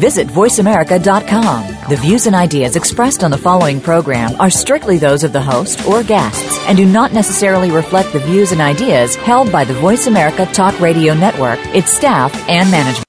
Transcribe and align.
Visit 0.00 0.28
VoiceAmerica.com. 0.28 1.90
The 1.90 1.96
views 1.96 2.26
and 2.26 2.34
ideas 2.34 2.74
expressed 2.74 3.22
on 3.22 3.30
the 3.30 3.36
following 3.36 3.82
program 3.82 4.34
are 4.40 4.48
strictly 4.48 4.96
those 4.96 5.24
of 5.24 5.34
the 5.34 5.42
host 5.42 5.86
or 5.86 6.02
guests 6.02 6.58
and 6.66 6.78
do 6.78 6.86
not 6.86 7.12
necessarily 7.12 7.70
reflect 7.70 8.14
the 8.14 8.18
views 8.20 8.50
and 8.50 8.62
ideas 8.62 9.14
held 9.14 9.52
by 9.52 9.64
the 9.64 9.74
Voice 9.74 10.06
America 10.06 10.46
Talk 10.46 10.80
Radio 10.80 11.12
Network, 11.12 11.58
its 11.74 11.92
staff, 11.92 12.34
and 12.48 12.70
management. 12.70 13.04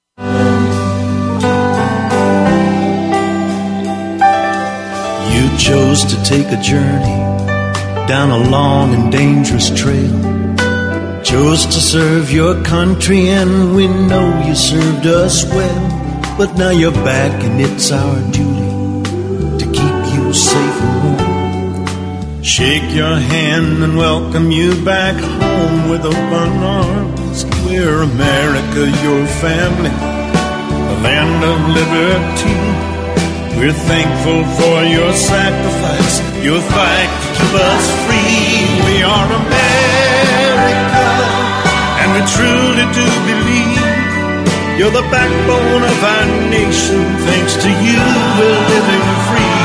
You 5.31 5.57
chose 5.57 6.03
to 6.03 6.21
take 6.25 6.47
a 6.47 6.61
journey 6.61 7.17
down 8.05 8.31
a 8.31 8.49
long 8.49 8.93
and 8.93 9.09
dangerous 9.09 9.69
trail. 9.69 10.11
Chose 11.23 11.65
to 11.67 11.79
serve 11.79 12.33
your 12.33 12.61
country, 12.65 13.29
and 13.29 13.73
we 13.77 13.87
know 13.87 14.43
you 14.45 14.55
served 14.55 15.07
us 15.07 15.45
well. 15.45 16.10
But 16.37 16.55
now 16.57 16.71
you're 16.71 16.91
back, 16.91 17.43
and 17.43 17.61
it's 17.61 17.91
our 17.91 18.15
duty 18.31 18.71
to 19.59 19.65
keep 19.65 20.15
you 20.15 20.33
safe 20.33 20.81
and 20.81 21.19
warm. 21.19 22.41
Shake 22.41 22.95
your 22.95 23.15
hand 23.15 23.83
and 23.83 23.95
welcome 23.95 24.49
you 24.49 24.73
back 24.83 25.15
home 25.21 25.89
with 25.91 26.03
open 26.03 26.63
arms. 26.63 27.45
We're 27.65 28.01
America, 28.01 28.89
your 29.05 29.25
family, 29.43 29.93
the 30.89 30.97
land 31.05 31.43
of 31.43 31.57
liberty. 31.77 32.57
We're 33.59 33.79
thankful 33.85 34.41
for 34.57 34.83
your 34.83 35.13
sacrifice, 35.13 36.19
your 36.41 36.61
fight 36.73 37.11
to 37.21 37.29
keep 37.37 37.53
us 37.53 37.85
free. 38.07 38.65
We 38.87 39.03
are 39.03 39.29
America, 39.45 41.05
and 42.01 42.07
we 42.15 42.21
truly 42.33 42.85
do 42.97 43.05
you're 44.81 44.89
the 44.89 45.09
backbone 45.13 45.83
of 45.85 45.97
our 46.01 46.25
nation. 46.49 47.05
Thanks 47.29 47.53
to 47.53 47.69
you, 47.69 48.01
we're 48.41 48.61
living 48.73 49.05
free. 49.29 49.61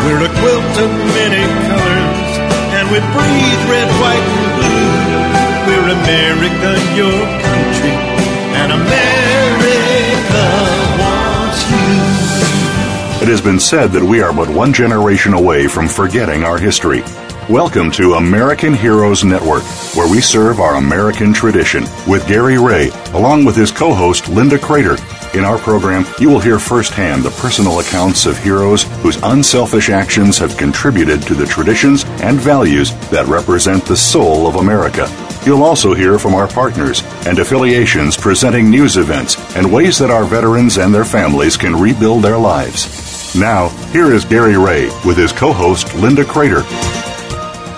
We're 0.00 0.24
a 0.24 0.32
quilt 0.40 0.74
of 0.80 0.90
many 1.12 1.44
colors, 1.68 2.30
and 2.72 2.88
we 2.88 3.04
breathe 3.12 3.62
red, 3.68 3.90
white, 4.00 4.28
and 4.40 4.48
blue. 4.56 4.88
We're 5.68 5.92
America, 5.92 6.70
your 6.96 7.20
country, 7.44 7.96
and 8.56 8.72
America 8.80 10.46
wants 11.04 11.60
you. 11.68 12.00
It 13.20 13.28
has 13.28 13.42
been 13.42 13.60
said 13.60 13.92
that 13.92 14.02
we 14.02 14.22
are 14.22 14.32
but 14.32 14.48
one 14.48 14.72
generation 14.72 15.34
away 15.34 15.68
from 15.68 15.86
forgetting 15.86 16.44
our 16.44 16.56
history. 16.56 17.02
Welcome 17.50 17.90
to 17.92 18.14
American 18.14 18.72
Heroes 18.72 19.24
Network, 19.24 19.64
where 19.96 20.08
we 20.08 20.20
serve 20.20 20.60
our 20.60 20.76
American 20.76 21.32
tradition 21.32 21.82
with 22.06 22.28
Gary 22.28 22.58
Ray, 22.58 22.90
along 23.12 23.44
with 23.44 23.56
his 23.56 23.72
co 23.72 23.92
host 23.92 24.28
Linda 24.28 24.56
Crater. 24.56 24.96
In 25.34 25.44
our 25.44 25.58
program, 25.58 26.06
you 26.20 26.30
will 26.30 26.38
hear 26.38 26.60
firsthand 26.60 27.24
the 27.24 27.32
personal 27.42 27.80
accounts 27.80 28.24
of 28.24 28.38
heroes 28.38 28.84
whose 29.02 29.20
unselfish 29.24 29.88
actions 29.88 30.38
have 30.38 30.56
contributed 30.56 31.22
to 31.22 31.34
the 31.34 31.44
traditions 31.44 32.04
and 32.22 32.38
values 32.38 32.94
that 33.08 33.26
represent 33.26 33.84
the 33.84 33.96
soul 33.96 34.46
of 34.46 34.54
America. 34.54 35.08
You'll 35.44 35.64
also 35.64 35.92
hear 35.92 36.20
from 36.20 36.34
our 36.36 36.46
partners 36.46 37.02
and 37.26 37.40
affiliations 37.40 38.16
presenting 38.16 38.70
news 38.70 38.96
events 38.96 39.36
and 39.56 39.72
ways 39.72 39.98
that 39.98 40.10
our 40.12 40.24
veterans 40.24 40.78
and 40.78 40.94
their 40.94 41.04
families 41.04 41.56
can 41.56 41.74
rebuild 41.74 42.22
their 42.22 42.38
lives. 42.38 43.34
Now, 43.34 43.70
here 43.90 44.12
is 44.12 44.24
Gary 44.24 44.56
Ray 44.56 44.86
with 45.04 45.16
his 45.16 45.32
co 45.32 45.52
host 45.52 45.92
Linda 45.96 46.24
Crater. 46.24 46.62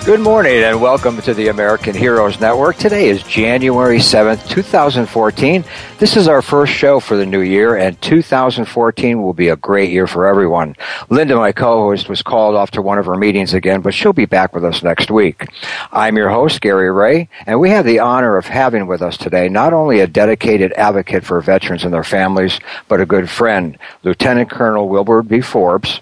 Good 0.05 0.19
morning 0.19 0.61
and 0.63 0.81
welcome 0.81 1.21
to 1.21 1.33
the 1.33 1.47
American 1.47 1.95
Heroes 1.95 2.37
Network. 2.37 2.75
Today 2.75 3.07
is 3.07 3.23
January 3.23 3.99
7th, 3.99 4.49
2014. 4.49 5.63
This 5.97 6.17
is 6.17 6.27
our 6.27 6.41
first 6.41 6.73
show 6.73 6.99
for 6.99 7.15
the 7.15 7.25
new 7.25 7.39
year 7.39 7.77
and 7.77 7.99
2014 8.01 9.21
will 9.21 9.31
be 9.31 9.47
a 9.47 9.55
great 9.55 9.91
year 9.91 10.05
for 10.05 10.27
everyone. 10.27 10.75
Linda, 11.09 11.37
my 11.37 11.53
co-host, 11.53 12.09
was 12.09 12.21
called 12.21 12.53
off 12.53 12.71
to 12.71 12.81
one 12.81 12.97
of 12.97 13.05
her 13.05 13.15
meetings 13.15 13.53
again, 13.53 13.79
but 13.79 13.93
she'll 13.93 14.11
be 14.11 14.25
back 14.25 14.53
with 14.53 14.65
us 14.65 14.83
next 14.83 15.09
week. 15.09 15.45
I'm 15.93 16.17
your 16.17 16.29
host, 16.29 16.59
Gary 16.59 16.91
Ray, 16.91 17.29
and 17.45 17.61
we 17.61 17.69
have 17.69 17.85
the 17.85 17.99
honor 17.99 18.35
of 18.35 18.45
having 18.45 18.87
with 18.87 19.01
us 19.01 19.15
today 19.15 19.47
not 19.47 19.71
only 19.71 20.01
a 20.01 20.07
dedicated 20.07 20.73
advocate 20.73 21.23
for 21.23 21.39
veterans 21.39 21.85
and 21.85 21.93
their 21.93 22.03
families, 22.03 22.59
but 22.89 22.99
a 22.99 23.05
good 23.05 23.29
friend, 23.29 23.77
Lieutenant 24.03 24.49
Colonel 24.49 24.89
Wilbert 24.89 25.29
B. 25.29 25.39
Forbes, 25.39 26.01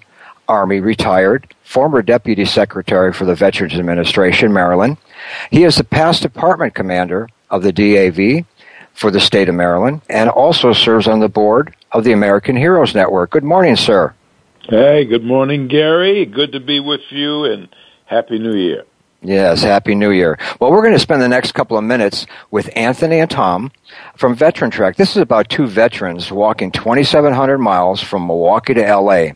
Army 0.52 0.80
retired, 0.80 1.54
former 1.64 2.02
Deputy 2.02 2.44
Secretary 2.44 3.10
for 3.10 3.24
the 3.24 3.34
Veterans 3.34 3.72
Administration, 3.72 4.52
Maryland. 4.52 4.98
He 5.50 5.64
is 5.64 5.76
the 5.76 5.84
past 5.84 6.20
department 6.20 6.74
commander 6.74 7.30
of 7.48 7.62
the 7.62 7.72
DAV 7.72 8.44
for 8.92 9.10
the 9.10 9.18
state 9.18 9.48
of 9.48 9.54
Maryland 9.54 10.02
and 10.10 10.28
also 10.28 10.74
serves 10.74 11.08
on 11.08 11.20
the 11.20 11.28
board 11.28 11.74
of 11.92 12.04
the 12.04 12.12
American 12.12 12.54
Heroes 12.54 12.94
Network. 12.94 13.30
Good 13.30 13.44
morning, 13.44 13.76
sir. 13.76 14.12
Hey, 14.68 15.06
good 15.06 15.24
morning, 15.24 15.68
Gary. 15.68 16.26
Good 16.26 16.52
to 16.52 16.60
be 16.60 16.80
with 16.80 17.00
you 17.08 17.44
and 17.46 17.68
Happy 18.04 18.38
New 18.38 18.54
Year. 18.54 18.84
Yes, 19.24 19.62
Happy 19.62 19.94
New 19.94 20.10
Year. 20.10 20.36
Well, 20.58 20.72
we're 20.72 20.82
going 20.82 20.94
to 20.94 20.98
spend 20.98 21.22
the 21.22 21.28
next 21.28 21.52
couple 21.52 21.78
of 21.78 21.84
minutes 21.84 22.26
with 22.50 22.68
Anthony 22.74 23.20
and 23.20 23.30
Tom 23.30 23.70
from 24.16 24.34
Veteran 24.34 24.72
Trek. 24.72 24.96
This 24.96 25.10
is 25.12 25.18
about 25.18 25.48
two 25.48 25.68
veterans 25.68 26.32
walking 26.32 26.72
2,700 26.72 27.58
miles 27.58 28.00
from 28.00 28.26
Milwaukee 28.26 28.74
to 28.74 28.80
LA. 28.96 29.28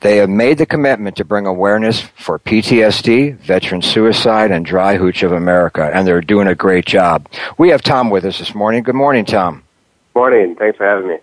They 0.00 0.18
have 0.18 0.28
made 0.28 0.58
the 0.58 0.66
commitment 0.66 1.16
to 1.16 1.24
bring 1.24 1.46
awareness 1.46 2.02
for 2.02 2.38
PTSD, 2.38 3.38
veteran 3.38 3.80
suicide, 3.80 4.50
and 4.50 4.66
Dryhootch 4.66 5.22
of 5.22 5.32
America, 5.32 5.90
and 5.94 6.06
they're 6.06 6.20
doing 6.20 6.46
a 6.46 6.54
great 6.54 6.84
job. 6.84 7.26
We 7.56 7.70
have 7.70 7.80
Tom 7.80 8.10
with 8.10 8.26
us 8.26 8.38
this 8.38 8.54
morning. 8.54 8.82
Good 8.82 8.94
morning, 8.94 9.24
Tom. 9.24 9.62
Morning. 10.14 10.56
Thanks 10.56 10.76
for 10.76 10.86
having 10.86 11.08
me. 11.08 11.16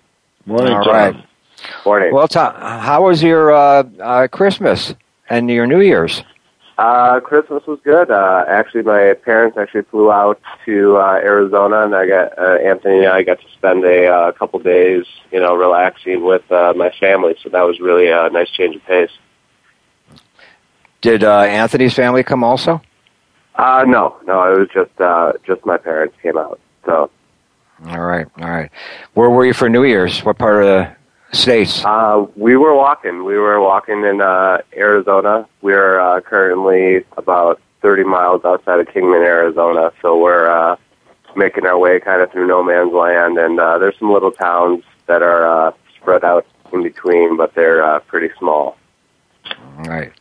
Morning, 0.47 0.73
All 0.73 0.83
Tom. 0.83 0.93
right. 0.93 1.25
Morning. 1.85 2.11
Well, 2.11 2.27
Tom, 2.27 2.55
how 2.55 3.03
was 3.03 3.21
your 3.21 3.51
uh, 3.51 3.83
uh, 3.99 4.27
Christmas 4.29 4.95
and 5.29 5.47
your 5.51 5.67
New 5.67 5.81
Year's? 5.81 6.23
Uh, 6.79 7.19
Christmas 7.19 7.61
was 7.67 7.77
good. 7.83 8.09
Uh, 8.09 8.45
actually, 8.47 8.83
my 8.83 9.13
parents 9.13 9.57
actually 9.57 9.81
flew 9.81 10.09
out 10.13 10.39
to 10.65 10.95
uh, 10.95 11.19
Arizona, 11.21 11.83
and 11.83 11.93
I 11.93 12.07
got 12.07 12.39
uh, 12.39 12.53
Anthony 12.53 12.99
and 12.99 13.09
I 13.09 13.21
got 13.21 13.41
to 13.41 13.47
spend 13.51 13.83
a 13.83 14.07
uh, 14.07 14.31
couple 14.31 14.59
days, 14.59 15.03
you 15.29 15.41
know, 15.41 15.57
relaxing 15.57 16.23
with 16.23 16.49
uh, 16.49 16.71
my 16.77 16.89
family. 16.97 17.35
So 17.43 17.49
that 17.49 17.63
was 17.63 17.81
really 17.81 18.07
a 18.07 18.29
nice 18.29 18.49
change 18.51 18.77
of 18.77 18.85
pace. 18.85 19.11
Did 21.01 21.25
uh, 21.25 21.41
Anthony's 21.41 21.93
family 21.95 22.23
come 22.23 22.45
also? 22.45 22.81
Uh, 23.55 23.83
no, 23.85 24.15
no, 24.25 24.49
it 24.53 24.59
was 24.59 24.69
just 24.73 25.01
uh, 25.01 25.33
just 25.45 25.65
my 25.65 25.75
parents 25.75 26.15
came 26.23 26.37
out. 26.37 26.61
So 26.85 27.11
All 27.87 27.99
right, 27.99 28.27
all 28.39 28.49
right. 28.49 28.71
Where 29.15 29.29
were 29.29 29.45
you 29.45 29.53
for 29.53 29.67
New 29.67 29.83
Year's? 29.83 30.23
What 30.23 30.37
part 30.37 30.63
of 30.63 30.69
the 30.69 30.95
states? 31.31 31.83
uh, 31.85 32.25
we 32.35 32.55
were 32.57 32.75
walking. 32.75 33.23
We 33.23 33.37
were 33.37 33.59
walking 33.61 34.03
in 34.03 34.21
uh, 34.21 34.59
Arizona. 34.75 35.47
We're 35.61 35.99
uh, 35.99 36.21
currently 36.21 37.05
about 37.17 37.61
30 37.81 38.03
miles 38.03 38.43
outside 38.45 38.79
of 38.79 38.87
Kingman, 38.87 39.21
Arizona. 39.21 39.91
So 40.01 40.17
we're 40.17 40.49
uh, 40.49 40.75
making 41.35 41.65
our 41.65 41.77
way 41.77 41.99
kind 41.99 42.21
of 42.21 42.31
through 42.31 42.47
no 42.47 42.63
man's 42.63 42.93
land, 42.93 43.37
and 43.37 43.59
uh, 43.59 43.77
there's 43.77 43.97
some 43.99 44.11
little 44.11 44.31
towns 44.31 44.83
that 45.07 45.21
are 45.21 45.67
uh, 45.67 45.71
spread 45.95 46.23
out 46.23 46.45
in 46.73 46.83
between, 46.83 47.37
but 47.37 47.53
they're 47.55 47.83
uh, 47.83 47.99
pretty 48.01 48.29
small. 48.37 48.77
All 49.77 49.85
right. 49.85 50.11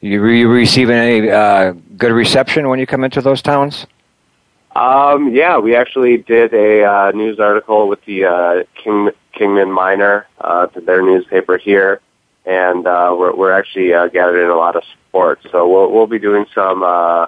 You, 0.00 0.20
were 0.20 0.30
you 0.30 0.48
receiving 0.48 0.96
any 0.96 1.30
uh, 1.30 1.72
good 1.96 2.12
reception 2.12 2.68
when 2.68 2.78
you 2.78 2.86
come 2.86 3.04
into 3.04 3.20
those 3.20 3.42
towns? 3.42 3.86
Um, 4.76 5.34
yeah, 5.34 5.56
we 5.58 5.74
actually 5.74 6.18
did 6.18 6.52
a 6.52 6.84
uh, 6.84 7.10
news 7.12 7.40
article 7.40 7.88
with 7.88 8.04
the 8.04 8.26
uh, 8.26 8.64
King, 8.74 9.10
Kingman 9.32 9.72
Miner, 9.72 10.26
uh, 10.38 10.66
their 10.84 11.00
newspaper 11.00 11.56
here, 11.56 12.02
and 12.44 12.86
uh, 12.86 13.16
we're, 13.18 13.34
we're 13.34 13.52
actually 13.52 13.94
uh, 13.94 14.08
gathering 14.08 14.50
a 14.50 14.54
lot 14.54 14.76
of 14.76 14.82
support. 14.92 15.40
So 15.50 15.66
we'll 15.66 15.90
we'll 15.90 16.06
be 16.06 16.18
doing 16.18 16.44
some 16.54 16.82
uh, 16.82 17.26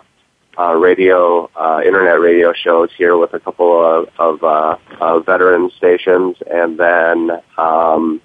uh, 0.58 0.74
radio, 0.74 1.48
uh, 1.56 1.80
internet 1.86 2.20
radio 2.20 2.52
shows 2.52 2.90
here 2.98 3.16
with 3.16 3.32
a 3.32 3.40
couple 3.40 3.82
of, 3.82 4.10
of 4.18 4.44
uh, 4.44 4.76
uh, 5.00 5.20
veteran 5.20 5.70
stations, 5.74 6.36
and 6.50 6.78
then 6.78 7.30
um, 7.56 8.20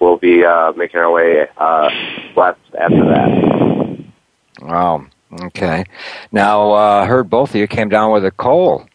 we'll 0.00 0.16
be 0.16 0.44
uh, 0.44 0.72
making 0.72 0.98
our 0.98 1.12
way 1.12 1.46
uh, 1.58 1.90
west 2.34 2.58
after 2.76 3.04
that. 3.04 4.04
Oh, 4.62 5.06
okay. 5.42 5.84
Now, 6.32 6.72
uh, 6.72 7.06
heard 7.06 7.28
both 7.30 7.50
of 7.50 7.56
you 7.56 7.66
came 7.66 7.88
down 7.88 8.12
with 8.12 8.24
a 8.24 8.30
cold. 8.30 8.88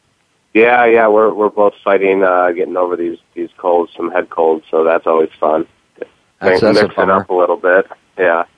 Yeah, 0.53 0.85
yeah, 0.85 1.07
we're 1.07 1.33
we're 1.33 1.49
both 1.49 1.73
fighting 1.83 2.23
uh, 2.23 2.51
getting 2.51 2.77
over 2.77 2.95
these 2.95 3.17
these 3.33 3.49
colds, 3.57 3.91
some 3.97 4.11
head 4.11 4.29
colds, 4.29 4.65
so 4.69 4.83
that's 4.83 5.07
always 5.07 5.29
fun. 5.39 5.65
That's, 5.97 6.61
Mix 6.61 6.79
that's 6.79 6.93
it 6.97 7.09
up 7.09 7.29
a 7.29 7.33
little 7.33 7.57
bit. 7.57 7.87
Yeah. 8.17 8.43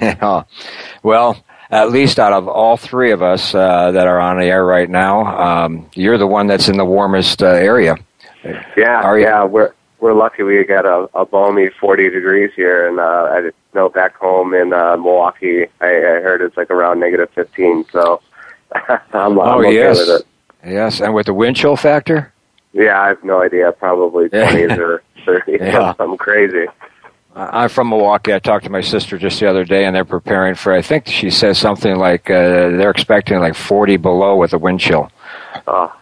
Yeah. 0.00 0.42
well, 1.04 1.44
at 1.70 1.92
least 1.92 2.18
out 2.18 2.32
of 2.32 2.48
all 2.48 2.76
three 2.76 3.12
of 3.12 3.22
us 3.22 3.54
uh, 3.54 3.92
that 3.92 4.08
are 4.08 4.18
on 4.18 4.38
the 4.40 4.46
air 4.46 4.64
right 4.64 4.90
now, 4.90 5.26
um, 5.64 5.88
you're 5.94 6.18
the 6.18 6.26
one 6.26 6.48
that's 6.48 6.68
in 6.68 6.76
the 6.76 6.84
warmest 6.84 7.42
uh, 7.44 7.46
area. 7.46 7.94
Yeah, 8.76 9.02
Are 9.02 9.16
you- 9.16 9.26
yeah, 9.26 9.44
we're 9.44 9.72
we're 10.00 10.12
lucky 10.14 10.42
we 10.42 10.62
got 10.64 10.84
a, 10.86 11.08
a 11.14 11.24
balmy 11.26 11.70
40 11.80 12.10
degrees 12.10 12.50
here, 12.54 12.88
and 12.88 12.98
uh, 13.00 13.02
I 13.02 13.50
know 13.74 13.88
back 13.88 14.14
home 14.16 14.54
in 14.54 14.72
uh, 14.72 14.96
Milwaukee, 14.96 15.64
I, 15.80 15.86
I 15.86 16.20
heard 16.20 16.40
it's 16.40 16.56
like 16.56 16.70
around 16.70 17.00
negative 17.00 17.30
15. 17.34 17.84
So 17.92 18.20
I'm, 18.74 18.98
I'm 19.12 19.38
Oh 19.38 19.58
okay 19.60 19.74
yes, 19.74 19.98
with 19.98 20.08
it. 20.20 20.26
yes, 20.70 21.00
and 21.00 21.14
with 21.14 21.26
the 21.26 21.34
wind 21.34 21.56
chill 21.56 21.76
factor. 21.76 22.32
Yeah, 22.72 23.00
I 23.00 23.08
have 23.08 23.24
no 23.24 23.42
idea. 23.42 23.72
Probably 23.72 24.28
Yeah. 24.32 24.52
20s 24.52 24.78
or 24.78 25.02
30s, 25.26 25.42
Yeah. 25.60 25.94
something 25.96 26.18
crazy. 26.18 26.66
I'm 27.34 27.68
from 27.68 27.90
Milwaukee. 27.90 28.34
I 28.34 28.40
talked 28.40 28.64
to 28.64 28.70
my 28.70 28.80
sister 28.80 29.16
just 29.16 29.38
the 29.38 29.48
other 29.48 29.64
day, 29.64 29.84
and 29.84 29.94
they're 29.94 30.04
preparing 30.04 30.54
for. 30.56 30.72
I 30.72 30.82
think 30.82 31.06
she 31.06 31.30
says 31.30 31.56
something 31.56 31.96
like 31.96 32.28
uh, 32.30 32.34
they're 32.76 32.90
expecting 32.90 33.38
like 33.38 33.54
40 33.54 33.96
below 33.96 34.34
with 34.36 34.52
a 34.54 34.58
wind 34.58 34.80
chill. 34.80 35.10
Oh, 35.68 35.94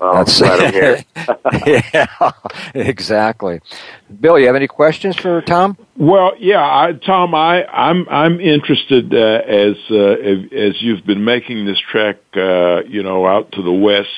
well, 0.00 0.14
That's 0.14 0.40
let 0.40 0.60
'em 0.60 0.72
hear. 0.72 1.04
yeah, 1.94 2.30
exactly. 2.74 3.60
Bill, 4.20 4.38
you 4.38 4.46
have 4.46 4.56
any 4.56 4.68
questions 4.68 5.16
for 5.16 5.40
Tom? 5.42 5.76
Well, 5.96 6.32
yeah, 6.38 6.60
I, 6.62 6.92
Tom, 6.92 7.34
I, 7.34 7.64
I'm 7.66 8.08
I'm 8.08 8.40
interested 8.40 9.12
uh, 9.12 9.42
as 9.46 9.76
uh, 9.90 9.96
as 9.96 10.80
you've 10.80 11.04
been 11.04 11.24
making 11.24 11.66
this 11.66 11.78
trek, 11.90 12.16
uh, 12.36 12.82
you 12.84 13.02
know, 13.02 13.26
out 13.26 13.52
to 13.52 13.62
the 13.62 13.72
west. 13.72 14.08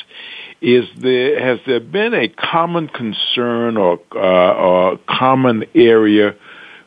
Is 0.61 0.85
there 0.99 1.41
has 1.43 1.59
there 1.67 1.81
been 1.81 2.13
a 2.13 2.29
common 2.29 2.89
concern 2.89 3.77
or 3.79 3.99
uh, 4.15 4.19
or 4.19 4.99
common 5.09 5.65
area 5.75 6.35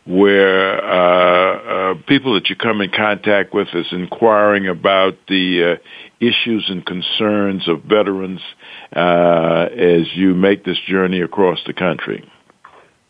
where 0.05 0.83
uh, 0.83 1.91
uh, 1.93 1.93
people 2.07 2.33
that 2.33 2.49
you 2.49 2.55
come 2.55 2.81
in 2.81 2.91
contact 2.91 3.53
with 3.53 3.69
is 3.73 3.87
inquiring 3.91 4.67
about 4.67 5.17
the 5.27 5.73
uh, 5.73 5.75
issues 6.19 6.69
and 6.69 6.85
concerns 6.85 7.67
of 7.67 7.83
veterans 7.83 8.41
uh, 8.95 9.67
as 9.71 10.07
you 10.15 10.33
make 10.33 10.63
this 10.63 10.79
journey 10.87 11.21
across 11.21 11.59
the 11.65 11.73
country? 11.73 12.29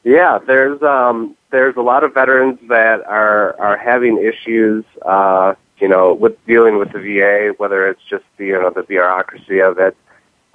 Yeah, 0.03 0.39
there's 0.45 0.81
um 0.81 1.37
there's 1.51 1.75
a 1.77 1.81
lot 1.81 2.03
of 2.03 2.13
veterans 2.13 2.59
that 2.67 3.01
are 3.05 3.59
are 3.59 3.77
having 3.77 4.17
issues 4.17 4.83
uh 5.05 5.55
you 5.77 5.87
know 5.87 6.13
with 6.13 6.33
dealing 6.45 6.77
with 6.77 6.91
the 6.91 6.99
VA 6.99 7.53
whether 7.57 7.87
it's 7.87 8.01
just 8.09 8.25
the 8.37 8.47
you 8.47 8.61
know 8.61 8.69
the 8.69 8.83
bureaucracy 8.83 9.59
of 9.59 9.77
it 9.77 9.95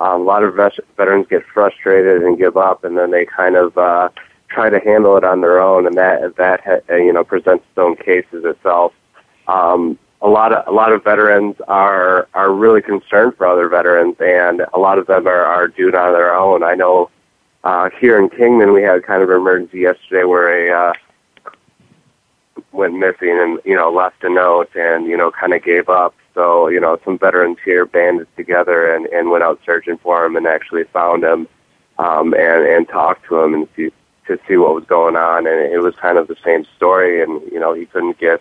um, 0.01 0.21
a 0.21 0.25
lot 0.25 0.43
of 0.45 0.55
vet- 0.55 0.79
veterans 0.97 1.27
get 1.29 1.45
frustrated 1.47 2.23
and 2.23 2.39
give 2.39 2.57
up 2.57 2.85
and 2.85 2.99
then 2.99 3.11
they 3.11 3.25
kind 3.25 3.57
of 3.57 3.77
uh 3.79 4.11
try 4.49 4.69
to 4.69 4.81
handle 4.81 5.17
it 5.17 5.25
on 5.25 5.41
their 5.41 5.61
own 5.61 5.87
and 5.87 5.97
that 5.97 6.37
that 6.37 6.61
ha- 6.65 6.95
you 6.95 7.13
know 7.13 7.25
presents 7.25 7.65
its 7.71 7.79
own 7.79 7.97
cases 7.97 8.45
itself 8.45 8.93
um 9.47 9.99
a 10.21 10.29
lot 10.29 10.53
of 10.53 10.67
a 10.67 10.73
lot 10.73 10.93
of 10.93 11.05
veterans 11.05 11.57
are 11.69 12.29
are 12.35 12.53
really 12.53 12.83
concerned 12.83 13.37
for 13.37 13.47
other 13.47 13.69
veterans 13.69 14.17
and 14.21 14.63
a 14.73 14.79
lot 14.79 14.99
of 14.99 15.07
them 15.07 15.27
are 15.27 15.45
are 15.45 15.69
doing 15.69 15.91
it 15.91 15.95
on 15.95 16.13
their 16.13 16.35
own 16.35 16.63
I 16.63 16.75
know 16.75 17.11
uh, 17.65 17.91
here 18.01 18.19
in 18.19 18.29
Kingman, 18.31 18.73
we 18.73 18.83
had 18.83 19.03
kind 19.03 19.23
of 19.23 19.31
an 19.31 19.37
emergency 19.37 19.81
yesterday 19.81 20.25
where 20.25 20.71
a 20.71 20.91
uh, 20.91 20.93
went 22.73 22.95
missing 22.95 23.37
and 23.41 23.59
you 23.65 23.75
know 23.75 23.91
left 23.91 24.23
a 24.23 24.31
note 24.31 24.71
and 24.75 25.07
you 25.07 25.17
know 25.17 25.31
kind 25.31 25.53
of 25.53 25.63
gave 25.63 25.89
up. 25.89 26.15
So 26.35 26.69
you 26.69 26.81
know 26.81 26.99
some 27.05 27.19
veterans 27.19 27.59
here 27.65 27.85
banded 27.85 28.29
together 28.37 28.95
and 28.95 29.07
and 29.07 29.31
went 29.31 29.45
out 29.45 29.61
searching 29.67 29.99
for 29.99 30.25
him 30.25 30.37
and 30.37 30.47
actually 30.47 30.85
found 30.85 31.25
him 31.25 31.49
um, 31.99 32.33
and 32.35 32.65
and 32.65 32.89
talked 32.89 33.27
to 33.27 33.39
him 33.39 33.55
and 33.55 33.69
see 33.75 33.91
to 34.29 34.39
see 34.47 34.57
what 34.57 34.75
was 34.75 34.85
going 34.85 35.17
on. 35.17 35.47
And 35.47 35.61
it 35.73 35.83
was 35.83 35.95
kind 35.97 36.17
of 36.17 36.29
the 36.29 36.37
same 36.45 36.65
story. 36.77 37.23
And 37.23 37.43
you 37.51 37.59
know 37.59 37.75
he 37.75 37.87
couldn't 37.87 38.19
get 38.19 38.41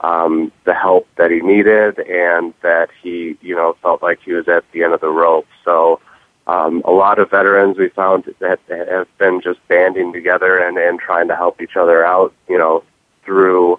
um, 0.00 0.50
the 0.64 0.74
help 0.74 1.06
that 1.16 1.30
he 1.30 1.40
needed 1.40 1.98
and 1.98 2.54
that 2.62 2.88
he 3.02 3.36
you 3.40 3.54
know 3.54 3.76
felt 3.82 4.02
like 4.02 4.18
he 4.24 4.32
was 4.32 4.48
at 4.48 4.64
the 4.72 4.82
end 4.82 4.94
of 4.94 5.00
the 5.00 5.10
rope. 5.10 5.46
So 5.64 6.00
um, 6.46 6.82
a 6.84 6.90
lot 6.90 7.18
of 7.18 7.30
veterans 7.30 7.78
we 7.78 7.88
found 7.90 8.34
that 8.40 8.58
have 8.68 9.06
been 9.18 9.40
just 9.40 9.66
banding 9.68 10.12
together 10.12 10.58
and, 10.58 10.76
and 10.78 10.98
trying 10.98 11.28
to 11.28 11.36
help 11.36 11.60
each 11.60 11.76
other 11.76 12.04
out, 12.04 12.34
you 12.48 12.58
know, 12.58 12.82
through 13.24 13.78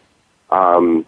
um, 0.52 1.06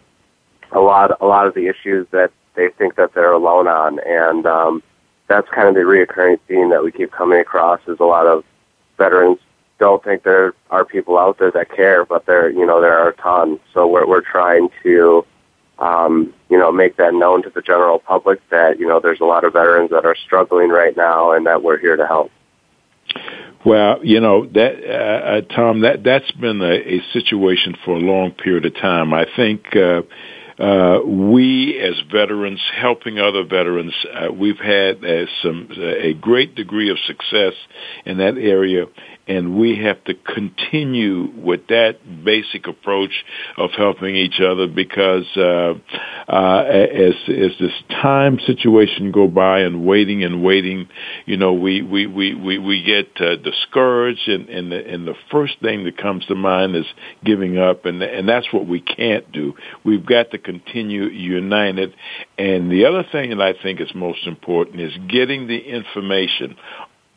a 0.72 0.80
lot 0.80 1.16
a 1.22 1.26
lot 1.26 1.48
of 1.48 1.54
the 1.54 1.68
issues 1.68 2.08
that 2.12 2.32
they 2.56 2.70
think 2.70 2.96
that 2.96 3.14
they're 3.14 3.32
alone 3.32 3.68
on, 3.68 4.00
and 4.00 4.46
um, 4.46 4.84
that's 5.28 5.48
kind 5.50 5.68
of 5.68 5.76
the 5.76 5.82
reoccurring 5.82 6.40
theme 6.48 6.70
that 6.70 6.84
we 6.84 6.92
keep 6.92 7.12
coming 7.12 7.40
across. 7.40 7.80
Is 7.88 8.00
a 8.00 8.06
lot 8.06 8.28
of 8.28 8.44
veterans 8.98 9.40
don't 9.84 10.04
think 10.04 10.24
there 10.24 10.54
are 10.70 10.86
people 10.86 11.18
out 11.18 11.38
there 11.40 11.52
that 11.52 11.72
care, 11.76 12.06
but 12.06 12.26
there 12.26 12.50
you 12.50 12.66
know 12.66 12.82
there 12.82 12.98
are 12.98 13.10
a 13.10 13.16
ton. 13.16 13.60
So 13.74 13.88
we're 13.88 14.08
we're 14.08 14.22
trying 14.22 14.70
to 14.84 15.26
um, 15.80 16.34
you 16.50 16.58
know, 16.58 16.72
make 16.72 16.98
that 16.98 17.14
known 17.14 17.44
to 17.44 17.50
the 17.50 17.62
general 17.62 18.00
public 18.00 18.40
that, 18.50 18.80
you 18.80 18.88
know, 18.88 19.00
there's 19.00 19.20
a 19.20 19.26
lot 19.26 19.44
of 19.44 19.54
veterans 19.54 19.90
that 19.90 20.06
are 20.06 20.16
struggling 20.26 20.70
right 20.70 20.96
now 20.96 21.32
and 21.32 21.46
that 21.46 21.64
we're 21.64 21.80
here 21.80 21.96
to 21.96 22.08
help. 22.08 22.32
Well, 23.66 24.04
you 24.04 24.20
know 24.20 24.46
that 24.46 24.74
uh, 24.84 25.38
uh, 25.38 25.42
Tom, 25.56 25.82
that 25.82 26.04
that's 26.04 26.30
been 26.32 26.62
a, 26.62 26.98
a 26.98 27.02
situation 27.14 27.76
for 27.86 27.96
a 27.96 28.00
long 28.00 28.32
period 28.32 28.66
of 28.66 28.76
time. 28.76 29.14
I 29.14 29.26
think 29.38 29.74
uh, 29.74 30.02
uh, 30.62 31.00
we, 31.06 31.80
as 31.80 31.96
veterans, 32.12 32.62
helping 32.76 33.20
other 33.20 33.44
veterans, 33.44 33.94
uh, 34.14 34.34
we've 34.34 34.60
had 34.60 35.04
uh, 35.04 35.26
some 35.42 35.70
a 35.78 36.14
great 36.14 36.56
degree 36.56 36.92
of 36.92 36.98
success 37.08 37.54
in 38.06 38.18
that 38.18 38.38
area, 38.38 38.86
and 39.28 39.58
we 39.58 39.78
have 39.78 40.04
to 40.04 40.14
continue 40.14 41.32
with 41.38 41.68
that 41.68 41.98
basic 42.26 42.68
approach 42.68 43.24
of 43.58 43.72
helping 43.72 44.16
each 44.16 44.42
other 44.42 44.68
because 44.68 45.26
uh, 45.38 45.74
uh, 46.28 46.64
as 46.66 47.14
as 47.30 47.52
this 47.60 47.72
time 47.90 48.38
situation 48.46 49.12
go 49.12 49.28
by 49.28 49.60
and 49.60 49.86
waiting 49.86 50.24
and 50.24 50.44
waiting, 50.44 50.90
you 51.26 51.38
know, 51.38 51.54
we 51.54 51.82
we 51.82 52.06
we 52.06 52.34
we, 52.34 52.58
we 52.58 52.84
get 52.84 53.10
uh, 53.22 53.38
discouraged, 53.38 54.28
and 54.28 54.50
and 54.50 54.72
the, 54.72 54.88
and 54.88 55.08
the 55.08 55.16
first 55.32 55.54
thing 55.62 55.86
that 55.86 55.98
comes 55.98 56.26
to 56.26 56.36
mind 56.36 56.76
is 56.76 56.86
giving 57.24 57.58
up, 57.58 57.86
and 57.86 58.04
and 58.04 58.28
that's 58.28 58.52
what 58.52 58.68
we 58.68 58.82
can't 58.82 59.32
do. 59.32 59.54
We've 59.86 60.06
got 60.06 60.32
to 60.32 60.38
continue 60.38 61.06
united, 61.06 61.96
and 62.38 62.70
the 62.70 62.86
other 62.86 63.06
thing 63.10 63.30
that 63.30 63.42
I 63.42 63.54
think 63.62 63.80
is 63.80 63.94
most 63.96 64.28
important 64.28 64.82
is 64.82 64.92
getting 65.08 65.48
the 65.48 65.60
information 65.60 66.58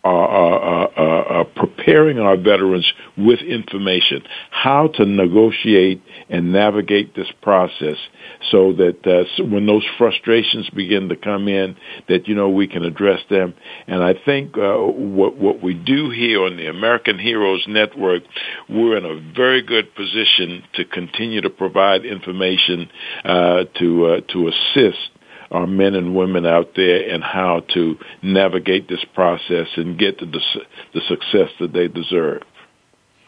uh, 0.07 0.27
uh, 0.27 0.91
uh, 0.97 1.41
uh, 1.41 1.45
preparing 1.57 2.19
our 2.19 2.37
veterans 2.37 2.93
with 3.17 3.41
information, 3.41 4.23
how 4.51 4.89
to 4.89 5.05
negotiate 5.05 6.01
and 6.29 6.53
navigate 6.53 7.15
this 7.15 7.29
process, 7.43 7.97
so 8.51 8.73
that 8.73 8.99
uh, 9.07 9.43
when 9.45 9.67
those 9.67 9.85
frustrations 9.99 10.69
begin 10.71 11.09
to 11.09 11.17
come 11.17 11.49
in, 11.49 11.77
that 12.09 12.29
you 12.29 12.35
know 12.35 12.49
we 12.49 12.69
can 12.69 12.85
address 12.85 13.21
them. 13.31 13.55
And 13.87 14.03
I 14.03 14.15
think 14.25 14.57
uh, 14.57 14.77
what 14.77 15.37
what 15.37 15.63
we 15.63 15.75
do 15.75 16.11
here 16.11 16.45
on 16.45 16.57
the 16.57 16.69
American 16.69 17.19
Heroes 17.19 17.65
Network, 17.67 18.23
we're 18.69 18.97
in 18.97 19.05
a 19.05 19.35
very 19.35 19.63
good 19.63 19.95
position 19.95 20.63
to 20.75 20.85
continue 20.85 21.41
to 21.41 21.51
provide 21.51 22.05
information 22.05 22.89
uh, 23.25 23.65
to 23.79 24.07
uh, 24.07 24.21
to 24.33 24.49
assist 24.49 25.11
our 25.51 25.67
men 25.67 25.95
and 25.95 26.15
women 26.15 26.47
out 26.47 26.75
there 26.75 27.09
and 27.09 27.23
how 27.23 27.61
to 27.75 27.99
navigate 28.23 28.89
this 28.89 29.05
process 29.15 29.69
and 29.77 29.99
get 29.99 30.19
to 30.19 30.27
the, 30.27 30.41
the 30.95 31.01
success 31.09 31.51
that 31.61 31.73
they 31.73 31.89
deserve. 31.89 32.43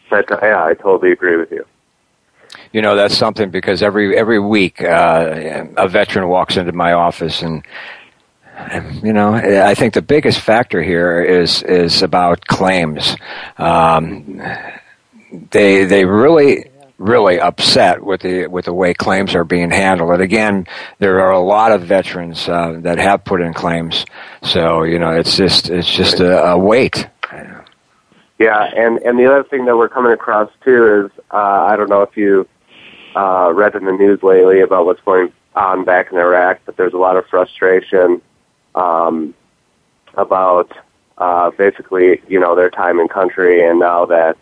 But, 0.09 0.25
yeah, 0.29 0.63
I 0.63 0.73
totally 0.73 1.11
agree 1.11 1.37
with 1.37 1.51
you. 1.51 1.65
You 2.71 2.81
know, 2.81 2.95
that's 2.95 3.15
something 3.15 3.51
because 3.51 3.83
every 3.83 4.17
every 4.17 4.39
week 4.39 4.81
uh, 4.81 5.65
a 5.77 5.87
veteran 5.87 6.27
walks 6.29 6.57
into 6.57 6.71
my 6.71 6.93
office 6.93 7.41
and. 7.41 7.63
You 9.01 9.13
know, 9.13 9.35
I 9.35 9.73
think 9.73 9.93
the 9.93 10.01
biggest 10.01 10.41
factor 10.41 10.83
here 10.83 11.23
is 11.23 11.63
is 11.63 12.01
about 12.01 12.45
claims. 12.47 13.15
Um, 13.57 14.41
they 15.51 15.85
they 15.85 16.03
really 16.03 16.69
really 16.99 17.39
upset 17.39 18.03
with 18.03 18.21
the 18.21 18.45
with 18.47 18.65
the 18.65 18.73
way 18.73 18.93
claims 18.93 19.33
are 19.33 19.45
being 19.45 19.71
handled. 19.71 20.11
And 20.11 20.21
again, 20.21 20.67
there 20.99 21.21
are 21.21 21.31
a 21.31 21.39
lot 21.39 21.71
of 21.71 21.81
veterans 21.81 22.47
uh, 22.47 22.77
that 22.81 22.99
have 22.99 23.23
put 23.25 23.41
in 23.41 23.53
claims, 23.53 24.05
so 24.43 24.83
you 24.83 24.99
know 24.99 25.15
it's 25.15 25.35
just 25.35 25.69
it's 25.69 25.91
just 25.91 26.19
a, 26.19 26.51
a 26.51 26.57
wait. 26.57 27.07
Yeah, 28.37 28.71
and 28.73 28.99
and 28.99 29.19
the 29.19 29.25
other 29.25 29.43
thing 29.43 29.65
that 29.65 29.77
we're 29.77 29.89
coming 29.89 30.13
across 30.13 30.49
too 30.63 31.05
is 31.05 31.23
uh, 31.31 31.35
I 31.35 31.75
don't 31.75 31.89
know 31.89 32.03
if 32.03 32.15
you 32.15 32.47
uh, 33.15 33.51
read 33.53 33.75
in 33.75 33.85
the 33.85 33.91
news 33.91 34.23
lately 34.23 34.61
about 34.61 34.85
what's 34.85 35.01
going 35.01 35.33
on 35.55 35.83
back 35.83 36.11
in 36.11 36.17
Iraq, 36.17 36.61
but 36.65 36.77
there's 36.77 36.93
a 36.93 36.97
lot 36.97 37.17
of 37.17 37.25
frustration 37.27 38.21
um, 38.75 39.33
about 40.13 40.71
uh, 41.17 41.51
basically 41.51 42.21
you 42.29 42.39
know 42.39 42.55
their 42.55 42.69
time 42.69 42.99
in 42.99 43.09
country, 43.09 43.61
and 43.67 43.79
now 43.79 44.05
that 44.05 44.37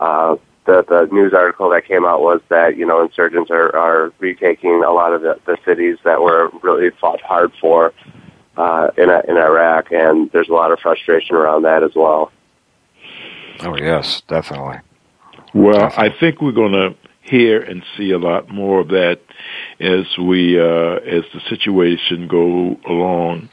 uh, 0.00 0.36
the 0.66 0.84
the 0.88 1.08
news 1.12 1.32
article 1.32 1.70
that 1.70 1.86
came 1.86 2.04
out 2.04 2.20
was 2.20 2.40
that 2.48 2.76
you 2.76 2.86
know 2.86 3.02
insurgents 3.02 3.50
are 3.50 3.74
are 3.76 4.12
retaking 4.18 4.82
a 4.84 4.92
lot 4.92 5.12
of 5.12 5.22
the, 5.22 5.38
the 5.46 5.56
cities 5.64 5.98
that 6.04 6.20
were 6.20 6.50
really 6.62 6.90
fought 7.00 7.20
hard 7.20 7.52
for 7.60 7.92
uh, 8.56 8.90
in 8.96 9.10
in 9.28 9.36
Iraq, 9.36 9.92
and 9.92 10.30
there's 10.32 10.48
a 10.48 10.52
lot 10.52 10.72
of 10.72 10.78
frustration 10.80 11.36
around 11.36 11.62
that 11.62 11.82
as 11.82 11.92
well. 11.94 12.32
Oh 13.60 13.76
yes, 13.76 14.22
definitely. 14.28 14.78
Well, 15.52 15.92
I 15.96 16.08
think 16.10 16.42
we're 16.42 16.52
going 16.52 16.72
to 16.72 16.96
hear 17.20 17.62
and 17.62 17.82
see 17.96 18.10
a 18.10 18.18
lot 18.18 18.50
more 18.50 18.80
of 18.80 18.88
that 18.88 19.20
as 19.80 20.06
we 20.18 20.60
uh, 20.60 20.96
as 20.96 21.24
the 21.32 21.40
situation 21.48 22.28
go 22.28 22.78
along. 22.86 23.48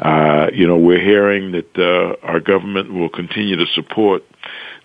Uh, 0.00 0.48
you 0.52 0.66
know, 0.66 0.76
we're 0.76 1.00
hearing 1.00 1.52
that 1.52 1.78
uh, 1.78 2.26
our 2.26 2.40
government 2.40 2.92
will 2.92 3.08
continue 3.08 3.56
to 3.56 3.66
support 3.74 4.24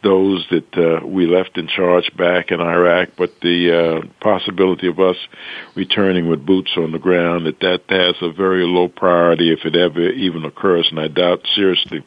those 0.01 0.45
that 0.49 0.77
uh, 0.77 1.05
we 1.05 1.25
left 1.25 1.57
in 1.57 1.67
charge 1.67 2.15
back 2.15 2.51
in 2.51 2.61
Iraq, 2.61 3.09
but 3.17 3.39
the 3.41 4.03
uh, 4.03 4.07
possibility 4.21 4.87
of 4.87 4.99
us 4.99 5.17
returning 5.75 6.29
with 6.29 6.45
boots 6.45 6.71
on 6.77 6.91
the 6.91 6.99
ground 6.99 7.45
that 7.45 7.59
that 7.59 7.81
has 7.89 8.15
a 8.21 8.31
very 8.31 8.65
low 8.65 8.87
priority 8.87 9.51
if 9.51 9.65
it 9.65 9.75
ever 9.75 10.09
even 10.09 10.45
occurs, 10.45 10.87
and 10.89 10.99
I 10.99 11.07
doubt 11.07 11.45
seriously. 11.53 12.03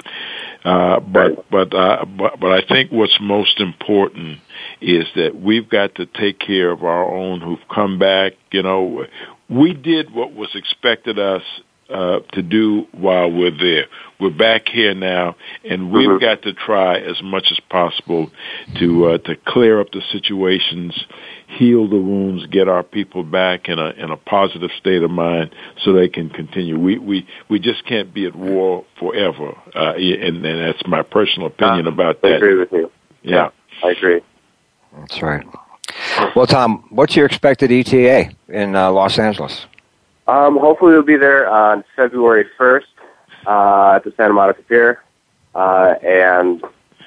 Uh, 0.64 1.00
but 1.00 1.50
but 1.50 1.74
uh, 1.74 2.04
but 2.04 2.38
but 2.38 2.52
I 2.52 2.66
think 2.66 2.92
what's 2.92 3.18
most 3.20 3.60
important 3.60 4.38
is 4.80 5.06
that 5.16 5.34
we've 5.34 5.68
got 5.68 5.96
to 5.96 6.06
take 6.06 6.38
care 6.38 6.70
of 6.70 6.84
our 6.84 7.04
own 7.04 7.40
who've 7.40 7.68
come 7.68 7.98
back. 7.98 8.34
You 8.52 8.62
know, 8.62 9.06
we 9.48 9.74
did 9.74 10.12
what 10.12 10.32
was 10.34 10.54
expected 10.54 11.18
us 11.18 11.42
uh, 11.90 12.20
to 12.32 12.42
do 12.42 12.86
while 12.92 13.30
we're 13.30 13.56
there. 13.56 13.86
We're 14.20 14.30
back 14.30 14.68
here 14.68 14.94
now, 14.94 15.36
and 15.64 15.90
we've 15.90 16.08
mm-hmm. 16.08 16.24
got 16.24 16.42
to 16.42 16.52
try 16.52 16.98
as 16.98 17.20
much 17.22 17.48
as 17.50 17.58
possible 17.68 18.30
to 18.78 19.06
uh, 19.06 19.18
to 19.18 19.36
clear 19.46 19.80
up 19.80 19.90
the 19.90 20.02
situations, 20.12 21.06
heal 21.48 21.88
the 21.88 21.96
wounds, 21.96 22.46
get 22.46 22.68
our 22.68 22.82
people 22.82 23.24
back 23.24 23.68
in 23.68 23.78
a 23.78 23.90
in 23.90 24.10
a 24.10 24.16
positive 24.16 24.70
state 24.78 25.02
of 25.02 25.10
mind, 25.10 25.54
so 25.82 25.92
they 25.92 26.08
can 26.08 26.30
continue. 26.30 26.78
We 26.78 26.98
we 26.98 27.26
we 27.48 27.58
just 27.58 27.84
can't 27.84 28.14
be 28.14 28.26
at 28.26 28.36
war 28.36 28.84
forever, 28.98 29.52
uh, 29.74 29.94
and, 29.94 30.46
and 30.46 30.60
that's 30.60 30.86
my 30.86 31.02
personal 31.02 31.48
opinion 31.48 31.86
uh, 31.86 31.92
about 31.92 32.22
that. 32.22 32.32
I 32.32 32.36
agree 32.36 32.58
with 32.58 32.72
you. 32.72 32.90
Yeah, 33.22 33.50
yeah 33.82 33.88
I 33.88 33.90
agree. 33.90 34.20
That's 34.98 35.20
right. 35.20 35.44
Well, 36.36 36.46
Tom, 36.46 36.86
what's 36.90 37.16
your 37.16 37.26
expected 37.26 37.72
ETA 37.72 38.30
in 38.48 38.76
uh, 38.76 38.90
Los 38.90 39.18
Angeles? 39.18 39.66
Um, 40.26 40.56
hopefully, 40.56 40.92
we'll 40.92 41.02
be 41.02 41.16
there 41.16 41.48
on 41.50 41.84
February 41.96 42.46
1st 42.58 42.84
uh, 43.46 43.96
at 43.96 44.04
the 44.04 44.12
Santa 44.16 44.34
Monica 44.34 44.62
Pier. 44.62 45.02
Uh, 45.54 45.94
and, 46.02 46.62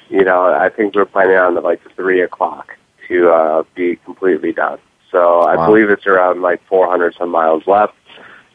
you 0.08 0.24
know, 0.24 0.52
I 0.52 0.68
think 0.68 0.94
we're 0.94 1.06
planning 1.06 1.36
on 1.36 1.60
like 1.62 1.80
3 1.94 2.20
o'clock 2.20 2.76
to 3.08 3.30
uh, 3.30 3.62
be 3.74 3.96
completely 3.96 4.52
done. 4.52 4.78
So 5.10 5.40
I 5.40 5.56
wow. 5.56 5.66
believe 5.66 5.90
it's 5.90 6.06
around 6.06 6.42
like 6.42 6.60
400 6.68 7.14
some 7.14 7.30
miles 7.30 7.66
left. 7.66 7.94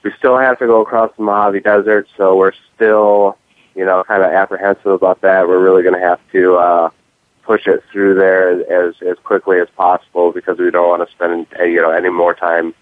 We 0.03 0.11
still 0.17 0.37
have 0.37 0.59
to 0.59 0.67
go 0.67 0.81
across 0.81 1.11
the 1.17 1.23
Mojave 1.23 1.61
Desert, 1.61 2.07
so 2.17 2.35
we're 2.35 2.53
still, 2.75 3.37
you 3.75 3.85
know, 3.85 4.03
kind 4.03 4.23
of 4.23 4.31
apprehensive 4.31 4.91
about 4.91 5.21
that. 5.21 5.47
We're 5.47 5.59
really 5.63 5.83
going 5.83 5.99
to 5.99 6.07
have 6.07 6.19
to 6.31 6.55
uh, 6.55 6.89
push 7.43 7.67
it 7.67 7.83
through 7.91 8.15
there 8.15 8.61
as 8.71 8.95
as 9.01 9.17
quickly 9.23 9.59
as 9.59 9.67
possible 9.75 10.31
because 10.31 10.57
we 10.57 10.71
don't 10.71 10.87
want 10.87 11.07
to 11.07 11.13
spend 11.13 11.47
you 11.59 11.81
know 11.81 11.91
any 11.91 12.09
more 12.09 12.33
time 12.33 12.73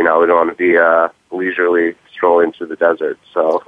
you 0.00 0.06
know, 0.06 0.18
we 0.18 0.26
don't 0.26 0.36
want 0.46 0.48
to 0.48 0.56
be 0.56 0.78
uh, 0.78 1.08
leisurely 1.30 1.94
strolling 2.10 2.52
through 2.52 2.68
the 2.68 2.76
desert. 2.76 3.18
So. 3.34 3.62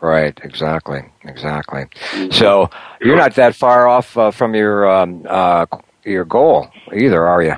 Right. 0.00 0.36
Exactly. 0.42 1.02
Exactly. 1.22 1.84
So 2.32 2.68
you're 3.00 3.16
not 3.16 3.36
that 3.36 3.54
far 3.54 3.86
off 3.86 4.18
uh, 4.18 4.32
from 4.32 4.54
your 4.54 4.90
um, 4.90 5.24
uh, 5.28 5.66
your 6.02 6.24
goal 6.24 6.68
either, 6.92 7.24
are 7.24 7.42
you? 7.42 7.54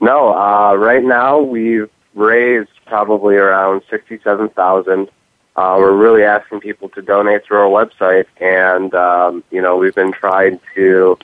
No. 0.00 0.34
Uh, 0.34 0.74
right 0.74 1.04
now 1.04 1.38
we've 1.38 1.88
raised 2.14 2.70
probably 2.86 3.36
around 3.36 3.82
sixty-seven 3.88 4.48
thousand. 4.50 5.08
Uh, 5.54 5.76
we're 5.78 5.96
really 5.96 6.24
asking 6.24 6.60
people 6.60 6.88
to 6.90 7.00
donate 7.00 7.44
through 7.44 7.58
our 7.58 7.86
website, 7.86 8.26
and 8.40 8.92
um, 8.94 9.44
you 9.50 9.62
know 9.62 9.76
we've 9.78 9.94
been 9.94 10.12
trying 10.12 10.60
to, 10.74 11.16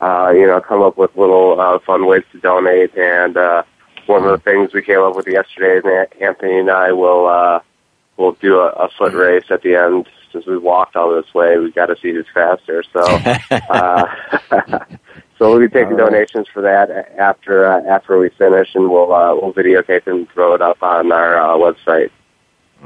uh, 0.00 0.30
you 0.34 0.46
know, 0.46 0.60
come 0.60 0.82
up 0.82 0.98
with 0.98 1.16
little 1.16 1.58
uh, 1.58 1.78
fun 1.78 2.04
ways 2.04 2.24
to 2.32 2.38
donate, 2.40 2.94
and 2.98 3.36
uh, 3.38 3.62
one 4.08 4.24
of 4.24 4.30
the 4.30 4.38
things 4.38 4.72
we 4.72 4.82
came 4.82 5.00
up 5.00 5.14
with 5.14 5.26
yesterday, 5.26 5.80
and 5.84 6.22
Anthony 6.22 6.58
and 6.58 6.70
I 6.70 6.92
will 6.92 7.26
uh, 7.26 7.60
will 8.16 8.32
do 8.32 8.58
a, 8.58 8.68
a 8.70 8.88
foot 8.96 9.12
race 9.12 9.44
at 9.50 9.62
the 9.62 9.76
end. 9.76 10.08
Since 10.32 10.46
we 10.46 10.58
walked 10.58 10.94
all 10.94 11.14
this 11.14 11.32
way, 11.32 11.56
we 11.58 11.72
got 11.72 11.86
to 11.86 11.96
see 11.96 12.12
who's 12.12 12.26
faster. 12.34 12.82
So, 12.92 13.00
uh, 13.70 14.04
so 15.38 15.50
we'll 15.50 15.60
be 15.60 15.68
taking 15.68 15.94
right. 15.96 16.10
donations 16.10 16.46
for 16.52 16.62
that 16.62 16.90
after 17.18 17.66
uh, 17.66 17.82
after 17.84 18.18
we 18.18 18.30
finish, 18.30 18.74
and 18.74 18.90
we'll 18.90 19.12
uh, 19.12 19.34
we'll 19.34 19.52
videotape 19.52 20.06
and 20.06 20.28
throw 20.30 20.54
it 20.54 20.62
up 20.62 20.82
on 20.82 21.12
our 21.12 21.40
uh, 21.40 21.56
website. 21.56 22.10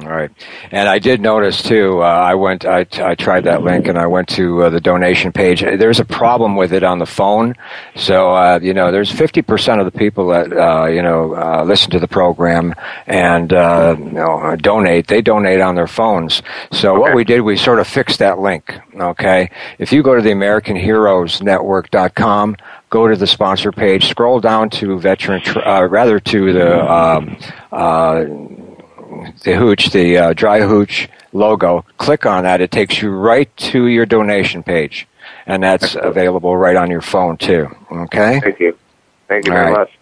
All 0.00 0.08
right, 0.08 0.30
and 0.70 0.88
I 0.88 0.98
did 0.98 1.20
notice 1.20 1.62
too. 1.62 2.02
Uh, 2.02 2.06
I 2.06 2.34
went, 2.34 2.64
I, 2.64 2.86
I 2.94 3.14
tried 3.14 3.44
that 3.44 3.62
link, 3.62 3.88
and 3.88 3.98
I 3.98 4.06
went 4.06 4.26
to 4.30 4.62
uh, 4.62 4.70
the 4.70 4.80
donation 4.80 5.32
page. 5.32 5.60
There's 5.60 6.00
a 6.00 6.04
problem 6.06 6.56
with 6.56 6.72
it 6.72 6.82
on 6.82 6.98
the 6.98 7.04
phone, 7.04 7.56
so 7.94 8.34
uh, 8.34 8.58
you 8.62 8.72
know, 8.72 8.90
there's 8.90 9.12
50 9.12 9.42
percent 9.42 9.82
of 9.82 9.84
the 9.84 9.92
people 9.92 10.28
that 10.28 10.50
uh, 10.50 10.86
you 10.86 11.02
know 11.02 11.34
uh, 11.34 11.62
listen 11.64 11.90
to 11.90 11.98
the 11.98 12.08
program 12.08 12.74
and 13.06 13.52
uh, 13.52 13.94
you 13.98 14.12
know 14.12 14.56
donate. 14.56 15.08
They 15.08 15.20
donate 15.20 15.60
on 15.60 15.74
their 15.74 15.86
phones. 15.86 16.42
So 16.72 16.92
okay. 16.92 17.00
what 17.00 17.14
we 17.14 17.24
did, 17.24 17.42
we 17.42 17.58
sort 17.58 17.78
of 17.78 17.86
fixed 17.86 18.20
that 18.20 18.38
link. 18.38 18.80
Okay, 18.94 19.50
if 19.78 19.92
you 19.92 20.02
go 20.02 20.14
to 20.14 20.22
the 20.22 20.30
AmericanHeroesNetwork.com, 20.30 22.56
go 22.88 23.08
to 23.08 23.16
the 23.16 23.26
sponsor 23.26 23.70
page, 23.70 24.08
scroll 24.08 24.40
down 24.40 24.70
to 24.70 24.98
veteran, 24.98 25.42
rather 25.66 26.18
to 26.18 26.52
the. 26.54 26.90
Um, 26.90 27.36
the 29.44 29.56
hooch, 29.56 29.90
the 29.90 30.18
uh, 30.18 30.34
Dryhootch 30.34 31.08
logo, 31.32 31.84
click 31.98 32.26
on 32.26 32.44
that. 32.44 32.60
It 32.60 32.70
takes 32.70 33.00
you 33.00 33.10
right 33.10 33.54
to 33.56 33.86
your 33.86 34.06
donation 34.06 34.62
page, 34.62 35.06
and 35.46 35.62
that's 35.62 35.94
available 35.94 36.56
right 36.56 36.76
on 36.76 36.90
your 36.90 37.00
phone 37.00 37.36
too. 37.36 37.68
Okay. 37.90 38.40
Thank 38.40 38.60
you. 38.60 38.78
Thank 39.28 39.46
you 39.46 39.52
all 39.52 39.58
very 39.58 39.72
right. 39.72 39.78
much. 39.78 39.98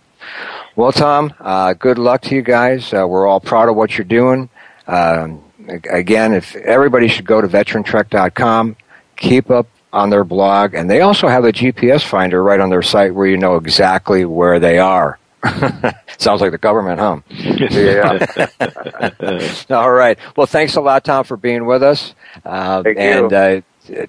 Well, 0.77 0.93
Tom, 0.93 1.35
uh, 1.41 1.75
good 1.75 1.99
luck 1.99 2.23
to 2.23 2.35
you 2.35 2.43
guys. 2.43 2.93
Uh, 2.93 3.07
we're 3.07 3.27
all 3.27 3.41
proud 3.41 3.69
of 3.69 3.77
what 3.77 3.99
you're 3.99 4.05
doing. 4.05 4.49
Um, 4.87 5.43
again, 5.69 6.33
if 6.33 6.57
everybody 6.57 7.09
should 7.09 7.27
go 7.27 7.41
to 7.41 7.49
veterantrek.com, 7.49 8.77
keep 9.17 9.51
up 9.51 9.69
on 9.93 10.11
their 10.11 10.25
blog, 10.25 10.75
and 10.75 10.89
they 10.89 11.01
also 11.01 11.29
have 11.29 11.45
a 11.45 11.53
GPS 11.53 12.03
finder 12.03 12.43
right 12.43 12.61
on 12.61 12.71
their 12.71 12.83
site 12.83 13.15
where 13.15 13.27
you 13.27 13.37
know 13.37 13.57
exactly 13.57 14.25
where 14.25 14.59
they 14.59 14.79
are. 14.79 15.19
Sounds 16.19 16.41
like 16.41 16.51
the 16.53 16.59
government, 16.59 17.01
huh? 17.01 17.21
yeah. 17.31 18.27
All 19.71 19.91
right. 19.91 20.19
Well, 20.37 20.47
thanks 20.47 20.77
a 20.77 20.81
lot, 20.81 21.05
Tom, 21.05 21.25
for 21.25 21.37
being 21.37 21.65
with 21.67 21.83
us. 21.83 22.15
Uh, 22.45 22.83
Thank 22.83 22.99
and, 22.99 23.31
you. 23.31 23.37
Uh, 23.37 23.61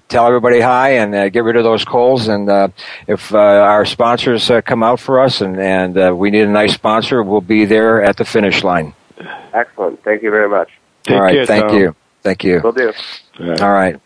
tell 0.08 0.26
everybody 0.26 0.60
hi 0.60 0.90
and 0.96 1.14
uh, 1.14 1.28
get 1.28 1.44
rid 1.44 1.56
of 1.56 1.64
those 1.64 1.84
coals. 1.84 2.28
And 2.28 2.48
uh, 2.48 2.68
if 3.06 3.32
uh, 3.32 3.38
our 3.38 3.84
sponsors 3.84 4.50
uh, 4.50 4.60
come 4.60 4.82
out 4.82 5.00
for 5.00 5.20
us 5.20 5.40
and, 5.40 5.58
and 5.58 5.98
uh, 5.98 6.14
we 6.14 6.30
need 6.30 6.42
a 6.42 6.50
nice 6.50 6.74
sponsor, 6.74 7.22
we'll 7.22 7.40
be 7.40 7.64
there 7.64 8.02
at 8.02 8.16
the 8.16 8.24
finish 8.24 8.62
line. 8.62 8.94
Excellent. 9.52 10.02
Thank 10.04 10.22
you 10.22 10.30
very 10.30 10.48
much. 10.48 10.70
Take 11.04 11.16
All 11.16 11.22
right. 11.22 11.34
Care, 11.34 11.46
thank 11.46 11.68
Tom. 11.68 11.78
you. 11.78 11.96
Thank 12.22 12.44
you. 12.44 12.60
Will 12.62 12.72
do. 12.72 12.92
All 13.40 13.46
right. 13.46 13.60
All 13.62 13.72
right. 13.72 14.00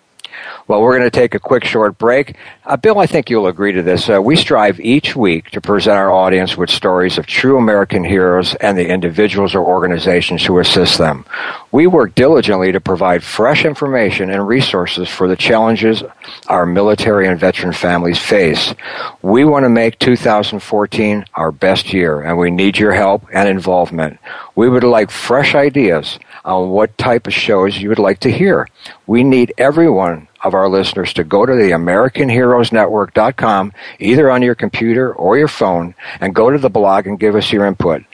Well, 0.69 0.83
we're 0.83 0.99
going 0.99 1.11
to 1.11 1.17
take 1.17 1.35
a 1.35 1.39
quick 1.39 1.65
short 1.65 1.97
break. 1.97 2.37
Uh, 2.65 2.77
Bill, 2.77 2.99
I 2.99 3.07
think 3.07 3.31
you'll 3.31 3.47
agree 3.47 3.73
to 3.73 3.83
this. 3.83 4.09
Uh, 4.09 4.21
we 4.21 4.35
strive 4.35 4.81
each 4.81 5.15
week 5.15 5.51
to 5.51 5.61
present 5.61 5.97
our 5.97 6.11
audience 6.11 6.57
with 6.57 6.71
stories 6.71 7.19
of 7.19 7.27
true 7.27 7.57
American 7.57 8.03
heroes 8.03 8.55
and 8.57 8.77
the 8.77 8.89
individuals 8.89 9.55
or 9.55 9.65
organizations 9.65 10.45
who 10.45 10.59
assist 10.59 10.99
them. 10.99 11.25
We 11.71 11.87
work 11.87 12.15
diligently 12.15 12.73
to 12.73 12.81
provide 12.81 13.23
fresh 13.23 13.65
information 13.65 14.31
and 14.31 14.49
resources 14.49 15.09
for 15.09 15.29
the 15.29 15.37
challenges 15.37 16.03
our 16.49 16.67
military 16.67 17.29
and 17.29 17.39
veteran 17.39 17.73
families 17.73 18.19
face. 18.19 18.75
We 19.23 19.45
want 19.45 19.65
to 19.65 19.69
make 19.69 19.99
2014 19.99 21.25
our 21.35 21.53
best 21.53 21.93
year, 21.93 22.23
and 22.23 22.39
we 22.39 22.51
need 22.51 22.79
your 22.79 22.93
help 22.93 23.27
and 23.33 23.49
involvement. 23.49 24.19
We 24.55 24.69
would 24.69 24.85
like 24.85 25.11
fresh 25.11 25.55
ideas 25.55 26.19
on 26.47 26.71
what 26.71 26.97
type 26.97 27.27
of 27.27 27.35
shows 27.35 27.77
you 27.77 27.91
would 27.91 27.99
like 27.99 28.21
to 28.21 28.31
hear. 28.31 28.69
We 29.07 29.25
need 29.25 29.53
everyone 29.59 30.29
of 30.43 30.55
our 30.55 30.69
listeners 30.69 31.13
to 31.15 31.25
go 31.25 31.45
to 31.45 31.53
the 31.53 31.73
AmericanHeroesNetwork.com, 31.73 33.73
either 33.99 34.31
on 34.31 34.43
your 34.43 34.55
computer 34.55 35.13
or 35.13 35.37
your 35.37 35.49
phone, 35.49 35.95
and 36.21 36.35
go 36.35 36.51
to 36.51 36.59
the 36.59 36.71
blog 36.71 37.07
and 37.07 37.19
give 37.19 37.35
us 37.35 37.53
your 37.53 37.67
input. 37.67 38.05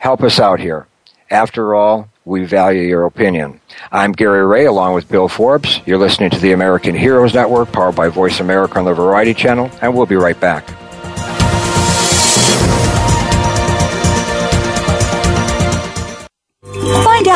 Help 0.00 0.22
us 0.22 0.40
out 0.40 0.60
here. 0.60 0.86
After 1.30 1.74
all, 1.76 2.08
we 2.24 2.44
value 2.44 2.82
your 2.82 3.06
opinion. 3.06 3.60
I'm 3.92 4.12
Gary 4.12 4.44
Ray 4.44 4.66
along 4.66 4.94
with 4.94 5.08
Bill 5.08 5.28
Forbes. 5.28 5.80
You're 5.86 5.98
listening 5.98 6.30
to 6.30 6.40
the 6.40 6.52
American 6.52 6.94
Heroes 6.94 7.34
Network 7.34 7.72
powered 7.72 7.94
by 7.94 8.08
Voice 8.08 8.40
America 8.40 8.78
on 8.78 8.84
the 8.84 8.94
Variety 8.94 9.34
Channel, 9.34 9.70
and 9.80 9.94
we'll 9.94 10.06
be 10.06 10.16
right 10.16 10.38
back. 10.38 10.68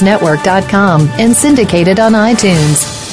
AmericanHeroesNetwork.com 0.00 1.08
and 1.18 1.34
syndicated 1.34 2.00
on 2.00 2.12
iTunes. 2.12 3.04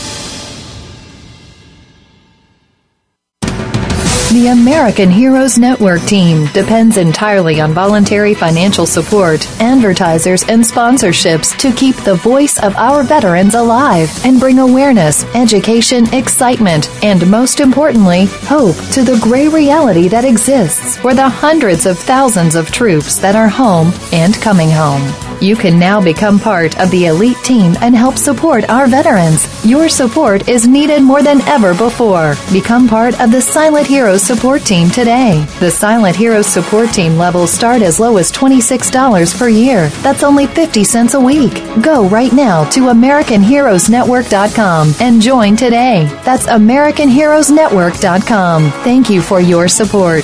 The 4.32 4.48
American 4.48 5.12
Heroes 5.12 5.60
Network 5.60 6.02
team 6.02 6.48
depends 6.54 6.98
entirely 6.98 7.62
on 7.62 7.72
voluntary 7.72 8.34
financial 8.34 8.88
support, 8.88 9.48
advertisers, 9.62 10.42
and 10.50 10.64
sponsorships 10.64 11.56
to 11.60 11.72
keep 11.72 11.96
the 11.98 12.16
voice 12.16 12.58
of 12.58 12.76
our 12.76 13.04
veterans 13.04 13.54
alive 13.54 14.10
and 14.26 14.40
bring 14.40 14.58
awareness, 14.58 15.24
education, 15.36 16.12
excitement, 16.16 16.90
and 17.04 17.30
most 17.30 17.60
importantly, 17.60 18.26
hope 18.26 18.76
to 18.90 19.04
the 19.04 19.20
gray 19.22 19.48
reality 19.48 20.08
that 20.08 20.26
exists 20.26 20.98
for 20.98 21.14
the 21.14 21.30
hundreds 21.30 21.86
of 21.86 22.00
thousands 22.00 22.56
of 22.56 22.72
troops 22.72 23.18
that 23.20 23.36
are 23.36 23.48
home 23.48 23.94
and 24.12 24.34
coming 24.42 24.72
home. 24.72 25.33
You 25.44 25.56
can 25.58 25.78
now 25.78 26.02
become 26.02 26.40
part 26.40 26.80
of 26.80 26.90
the 26.90 27.08
elite 27.08 27.36
team 27.44 27.76
and 27.82 27.94
help 27.94 28.18
support 28.18 28.70
our 28.70 28.88
veterans. 28.88 29.46
Your 29.66 29.90
support 29.90 30.48
is 30.48 30.66
needed 30.66 31.04
more 31.04 31.22
than 31.22 31.42
ever 31.42 31.74
before. 31.74 32.36
Become 32.54 32.88
part 32.88 33.20
of 33.20 33.30
the 33.30 33.42
Silent 33.42 33.86
Heroes 33.86 34.22
support 34.22 34.62
team 34.62 34.90
today. 34.90 35.46
The 35.60 35.70
Silent 35.70 36.16
Heroes 36.16 36.48
support 36.48 36.94
team 36.94 37.18
levels 37.18 37.52
start 37.52 37.82
as 37.82 38.00
low 38.00 38.16
as 38.16 38.32
$26 38.32 39.38
per 39.38 39.50
year. 39.50 39.90
That's 40.02 40.24
only 40.24 40.48
50 40.48 40.86
cents 40.86 41.14
a 41.14 41.20
week. 41.20 41.62
Go 41.82 42.08
right 42.08 42.32
now 42.32 42.64
to 42.70 42.84
AmericanHeroesNetwork.com 42.84 44.94
and 45.02 45.22
join 45.22 45.58
today. 45.58 46.06
That's 46.24 46.46
AmericanHeroesNetwork.com. 46.46 48.72
Thank 48.86 49.10
you 49.10 49.22
for 49.22 49.42
your 49.42 49.68
support. 49.68 50.24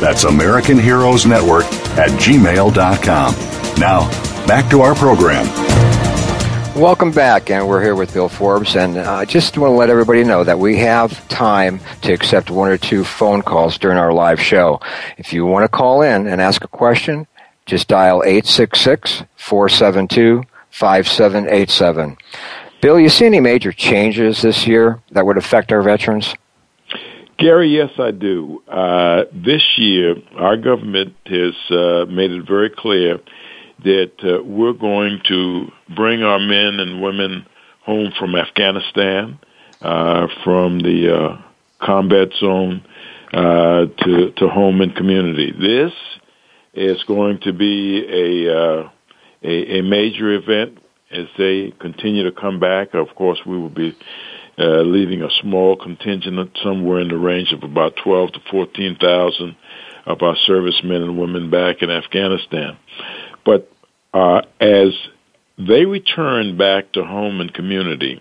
That's 0.00 0.22
American 0.22 0.78
Heroes 0.78 1.26
Network 1.26 1.64
at 1.98 2.10
gmail.com. 2.20 3.34
Now, 3.80 4.46
back 4.46 4.70
to 4.70 4.80
our 4.80 4.94
program. 4.94 5.46
Welcome 6.80 7.10
back, 7.10 7.50
and 7.50 7.66
we're 7.66 7.82
here 7.82 7.96
with 7.96 8.14
Bill 8.14 8.28
Forbes. 8.28 8.76
And 8.76 8.96
I 8.96 9.22
uh, 9.22 9.24
just 9.24 9.58
want 9.58 9.72
to 9.72 9.74
let 9.74 9.90
everybody 9.90 10.22
know 10.22 10.44
that 10.44 10.60
we 10.60 10.76
have 10.76 11.26
time 11.26 11.80
to 12.02 12.12
accept 12.12 12.48
one 12.48 12.70
or 12.70 12.78
two 12.78 13.02
phone 13.02 13.42
calls 13.42 13.76
during 13.76 13.98
our 13.98 14.12
live 14.12 14.40
show. 14.40 14.80
If 15.16 15.32
you 15.32 15.44
want 15.44 15.64
to 15.64 15.68
call 15.68 16.02
in 16.02 16.28
and 16.28 16.40
ask 16.40 16.62
a 16.62 16.68
question, 16.68 17.26
just 17.66 17.88
dial 17.88 18.22
866 18.22 19.24
472 19.34 20.44
5787. 20.70 22.16
Bill, 22.80 23.00
you 23.00 23.08
see 23.08 23.26
any 23.26 23.40
major 23.40 23.72
changes 23.72 24.42
this 24.42 24.64
year 24.64 25.02
that 25.10 25.26
would 25.26 25.36
affect 25.36 25.72
our 25.72 25.82
veterans? 25.82 26.32
Gary, 27.38 27.68
yes, 27.68 27.90
I 27.98 28.10
do. 28.10 28.62
Uh, 28.66 29.24
this 29.32 29.62
year, 29.76 30.16
our 30.36 30.56
government 30.56 31.14
has 31.26 31.54
uh, 31.70 32.04
made 32.06 32.32
it 32.32 32.46
very 32.46 32.68
clear 32.68 33.20
that 33.84 34.12
uh, 34.24 34.42
we're 34.42 34.72
going 34.72 35.20
to 35.28 35.70
bring 35.94 36.24
our 36.24 36.40
men 36.40 36.80
and 36.80 37.00
women 37.00 37.46
home 37.84 38.12
from 38.18 38.34
Afghanistan, 38.34 39.38
uh, 39.80 40.26
from 40.42 40.80
the 40.80 41.14
uh, 41.16 41.42
combat 41.80 42.28
zone 42.40 42.84
uh, 43.32 43.86
to 44.02 44.32
to 44.36 44.48
home 44.48 44.80
and 44.80 44.96
community. 44.96 45.52
This 45.52 45.92
is 46.74 47.02
going 47.04 47.38
to 47.42 47.52
be 47.52 48.04
a, 48.04 48.90
a 49.44 49.78
a 49.78 49.82
major 49.82 50.32
event 50.32 50.78
as 51.12 51.26
they 51.38 51.72
continue 51.78 52.24
to 52.24 52.32
come 52.32 52.58
back. 52.58 52.94
Of 52.94 53.14
course, 53.14 53.38
we 53.46 53.56
will 53.56 53.70
be 53.70 53.96
uh, 54.58 54.82
leaving 54.82 55.22
a 55.22 55.30
small 55.40 55.76
contingent 55.76 56.58
somewhere 56.62 57.00
in 57.00 57.08
the 57.08 57.16
range 57.16 57.52
of 57.52 57.62
about 57.62 57.94
12 58.02 58.32
to 58.32 58.40
14,000 58.50 59.56
of 60.06 60.22
our 60.22 60.36
servicemen 60.46 61.02
and 61.02 61.18
women 61.18 61.50
back 61.50 61.82
in 61.82 61.90
Afghanistan. 61.90 62.76
But 63.44 63.70
uh, 64.12 64.42
as 64.60 64.94
they 65.58 65.84
return 65.84 66.56
back 66.56 66.92
to 66.92 67.04
home 67.04 67.40
and 67.40 67.52
community, 67.52 68.20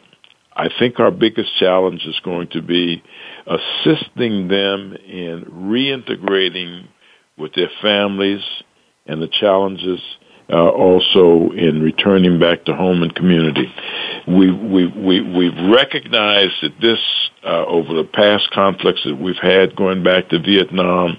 I 0.55 0.69
think 0.79 0.99
our 0.99 1.11
biggest 1.11 1.55
challenge 1.59 2.03
is 2.05 2.19
going 2.23 2.49
to 2.49 2.61
be 2.61 3.03
assisting 3.45 4.47
them 4.47 4.93
in 4.93 5.45
reintegrating 5.45 6.87
with 7.37 7.53
their 7.53 7.69
families 7.81 8.41
and 9.05 9.21
the 9.21 9.27
challenges 9.27 10.01
uh, 10.49 10.69
also 10.69 11.51
in 11.51 11.81
returning 11.81 12.39
back 12.39 12.65
to 12.65 12.75
home 12.75 13.03
and 13.03 13.13
community. 13.13 13.71
We, 14.27 14.51
we, 14.51 14.87
we, 14.87 15.21
we've 15.21 15.71
recognized 15.71 16.53
that 16.61 16.79
this, 16.81 16.99
uh, 17.43 17.65
over 17.65 17.93
the 17.93 18.03
past 18.05 18.49
conflicts 18.51 19.03
that 19.05 19.15
we've 19.15 19.35
had 19.41 19.75
going 19.75 20.03
back 20.03 20.29
to 20.29 20.39
Vietnam 20.39 21.17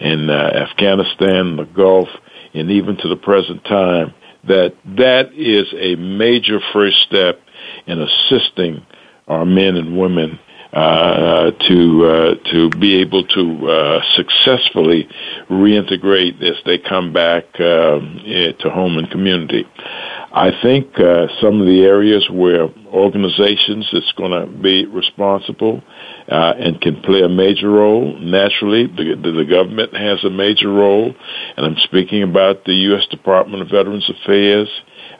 and 0.00 0.30
uh, 0.30 0.34
Afghanistan, 0.34 1.56
the 1.56 1.64
Gulf, 1.64 2.08
and 2.54 2.70
even 2.70 2.96
to 2.98 3.08
the 3.08 3.16
present 3.16 3.64
time, 3.64 4.14
that 4.44 4.74
that 4.96 5.32
is 5.34 5.66
a 5.76 5.96
major 5.96 6.60
first 6.72 7.02
step 7.02 7.40
in 7.86 8.00
assisting 8.00 8.86
our 9.26 9.44
men 9.44 9.76
and 9.76 9.98
women 9.98 10.38
uh, 10.72 11.50
to 11.50 12.04
uh, 12.04 12.50
to 12.52 12.70
be 12.78 12.96
able 12.96 13.24
to 13.24 13.68
uh, 13.68 14.00
successfully 14.14 15.08
reintegrate 15.48 16.42
as 16.42 16.56
they 16.66 16.78
come 16.78 17.12
back 17.12 17.44
um, 17.60 18.20
eh, 18.26 18.52
to 18.52 18.68
home 18.68 18.98
and 18.98 19.10
community. 19.10 19.64
I 20.30 20.50
think 20.62 20.98
uh, 21.00 21.28
some 21.40 21.60
of 21.60 21.66
the 21.66 21.82
areas 21.84 22.28
where 22.30 22.68
organizations 22.88 23.88
that's 23.92 24.12
going 24.12 24.32
to 24.32 24.46
be 24.46 24.84
responsible 24.84 25.82
uh, 26.30 26.52
and 26.58 26.80
can 26.80 27.00
play 27.00 27.22
a 27.22 27.28
major 27.28 27.70
role. 27.70 28.18
Naturally, 28.18 28.86
the, 28.86 29.16
the, 29.16 29.44
government 29.48 29.96
has 29.96 30.22
a 30.24 30.30
major 30.30 30.70
role, 30.70 31.14
and 31.56 31.66
I'm 31.66 31.78
speaking 31.78 32.22
about 32.22 32.66
the 32.66 32.74
U.S. 32.74 33.06
Department 33.06 33.62
of 33.62 33.70
Veterans 33.70 34.08
Affairs 34.10 34.68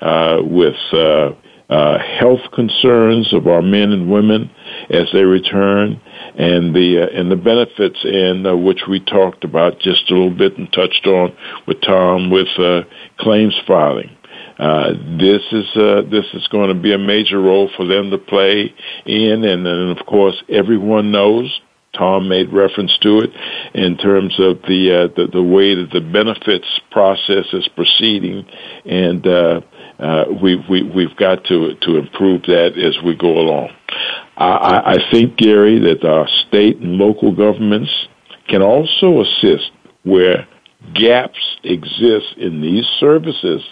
uh, 0.02 0.38
with 0.42 0.76
uh, 0.92 1.30
uh, 1.68 1.98
health 1.98 2.50
concerns 2.52 3.32
of 3.32 3.46
our 3.46 3.62
men 3.62 3.92
and 3.92 4.10
women 4.10 4.50
as 4.88 5.06
they 5.12 5.22
return, 5.22 6.00
and 6.34 6.74
the 6.74 7.02
uh, 7.02 7.18
and 7.18 7.30
the 7.30 7.36
benefits 7.36 8.04
in 8.04 8.46
uh, 8.46 8.56
which 8.56 8.86
we 8.88 9.00
talked 9.00 9.44
about 9.44 9.78
just 9.78 10.10
a 10.10 10.14
little 10.14 10.30
bit 10.30 10.56
and 10.56 10.72
touched 10.72 11.06
on 11.06 11.36
with 11.66 11.80
Tom 11.82 12.30
with 12.30 12.48
uh, 12.58 12.82
claims 13.18 13.54
filing. 13.66 14.10
Uh, 14.58 14.92
this 15.18 15.42
is 15.52 15.76
uh, 15.76 16.02
this 16.10 16.24
is 16.34 16.48
going 16.48 16.68
to 16.68 16.80
be 16.80 16.92
a 16.92 16.98
major 16.98 17.40
role 17.40 17.70
for 17.76 17.86
them 17.86 18.10
to 18.10 18.18
play 18.18 18.74
in, 19.04 19.44
and 19.44 19.64
then 19.64 19.96
of 19.96 20.04
course 20.06 20.42
everyone 20.48 21.12
knows 21.12 21.60
Tom 21.92 22.28
made 22.28 22.52
reference 22.52 22.96
to 22.98 23.20
it 23.20 23.30
in 23.74 23.96
terms 23.96 24.38
of 24.40 24.62
the 24.62 24.92
uh, 24.92 25.14
the, 25.14 25.28
the 25.32 25.42
way 25.42 25.74
that 25.74 25.90
the 25.92 26.00
benefits 26.00 26.66
process 26.90 27.46
is 27.52 27.68
proceeding, 27.68 28.46
and 28.84 29.26
uh, 29.26 29.60
uh, 29.98 30.24
we, 30.42 30.56
we, 30.68 30.82
we've 30.82 31.16
got 31.16 31.44
to, 31.44 31.74
to 31.76 31.96
improve 31.96 32.42
that 32.42 32.78
as 32.78 33.02
we 33.04 33.16
go 33.16 33.38
along. 33.38 33.70
I, 34.36 34.94
I 34.94 35.10
think, 35.10 35.36
Gary, 35.36 35.78
that 35.80 36.04
our 36.04 36.28
state 36.46 36.76
and 36.78 36.92
local 36.92 37.34
governments 37.34 37.90
can 38.46 38.62
also 38.62 39.20
assist 39.20 39.72
where 40.04 40.46
gaps 40.94 41.58
exist 41.64 42.36
in 42.36 42.60
these 42.60 42.86
services 43.00 43.62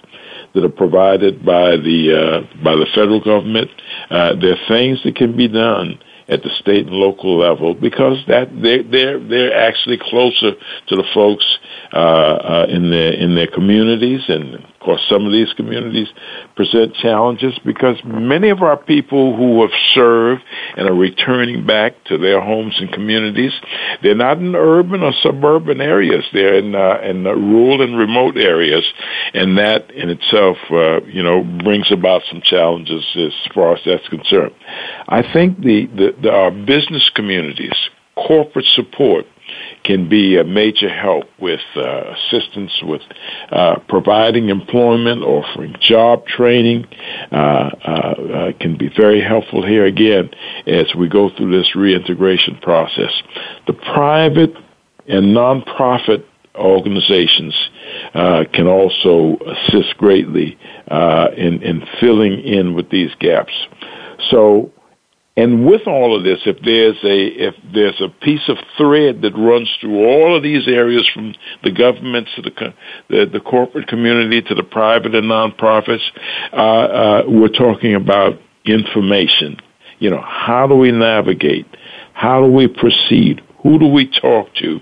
that 0.55 0.65
are 0.65 0.69
provided 0.69 1.45
by 1.45 1.77
the 1.77 2.13
uh, 2.13 2.63
by 2.65 2.75
the 2.75 2.87
federal 2.95 3.21
government. 3.21 3.71
Uh, 4.11 4.35
there 4.41 4.53
are 4.55 4.69
things 4.69 5.03
that 5.05 5.15
can 5.15 5.37
be 5.37 5.49
done 5.49 5.99
at 6.29 6.43
the 6.43 6.51
state 6.59 6.87
and 6.87 6.97
local 6.97 7.39
level 7.39 7.75
because 7.75 8.19
that 8.27 8.49
they're 8.61 8.83
they're 8.83 9.21
they're 9.21 9.57
actually 9.57 9.99
closer 9.99 10.53
to 10.89 10.97
the 10.97 11.05
folks 11.15 11.59
uh, 11.93 11.97
uh, 11.97 12.67
in 12.69 12.91
their 12.91 13.13
in 13.13 13.35
their 13.35 13.47
communities, 13.47 14.23
and 14.29 14.65
course, 14.87 15.03
some 15.11 15.27
of 15.27 15.33
these 15.33 15.53
communities 15.55 16.09
present 16.55 16.95
challenges 16.95 17.59
because 17.65 17.97
many 18.05 18.49
of 18.51 18.63
our 18.63 18.77
people 18.77 19.37
who 19.37 19.61
have 19.63 19.73
served 19.93 20.43
and 20.77 20.89
are 20.89 20.95
returning 20.95 21.67
back 21.67 21.93
to 22.05 22.17
their 22.17 22.41
homes 22.41 22.77
and 22.79 22.93
communities, 22.93 23.53
they're 24.03 24.15
not 24.15 24.39
in 24.39 24.55
urban 24.55 25.03
or 25.03 25.13
suburban 25.23 25.81
areas. 25.81 26.25
They're 26.33 26.55
in 26.55 26.75
uh, 26.75 27.01
in 27.03 27.25
rural 27.25 27.83
and 27.83 27.99
remote 27.99 28.37
areas, 28.37 28.85
and 29.35 29.59
that 29.59 29.91
in 29.91 30.09
itself, 30.09 30.57
uh, 30.71 31.05
you 31.05 31.23
know, 31.23 31.43
brings 31.43 31.91
about 31.91 32.23
some 32.31 32.41
challenges 32.41 33.05
as 33.17 33.33
far 33.53 33.75
as 33.75 33.81
that's 33.85 34.09
concerned. 34.09 34.55
I 35.09 35.23
think 35.33 35.61
the, 35.61 35.87
the, 35.87 36.15
the 36.23 36.31
our 36.31 36.53
business 36.53 37.11
communities, 37.15 37.75
corporate 38.15 38.67
support 38.67 39.27
can 39.85 40.09
be 40.09 40.37
a 40.37 40.45
major 40.45 40.89
help 40.89 41.25
with 41.39 41.61
uh, 41.77 42.15
assistance 42.15 42.73
with 42.83 43.03
uh, 43.51 43.77
providing 43.89 44.49
employment, 44.49 45.23
offering 45.23 45.75
job 45.81 46.27
training. 46.27 46.87
Uh, 47.31 47.35
uh, 47.35 47.89
uh, 47.89 48.53
can 48.61 48.77
be 48.77 48.89
very 48.97 49.21
helpful 49.21 49.65
here 49.65 49.85
again 49.85 50.31
as 50.67 50.95
we 50.95 51.09
go 51.09 51.31
through 51.37 51.57
this 51.57 51.75
reintegration 51.77 52.57
process. 52.59 53.13
The 53.67 53.73
private 53.73 54.55
and 55.07 55.37
nonprofit 55.37 56.25
organizations 56.55 57.55
uh, 58.15 58.45
can 58.53 58.67
also 58.67 59.37
assist 59.47 59.97
greatly 59.99 60.59
in, 60.91 61.63
in 61.63 61.87
filling 62.01 62.41
in 62.41 62.75
with 62.75 62.91
these 62.91 63.15
gaps. 63.21 63.53
So 64.31 64.73
and 65.37 65.67
with 65.67 65.87
all 65.87 66.17
of 66.17 66.25
this, 66.25 66.41
if 66.47 66.57
there's 66.65 66.97
a 67.05 67.27
if 67.27 67.55
there's 67.73 68.01
a 68.01 68.09
piece 68.09 68.49
of 68.49 68.57
thread 68.79 69.21
that 69.21 69.37
runs 69.37 69.71
through 69.81 70.07
all 70.07 70.35
of 70.35 70.43
these 70.43 70.67
areas, 70.67 71.07
from 71.13 71.35
the 71.63 71.71
government 71.71 72.29
to 72.37 72.43
the 72.43 72.75
the, 73.11 73.27
the 73.31 73.41
corporate 73.41 73.87
community 73.87 74.41
to 74.41 74.55
the 74.55 74.63
private 74.63 75.15
and 75.15 75.31
nonprofits, 75.31 76.01
uh, 76.53 76.57
uh, 76.57 77.23
we're 77.29 77.49
talking 77.49 77.95
about 77.95 78.41
information. 78.65 79.59
You 79.99 80.11
know, 80.11 80.23
how 80.23 80.67
do 80.67 80.75
we 80.75 80.91
navigate? 80.91 81.67
How 82.15 82.41
do 82.41 82.51
we 82.51 82.67
proceed? 82.67 83.43
Who 83.63 83.79
do 83.79 83.87
we 83.87 84.07
talk 84.07 84.55
to 84.55 84.81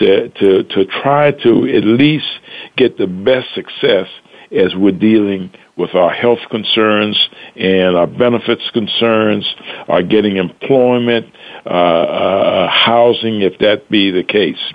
to 0.00 0.28
to 0.28 0.64
to 0.64 0.84
try 0.84 1.30
to 1.30 1.76
at 1.76 1.84
least 1.84 2.28
get 2.76 2.98
the 2.98 3.06
best 3.06 3.54
success 3.54 4.08
as 4.52 4.74
we're 4.74 4.92
dealing 4.92 5.50
with 5.76 5.94
our 5.94 6.10
health 6.10 6.38
concerns 6.50 7.16
and 7.56 7.96
our 7.96 8.06
benefits 8.06 8.70
concerns, 8.70 9.44
our 9.88 10.02
getting 10.02 10.36
employment, 10.36 11.26
uh, 11.66 11.68
uh, 11.68 12.68
housing, 12.68 13.42
if 13.42 13.58
that 13.58 13.90
be 13.90 14.10
the 14.10 14.22
case. 14.22 14.72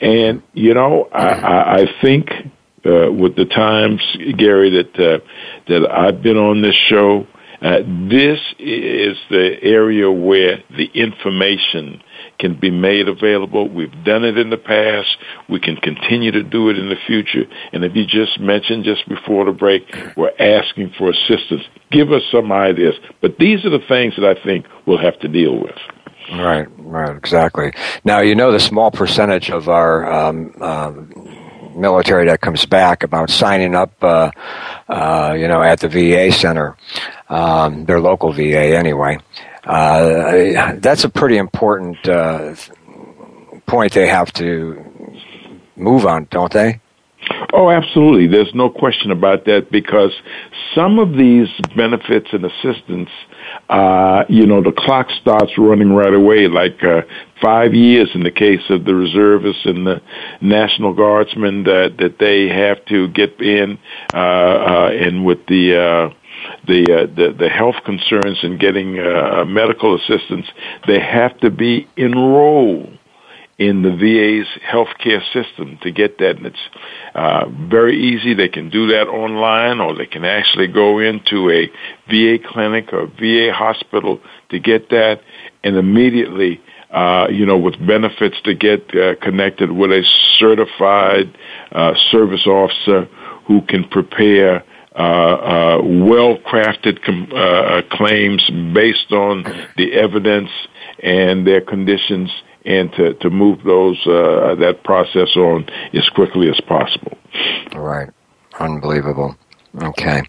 And, 0.00 0.42
you 0.52 0.74
know, 0.74 1.08
I, 1.12 1.82
I 1.82 1.86
think 2.02 2.30
uh, 2.84 3.10
with 3.12 3.36
the 3.36 3.46
times, 3.46 4.02
Gary, 4.36 4.70
that, 4.70 4.98
uh, 4.98 5.18
that 5.68 5.90
I've 5.90 6.22
been 6.22 6.36
on 6.36 6.62
this 6.62 6.74
show, 6.74 7.26
uh, 7.62 7.78
this 8.10 8.40
is 8.58 9.16
the 9.30 9.56
area 9.62 10.10
where 10.10 10.62
the 10.76 10.90
information 10.92 12.02
can 12.38 12.58
be 12.58 12.70
made 12.70 13.08
available. 13.08 13.68
We've 13.68 14.04
done 14.04 14.24
it 14.24 14.38
in 14.38 14.50
the 14.50 14.56
past. 14.56 15.16
We 15.48 15.60
can 15.60 15.76
continue 15.76 16.30
to 16.32 16.42
do 16.42 16.70
it 16.70 16.78
in 16.78 16.88
the 16.88 16.96
future. 17.06 17.44
And 17.72 17.84
if 17.84 17.94
you 17.94 18.04
just 18.06 18.40
mentioned 18.40 18.84
just 18.84 19.08
before 19.08 19.44
the 19.44 19.52
break, 19.52 19.82
we're 20.16 20.32
asking 20.38 20.94
for 20.98 21.10
assistance. 21.10 21.62
Give 21.90 22.12
us 22.12 22.22
some 22.30 22.50
ideas. 22.52 22.94
But 23.20 23.38
these 23.38 23.64
are 23.64 23.70
the 23.70 23.84
things 23.86 24.14
that 24.16 24.24
I 24.24 24.42
think 24.42 24.66
we'll 24.86 24.98
have 24.98 25.18
to 25.20 25.28
deal 25.28 25.60
with. 25.60 25.76
Right, 26.32 26.66
right, 26.78 27.14
exactly. 27.14 27.72
Now, 28.02 28.20
you 28.20 28.34
know 28.34 28.50
the 28.50 28.60
small 28.60 28.90
percentage 28.90 29.50
of 29.50 29.68
our 29.68 30.10
um, 30.10 30.54
um, 30.60 31.10
military 31.76 32.26
that 32.26 32.40
comes 32.40 32.64
back 32.64 33.02
about 33.02 33.30
signing 33.30 33.74
up, 33.74 33.92
uh, 34.02 34.30
uh, 34.88 35.36
you 35.38 35.48
know, 35.48 35.62
at 35.62 35.80
the 35.80 35.88
VA 35.88 36.32
center, 36.32 36.76
um, 37.28 37.84
their 37.84 38.00
local 38.00 38.32
VA 38.32 38.76
anyway. 38.76 39.18
Uh, 39.66 40.74
that's 40.78 41.04
a 41.04 41.08
pretty 41.08 41.38
important 41.38 42.06
uh, 42.08 42.54
point 43.66 43.92
they 43.92 44.06
have 44.06 44.32
to 44.34 44.84
move 45.76 46.06
on, 46.06 46.26
don't 46.30 46.52
they? 46.52 46.80
Oh, 47.52 47.70
absolutely. 47.70 48.26
There's 48.26 48.52
no 48.54 48.68
question 48.68 49.10
about 49.10 49.44
that 49.46 49.70
because 49.70 50.12
some 50.74 50.98
of 50.98 51.16
these 51.16 51.48
benefits 51.76 52.28
and 52.32 52.44
assistance, 52.44 53.08
uh, 53.68 54.24
you 54.28 54.46
know, 54.46 54.62
the 54.62 54.72
clock 54.72 55.08
starts 55.20 55.52
running 55.56 55.92
right 55.92 56.12
away, 56.12 56.48
like 56.48 56.82
uh, 56.82 57.02
five 57.40 57.72
years 57.72 58.10
in 58.14 58.24
the 58.24 58.30
case 58.30 58.62
of 58.70 58.84
the 58.84 58.94
reservists 58.94 59.64
and 59.64 59.86
the 59.86 60.02
National 60.40 60.92
Guardsmen 60.92 61.64
that 61.64 61.96
that 61.98 62.18
they 62.18 62.48
have 62.48 62.84
to 62.86 63.08
get 63.08 63.40
in, 63.40 63.78
uh, 64.12 64.16
uh, 64.16 64.90
and 64.92 65.24
with 65.24 65.46
the 65.46 65.76
uh, 66.12 66.14
the 66.66 66.82
uh, 66.92 67.06
the, 67.14 67.34
the 67.38 67.48
health 67.48 67.76
concerns 67.84 68.38
and 68.42 68.58
getting 68.58 68.98
uh, 68.98 69.44
medical 69.46 69.94
assistance, 69.94 70.46
they 70.86 71.00
have 71.00 71.38
to 71.40 71.50
be 71.50 71.88
enrolled 71.96 72.98
in 73.58 73.82
the 73.82 73.90
VA's 73.90 74.48
healthcare 74.68 75.22
system 75.32 75.78
to 75.82 75.92
get 75.92 76.18
that. 76.18 76.36
And 76.36 76.46
it's 76.46 76.68
uh, 77.14 77.44
very 77.70 77.96
easy. 77.96 78.34
They 78.34 78.48
can 78.48 78.68
do 78.68 78.88
that 78.88 79.06
online, 79.06 79.80
or 79.80 79.94
they 79.94 80.06
can 80.06 80.24
actually 80.24 80.66
go 80.66 80.98
into 80.98 81.50
a 81.50 81.70
VA 82.08 82.38
clinic 82.44 82.92
or 82.92 83.06
VA 83.06 83.52
hospital 83.52 84.20
to 84.50 84.58
get 84.58 84.90
that, 84.90 85.20
and 85.62 85.76
immediately. 85.76 86.60
Uh, 86.90 87.26
you 87.28 87.44
know, 87.44 87.58
with 87.58 87.74
benefits 87.84 88.36
to 88.44 88.54
get 88.54 88.94
uh, 88.94 89.16
connected 89.20 89.72
with 89.72 89.90
a 89.90 90.04
certified 90.38 91.36
uh, 91.72 91.92
service 92.12 92.46
officer 92.46 93.08
who 93.48 93.62
can 93.62 93.82
prepare 93.88 94.62
uh, 94.94 94.98
uh, 94.98 95.80
well-crafted 95.82 97.02
com- 97.02 97.32
uh, 97.34 97.82
claims 97.90 98.48
based 98.72 99.10
on 99.12 99.42
the 99.76 99.92
evidence 99.94 100.50
and 101.02 101.44
their 101.46 101.60
conditions, 101.60 102.30
and 102.64 102.92
to, 102.92 103.14
to 103.14 103.28
move 103.28 103.62
those 103.64 103.98
uh, 104.06 104.54
that 104.54 104.82
process 104.84 105.36
on 105.36 105.68
as 105.92 106.08
quickly 106.10 106.48
as 106.48 106.60
possible. 106.60 107.18
Right, 107.74 108.10
unbelievable. 108.60 109.36
Okay, 109.82 110.22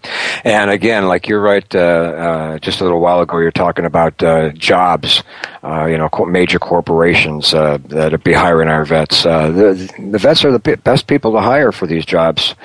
and 0.43 0.71
again, 0.71 1.07
like 1.07 1.27
you're 1.27 1.41
right. 1.41 1.75
Uh, 1.75 1.79
uh, 1.79 2.57
just 2.57 2.81
a 2.81 2.83
little 2.83 2.99
while 2.99 3.21
ago, 3.21 3.37
you're 3.37 3.51
talking 3.51 3.85
about 3.85 4.21
uh, 4.23 4.49
jobs. 4.49 5.21
Uh, 5.63 5.85
you 5.85 5.99
know, 5.99 6.09
major 6.25 6.57
corporations 6.57 7.53
uh, 7.53 7.77
that 7.85 8.11
would 8.11 8.23
be 8.23 8.33
hiring 8.33 8.69
our 8.69 8.83
vets. 8.85 9.21
the, 9.21 9.93
the 10.11 10.17
vets 10.17 10.43
are 10.43 10.51
the 10.51 10.77
best 10.83 11.05
people 11.05 11.33
to 11.33 11.41
hire 11.41 11.71
for 11.71 11.85
these 11.85 12.05
jobs. 12.05 12.55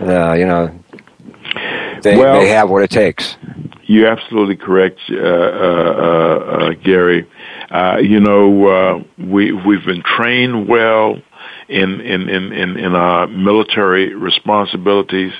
you 0.00 0.06
know, 0.06 0.72
they, 2.02 2.16
well, 2.16 2.40
they 2.40 2.48
have 2.48 2.70
what 2.70 2.82
it 2.82 2.90
takes. 2.90 3.36
You're 3.84 4.08
absolutely 4.08 4.56
correct, 4.56 5.00
uh, 5.10 5.16
uh, 5.16 5.20
uh, 5.20 6.70
Gary. 6.84 7.26
Uh, 7.70 7.98
you 8.02 8.20
know, 8.20 8.66
uh, 8.66 9.02
we 9.18 9.52
we've 9.52 9.84
been 9.84 10.02
trained 10.02 10.68
well 10.68 11.16
in 11.68 12.00
in 12.00 12.28
in 12.28 12.52
in, 12.52 12.76
in 12.76 12.94
our 12.94 13.26
military 13.26 14.14
responsibilities. 14.14 15.32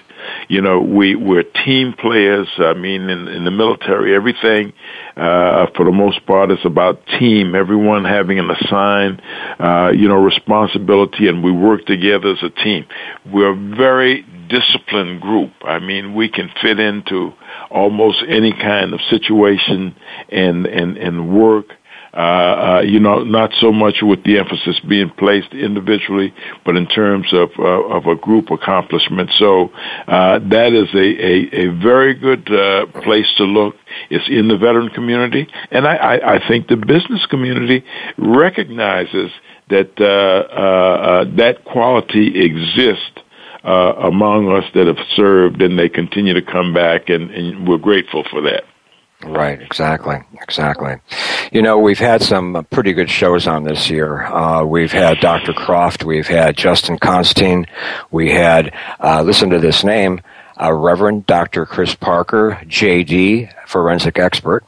You 0.49 0.61
know, 0.61 0.81
we 0.81 1.15
we're 1.15 1.43
team 1.43 1.95
players. 1.99 2.49
I 2.59 2.75
mean, 2.75 3.09
in, 3.09 3.29
in 3.29 3.45
the 3.45 3.51
military, 3.51 4.15
everything 4.15 4.73
uh, 5.17 5.67
for 5.77 5.85
the 5.85 5.93
most 5.93 6.25
part 6.27 6.51
is 6.51 6.59
about 6.65 7.07
team. 7.19 7.55
Everyone 7.55 8.05
having 8.05 8.39
an 8.39 8.51
assigned, 8.51 9.23
uh, 9.59 9.91
you 9.95 10.09
know, 10.09 10.17
responsibility, 10.23 11.29
and 11.29 11.43
we 11.43 11.53
work 11.53 11.87
together 11.87 12.31
as 12.31 12.43
a 12.43 12.51
team. 12.51 12.87
We're 13.27 13.55
very 13.55 14.23
disciplined 14.49 15.21
group. 15.21 15.53
I 15.63 15.79
mean, 15.79 16.15
we 16.15 16.29
can 16.29 16.51
fit 16.63 16.79
into 16.81 17.33
almost 17.71 18.23
any 18.29 18.53
kind 18.53 18.95
of 18.95 19.01
situation 19.11 19.95
and 20.31 20.67
and 20.67 20.97
and 20.97 21.35
work. 21.37 21.67
Uh, 22.15 22.17
uh, 22.17 22.81
you 22.81 22.99
know, 22.99 23.23
not 23.23 23.53
so 23.61 23.71
much 23.71 23.97
with 24.01 24.25
the 24.25 24.39
emphasis 24.39 24.81
being 24.89 25.11
placed 25.11 25.53
individually, 25.53 26.33
but 26.65 26.75
in 26.75 26.87
terms 26.87 27.33
of 27.35 27.51
uh, 27.59 27.63
of 27.63 28.07
a 28.07 28.17
group 28.17 28.51
accomplishment. 28.51 29.31
So 29.39 29.71
uh, 30.07 30.39
that 30.51 30.73
is 30.73 30.89
a 30.95 30.99
a, 30.99 31.67
a 31.67 31.81
very 31.81 32.15
good 32.15 32.51
uh, 32.51 32.87
place 33.03 33.31
to 33.37 33.45
look. 33.45 33.77
It's 34.09 34.27
in 34.29 34.49
the 34.49 34.57
veteran 34.57 34.89
community, 34.89 35.49
and 35.71 35.87
I, 35.87 35.97
I, 35.97 36.35
I 36.37 36.49
think 36.49 36.69
the 36.69 36.77
business 36.77 37.27
community 37.27 37.85
recognizes 38.17 39.31
that 39.69 39.93
uh, 40.01 40.05
uh, 40.05 40.63
uh, 40.63 41.37
that 41.37 41.65
quality 41.65 42.41
exists 42.43 43.21
uh, 43.69 43.93
among 44.09 44.51
us 44.51 44.65
that 44.73 44.87
have 44.87 45.05
served, 45.15 45.61
and 45.61 45.79
they 45.79 45.91
continue 45.91 46.33
to 46.33 46.43
come 46.43 46.73
back, 46.73 47.11
and, 47.11 47.31
and 47.31 47.69
we're 47.69 47.77
grateful 47.77 48.25
for 48.31 48.41
that. 48.41 48.65
Right, 49.23 49.61
exactly, 49.61 50.17
exactly. 50.41 50.95
You 51.53 51.61
know, 51.61 51.79
we've 51.79 51.99
had 51.99 52.23
some 52.23 52.57
uh, 52.57 52.63
pretty 52.63 52.95
good 52.95 53.11
shows 53.11 53.47
on 53.47 53.65
this 53.65 53.91
year. 53.91 54.23
Uh, 54.23 54.65
we've 54.65 54.93
had 54.93 55.21
Dr. 55.21 55.53
Croft, 55.53 56.05
we've 56.05 56.27
had 56.27 56.57
Justin 56.57 56.99
Constantine, 56.99 57.67
we 58.11 58.31
had, 58.31 58.73
uh, 59.01 59.23
listen 59.23 59.51
to 59.51 59.59
this 59.59 59.85
name, 59.85 60.21
uh, 60.61 60.73
Reverend 60.73 61.27
Dr. 61.27 61.67
Chris 61.67 61.95
Parker, 61.95 62.61
JD, 62.65 63.53
forensic 63.67 64.19
expert. 64.19 64.65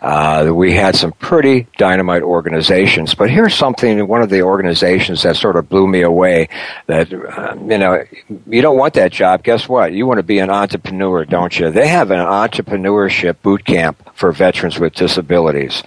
Uh, 0.00 0.50
we 0.54 0.74
had 0.74 0.96
some 0.96 1.12
pretty 1.12 1.66
dynamite 1.76 2.22
organizations, 2.22 3.14
but 3.14 3.30
here's 3.30 3.54
something, 3.54 4.06
one 4.06 4.22
of 4.22 4.30
the 4.30 4.42
organizations 4.42 5.22
that 5.22 5.36
sort 5.36 5.56
of 5.56 5.68
blew 5.68 5.86
me 5.86 6.02
away 6.02 6.48
that, 6.86 7.12
uh, 7.12 7.54
you 7.68 7.78
know, 7.78 8.04
you 8.46 8.62
don't 8.62 8.78
want 8.78 8.94
that 8.94 9.12
job. 9.12 9.42
Guess 9.42 9.68
what? 9.68 9.92
You 9.92 10.06
want 10.06 10.18
to 10.18 10.24
be 10.24 10.38
an 10.38 10.50
entrepreneur, 10.50 11.24
don't 11.24 11.58
you? 11.58 11.70
They 11.70 11.88
have 11.88 12.10
an 12.10 12.20
entrepreneurship 12.20 13.36
boot 13.42 13.64
camp 13.64 14.10
for 14.14 14.32
veterans 14.32 14.78
with 14.78 14.94
disabilities. 14.94 15.82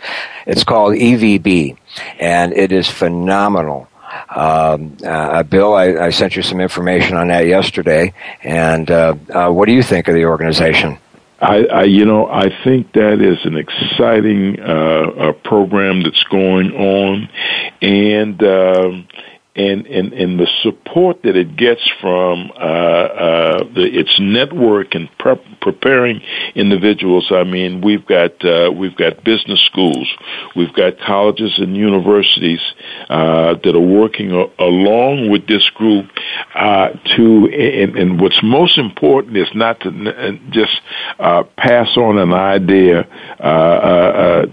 It's 0.46 0.64
called 0.64 0.96
EVB, 0.96 1.78
and 2.20 2.54
it 2.54 2.72
is 2.72 2.90
phenomenal. 2.90 3.88
Um, 4.30 4.98
uh, 5.06 5.44
Bill, 5.44 5.74
I, 5.74 6.08
I, 6.08 6.10
sent 6.10 6.36
you 6.36 6.42
some 6.42 6.60
information 6.60 7.18
on 7.18 7.28
that 7.30 7.48
yesterday, 7.48 8.14
and 8.44 8.90
uh, 8.90 9.16
uh, 9.34 9.50
what 9.50 9.66
do 9.66 9.74
you 9.74 9.84
think 9.84 10.08
of 10.08 10.16
the 10.16 10.26
organization? 10.26 10.98
I, 11.40 11.66
I, 11.66 11.84
you 11.84 12.06
know, 12.06 12.28
I 12.28 12.50
think 12.64 12.94
that 12.94 13.22
is 13.22 13.46
an 13.46 13.58
exciting 13.58 14.60
uh, 14.60 15.34
program 15.44 16.02
that's 16.02 16.24
going 16.24 16.72
on, 16.74 17.30
and 17.82 18.44
um, 18.44 19.08
and, 19.58 19.88
and, 19.88 20.14
and 20.14 20.40
the 20.40 20.48
support 20.62 21.24
that 21.24 21.36
it 21.36 21.56
gets 21.58 21.82
from 22.00 22.52
uh, 22.56 22.64
uh, 22.64 23.64
the, 23.74 23.90
its 23.92 24.20
network 24.20 24.94
and 24.94 25.10
prep, 25.18 25.42
preparing 25.62 26.22
individuals. 26.54 27.32
I 27.32 27.44
mean, 27.44 27.82
we've 27.82 28.06
got 28.06 28.46
uh, 28.46 28.72
we've 28.72 28.96
got 28.96 29.24
business 29.24 29.60
schools, 29.62 30.08
we've 30.56 30.74
got 30.74 31.00
colleges 31.00 31.58
and 31.58 31.76
universities 31.76 32.62
uh, 33.10 33.56
that 33.56 33.76
are 33.76 33.80
working 33.80 34.32
a- 34.32 34.64
along 34.64 35.32
with 35.32 35.48
this 35.48 35.68
group 35.72 36.06
uh, 36.54 36.90
to. 37.16 37.48
And, 37.48 37.98
and, 37.98 38.22
what's 38.22 38.42
most 38.42 38.78
important 38.78 39.38
is 39.38 39.48
not 39.54 39.80
to 39.82 39.90
n- 39.90 40.50
just 40.52 40.80
uh, 41.20 41.44
pass 41.58 41.98
on 41.98 42.18
an 42.18 42.34
idea 42.34 43.04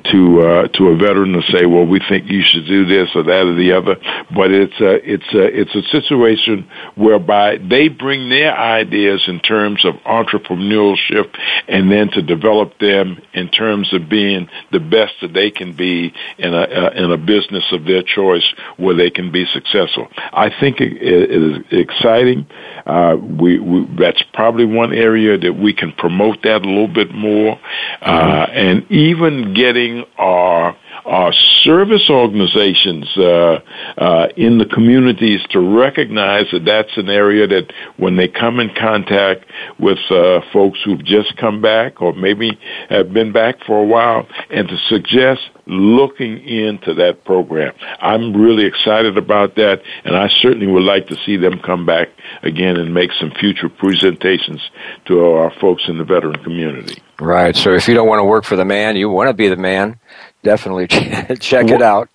to 0.04 0.68
to 0.72 0.88
a 0.88 0.96
veteran 0.96 1.34
and 1.34 1.44
say, 1.44 1.66
"Well, 1.66 1.86
we 1.86 2.00
think 2.00 2.30
you 2.30 2.42
should 2.42 2.66
do 2.66 2.86
this 2.86 3.10
or 3.14 3.22
that 3.22 3.46
or 3.46 3.54
the 3.54 3.72
other," 3.72 3.96
but 4.34 4.50
it's 4.50 4.80
it's 5.02 5.34
a, 5.34 5.60
it's 5.60 5.74
a 5.74 5.82
situation 5.90 6.68
whereby 6.94 7.58
they 7.58 7.88
bring 7.88 8.28
their 8.28 8.56
ideas 8.56 9.22
in 9.26 9.40
terms 9.40 9.84
of 9.84 9.94
entrepreneurship 10.06 11.34
and 11.68 11.90
then 11.90 12.10
to 12.10 12.22
develop 12.22 12.78
them 12.78 13.20
in 13.32 13.48
terms 13.48 13.92
of 13.92 14.08
being 14.08 14.48
the 14.70 14.80
best 14.80 15.14
that 15.20 15.32
they 15.32 15.50
can 15.50 15.74
be 15.74 16.12
in 16.38 16.54
a, 16.54 16.62
uh, 16.62 16.90
in 16.94 17.10
a 17.10 17.16
business 17.16 17.64
of 17.72 17.84
their 17.84 18.02
choice 18.02 18.54
where 18.76 18.94
they 18.94 19.10
can 19.10 19.30
be 19.30 19.46
successful. 19.46 20.08
I 20.32 20.50
think 20.60 20.80
it, 20.80 20.92
it 21.00 21.30
is 21.30 21.64
exciting. 21.70 22.46
Uh, 22.86 23.16
we, 23.20 23.58
we, 23.58 23.86
that's 23.98 24.22
probably 24.34 24.64
one 24.64 24.92
area 24.92 25.38
that 25.38 25.52
we 25.54 25.72
can 25.72 25.92
promote 25.92 26.42
that 26.42 26.62
a 26.62 26.68
little 26.68 26.88
bit 26.88 27.14
more, 27.14 27.58
uh, 28.02 28.46
and 28.52 28.90
even 28.90 29.54
getting 29.54 30.04
our 30.18 30.76
our 31.04 31.32
service 31.62 32.08
organizations 32.08 33.06
uh, 33.16 33.60
uh, 33.98 34.28
in 34.36 34.58
the 34.58 34.66
communities 34.66 35.40
to 35.50 35.60
recognize 35.60 36.46
that 36.52 36.64
that's 36.64 36.96
an 36.96 37.08
area 37.08 37.46
that 37.46 37.72
when 37.96 38.16
they 38.16 38.28
come 38.28 38.60
in 38.60 38.70
contact 38.74 39.44
with 39.78 39.98
uh, 40.10 40.40
folks 40.52 40.78
who've 40.84 41.04
just 41.04 41.36
come 41.36 41.60
back 41.60 42.00
or 42.00 42.12
maybe 42.14 42.58
have 42.88 43.12
been 43.12 43.32
back 43.32 43.56
for 43.66 43.82
a 43.82 43.86
while, 43.86 44.26
and 44.50 44.68
to 44.68 44.76
suggest 44.88 45.42
looking 45.66 46.46
into 46.46 46.94
that 46.94 47.24
program. 47.24 47.74
I'm 48.00 48.34
really 48.36 48.66
excited 48.66 49.16
about 49.16 49.56
that, 49.56 49.82
and 50.04 50.16
I 50.16 50.28
certainly 50.28 50.66
would 50.66 50.84
like 50.84 51.06
to 51.08 51.16
see 51.24 51.36
them 51.36 51.58
come 51.60 51.86
back 51.86 52.08
again 52.42 52.76
and 52.76 52.92
make 52.92 53.10
some 53.12 53.30
future 53.30 53.68
presentations 53.68 54.60
to 55.06 55.24
our 55.24 55.52
folks 55.60 55.84
in 55.88 55.98
the 55.98 56.04
veteran 56.04 56.42
community. 56.42 57.02
Right. 57.18 57.54
So 57.56 57.72
if 57.72 57.88
you 57.88 57.94
don't 57.94 58.08
want 58.08 58.20
to 58.20 58.24
work 58.24 58.44
for 58.44 58.56
the 58.56 58.64
man, 58.64 58.96
you 58.96 59.08
want 59.08 59.28
to 59.28 59.34
be 59.34 59.48
the 59.48 59.56
man 59.56 59.98
definitely 60.44 60.86
check 61.40 61.70
it 61.70 61.82
out. 61.82 62.08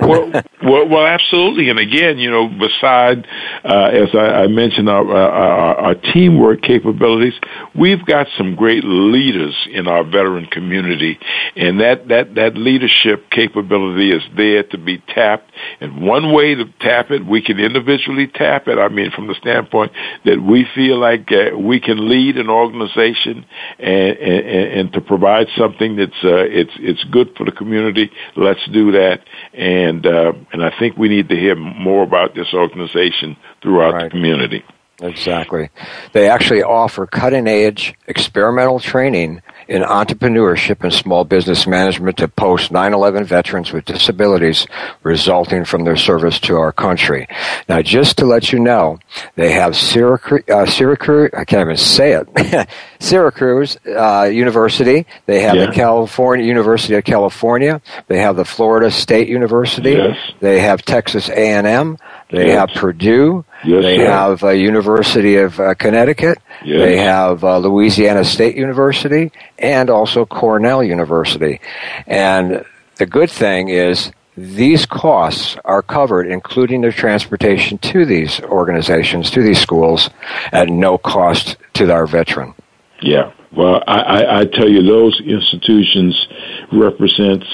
well, 0.00 0.30
well, 0.62 0.88
well, 0.88 1.06
absolutely. 1.06 1.70
And 1.70 1.78
again, 1.78 2.18
you 2.18 2.30
know, 2.30 2.48
beside 2.48 3.26
uh, 3.64 3.90
as 3.92 4.10
I, 4.14 4.42
I 4.42 4.46
mentioned 4.48 4.90
our, 4.90 5.08
our, 5.10 5.76
our, 5.76 5.94
teamwork 5.94 6.60
capabilities, 6.62 7.34
we've 7.74 8.04
got 8.04 8.26
some 8.36 8.54
great 8.54 8.84
leaders 8.84 9.54
in 9.72 9.86
our 9.86 10.04
veteran 10.04 10.46
community, 10.46 11.18
and 11.54 11.80
that 11.80 12.08
that 12.08 12.34
that 12.34 12.56
leadership 12.56 13.30
capability 13.30 14.10
is 14.10 14.22
there 14.36 14.64
to 14.64 14.78
be 14.78 14.98
tapped. 14.98 15.50
And 15.80 16.02
one 16.02 16.32
way 16.32 16.54
to 16.54 16.66
tap 16.80 17.10
it, 17.10 17.24
we 17.24 17.40
can 17.40 17.58
individually 17.58 18.26
tap 18.26 18.68
it. 18.68 18.78
I 18.78 18.88
mean, 18.88 19.10
from 19.12 19.28
the 19.28 19.34
standpoint 19.34 19.92
that 20.24 20.42
we 20.42 20.66
feel 20.74 20.98
like 20.98 21.30
uh, 21.32 21.56
we 21.56 21.80
can 21.80 22.08
lead 22.10 22.36
an 22.36 22.50
organization 22.50 23.46
and, 23.78 24.18
and, 24.18 24.72
and 24.80 24.92
to 24.92 25.00
provide 25.00 25.46
something 25.56 25.96
that's 25.96 26.24
uh, 26.24 26.44
it's 26.44 26.72
it's 26.78 27.04
good 27.04 27.34
for 27.36 27.44
the 27.44 27.52
community 27.52 27.75
community. 27.76 28.10
Let's 28.36 28.66
do 28.72 28.92
that. 28.92 29.20
And 29.52 30.06
uh, 30.06 30.32
and 30.52 30.64
I 30.64 30.72
think 30.78 30.96
we 30.96 31.08
need 31.08 31.28
to 31.28 31.36
hear 31.36 31.54
more 31.56 32.02
about 32.02 32.34
this 32.34 32.52
organization 32.54 33.36
throughout 33.62 33.94
right. 33.94 34.04
the 34.04 34.10
community. 34.10 34.64
Exactly. 35.00 35.68
They 36.12 36.28
actually 36.28 36.62
offer 36.62 37.06
cutting 37.06 37.46
edge 37.46 37.94
experimental 38.06 38.80
training 38.80 39.42
in 39.68 39.82
entrepreneurship 39.82 40.82
and 40.84 40.92
small 40.92 41.24
business 41.24 41.66
management 41.66 42.16
to 42.18 42.28
post 42.28 42.72
9-11 42.72 43.24
veterans 43.26 43.72
with 43.72 43.84
disabilities 43.84 44.66
resulting 45.02 45.64
from 45.64 45.84
their 45.84 45.96
service 45.96 46.38
to 46.40 46.56
our 46.56 46.72
country. 46.72 47.26
Now, 47.68 47.82
just 47.82 48.16
to 48.18 48.24
let 48.24 48.52
you 48.52 48.58
know, 48.60 48.98
they 49.34 49.52
have 49.52 49.76
Syracuse, 49.76 50.48
uh, 50.48 50.66
Syracuse 50.66 51.30
I 51.36 51.44
can't 51.44 51.66
even 51.66 51.76
say 51.76 52.12
it, 52.12 52.68
Syracuse 53.00 53.76
uh, 53.86 54.30
University. 54.32 55.04
They 55.26 55.42
have 55.42 55.56
yeah. 55.56 55.66
the 55.66 55.72
California 55.72 56.46
University 56.46 56.94
of 56.94 57.04
California. 57.04 57.82
They 58.06 58.20
have 58.20 58.36
the 58.36 58.44
Florida 58.44 58.90
State 58.90 59.28
University. 59.28 59.92
Yes. 59.92 60.16
They 60.40 60.60
have 60.60 60.82
Texas 60.82 61.28
A&M. 61.28 61.98
They 62.30 62.46
yes. 62.48 62.58
have 62.58 62.70
Purdue. 62.70 63.44
Yes, 63.64 63.82
they 63.82 63.96
sir. 63.96 64.06
have 64.06 64.44
uh, 64.44 64.48
University 64.50 65.36
of 65.36 65.58
uh, 65.58 65.74
Connecticut. 65.74 66.38
Yes. 66.64 66.78
They 66.78 66.96
have 66.98 67.42
uh, 67.42 67.58
Louisiana 67.58 68.24
State 68.24 68.56
University 68.56 69.32
and 69.58 69.90
also 69.90 70.26
Cornell 70.26 70.82
University. 70.82 71.60
And 72.06 72.64
the 72.96 73.06
good 73.06 73.30
thing 73.30 73.68
is 73.68 74.12
these 74.36 74.84
costs 74.84 75.56
are 75.64 75.82
covered, 75.82 76.26
including 76.26 76.82
their 76.82 76.92
transportation 76.92 77.78
to 77.78 78.04
these 78.04 78.40
organizations, 78.42 79.30
to 79.30 79.42
these 79.42 79.58
schools, 79.58 80.10
at 80.52 80.68
no 80.68 80.98
cost 80.98 81.56
to 81.74 81.90
our 81.90 82.06
veteran. 82.06 82.54
Yeah. 83.00 83.32
Well, 83.52 83.82
I, 83.86 84.00
I, 84.00 84.40
I 84.40 84.44
tell 84.44 84.68
you, 84.68 84.82
those 84.82 85.20
institutions 85.20 86.28
represent 86.72 87.44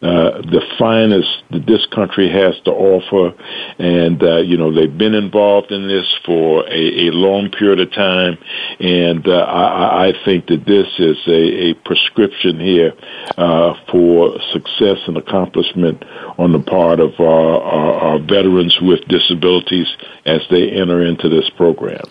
uh, 0.00 0.42
the 0.42 0.62
finest 0.78 1.42
that 1.50 1.66
this 1.66 1.84
country 1.86 2.30
has 2.30 2.54
to 2.64 2.70
offer. 2.70 3.34
And, 3.78 4.22
uh, 4.22 4.36
you 4.38 4.56
know, 4.56 4.72
they've 4.72 4.96
been 4.96 5.14
involved 5.14 5.72
in 5.72 5.88
this 5.88 6.06
for 6.24 6.64
a, 6.68 7.08
a 7.08 7.10
long 7.10 7.50
period 7.50 7.80
of 7.80 7.92
time. 7.92 8.38
And 8.78 9.26
uh, 9.26 9.32
I, 9.32 10.08
I 10.08 10.12
think 10.24 10.46
that 10.46 10.64
this 10.66 10.86
is 10.98 11.18
a, 11.26 11.70
a 11.70 11.74
prescription 11.74 12.60
here 12.60 12.92
uh, 13.36 13.74
for 13.90 14.38
success 14.52 14.98
and 15.06 15.16
accomplishment 15.16 16.04
on 16.38 16.52
the 16.52 16.60
part 16.60 17.00
of 17.00 17.18
our, 17.18 17.60
our, 17.60 17.94
our 17.94 18.18
veterans 18.20 18.78
with 18.80 19.00
disabilities 19.08 19.88
as 20.24 20.42
they 20.50 20.70
enter 20.70 21.02
into 21.02 21.28
this 21.28 21.50
program. 21.56 22.04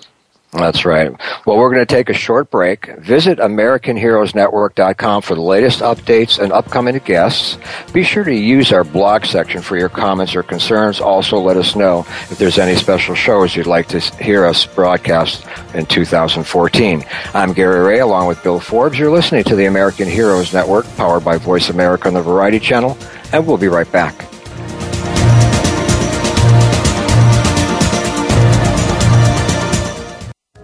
That's 0.58 0.86
right. 0.86 1.12
Well, 1.46 1.58
we're 1.58 1.74
going 1.74 1.86
to 1.86 1.96
take 1.96 2.10
a 2.10 2.13
short 2.13 2.50
break. 2.52 2.88
Visit 2.98 3.39
AmericanHeroesNetwork.com 3.39 5.22
for 5.22 5.36
the 5.36 5.41
latest 5.41 5.80
updates 5.80 6.39
and 6.39 6.52
upcoming 6.52 6.98
guests. 7.00 7.58
Be 7.93 8.04
sure 8.04 8.24
to 8.24 8.34
use 8.34 8.72
our 8.72 8.84
blog 8.84 9.26
section 9.26 9.62
for 9.62 9.78
your 9.78 9.89
comments 9.89 10.36
or 10.36 10.43
concerns. 10.43 11.00
Also, 11.00 11.39
let 11.39 11.58
us 11.58 11.76
know 11.76 12.00
if 12.30 12.38
there's 12.38 12.58
any 12.58 12.76
special 12.76 13.15
shows 13.15 13.56
you'd 13.56 13.67
like 13.67 13.88
to 13.89 14.00
hear 14.00 14.46
us 14.46 14.65
broadcast 14.65 15.46
in 15.74 15.86
2014. 15.86 17.06
I'm 17.34 17.54
Gary 17.54 17.80
Ray 17.86 18.00
along 18.00 18.28
with 18.28 18.41
Bill 18.43 18.60
Forbes. 18.60 18.98
You're 18.98 19.12
listening 19.12 19.43
to 19.46 19.56
the 19.56 19.65
American 19.65 20.08
Heroes 20.08 20.54
Network 20.54 20.86
powered 20.96 21.24
by 21.24 21.38
Voice 21.38 21.70
America 21.70 22.08
on 22.08 22.13
the 22.13 22.22
Variety 22.22 22.60
Channel, 22.60 22.98
and 23.34 23.46
we'll 23.46 23.58
be 23.58 23.67
right 23.67 23.91
back. 23.91 24.37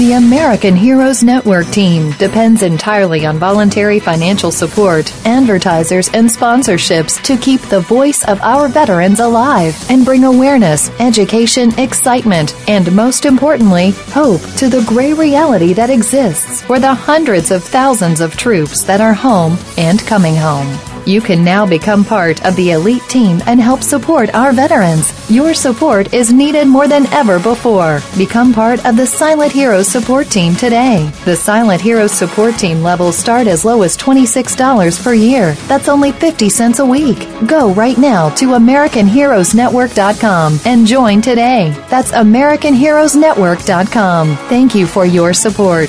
The 0.00 0.14
American 0.14 0.76
Heroes 0.76 1.22
Network 1.22 1.66
team 1.66 2.12
depends 2.12 2.62
entirely 2.62 3.26
on 3.26 3.38
voluntary 3.38 4.00
financial 4.00 4.50
support, 4.50 5.12
advertisers, 5.26 6.08
and 6.14 6.26
sponsorships 6.26 7.22
to 7.22 7.36
keep 7.36 7.60
the 7.60 7.80
voice 7.80 8.26
of 8.26 8.40
our 8.40 8.66
veterans 8.68 9.20
alive 9.20 9.76
and 9.90 10.02
bring 10.02 10.24
awareness, 10.24 10.88
education, 11.00 11.78
excitement, 11.78 12.54
and 12.66 12.90
most 12.96 13.26
importantly, 13.26 13.90
hope 14.08 14.40
to 14.56 14.70
the 14.70 14.82
gray 14.88 15.12
reality 15.12 15.74
that 15.74 15.90
exists 15.90 16.62
for 16.62 16.80
the 16.80 16.94
hundreds 16.94 17.50
of 17.50 17.62
thousands 17.62 18.22
of 18.22 18.38
troops 18.38 18.82
that 18.84 19.02
are 19.02 19.12
home 19.12 19.58
and 19.76 20.00
coming 20.06 20.34
home. 20.34 20.89
You 21.06 21.20
can 21.20 21.44
now 21.44 21.66
become 21.66 22.04
part 22.04 22.44
of 22.44 22.56
the 22.56 22.72
elite 22.72 23.02
team 23.08 23.40
and 23.46 23.60
help 23.60 23.82
support 23.82 24.34
our 24.34 24.52
veterans. 24.52 25.12
Your 25.30 25.54
support 25.54 26.12
is 26.14 26.32
needed 26.32 26.66
more 26.66 26.88
than 26.88 27.06
ever 27.12 27.38
before. 27.38 28.00
Become 28.16 28.52
part 28.52 28.84
of 28.86 28.96
the 28.96 29.06
Silent 29.06 29.52
Heroes 29.52 29.86
support 29.88 30.28
team 30.28 30.54
today. 30.54 31.10
The 31.24 31.36
Silent 31.36 31.80
Heroes 31.80 32.12
support 32.12 32.56
team 32.58 32.82
levels 32.82 33.16
start 33.16 33.46
as 33.46 33.64
low 33.64 33.82
as 33.82 33.96
$26 33.96 35.02
per 35.02 35.14
year. 35.14 35.54
That's 35.68 35.88
only 35.88 36.12
50 36.12 36.48
cents 36.48 36.78
a 36.78 36.86
week. 36.86 37.26
Go 37.46 37.72
right 37.74 37.98
now 37.98 38.28
to 38.36 38.46
AmericanHeroesNetwork.com 38.48 40.60
and 40.64 40.86
join 40.86 41.20
today. 41.22 41.70
That's 41.88 42.12
AmericanHeroesNetwork.com. 42.12 44.36
Thank 44.48 44.74
you 44.74 44.86
for 44.86 45.06
your 45.06 45.32
support. 45.32 45.88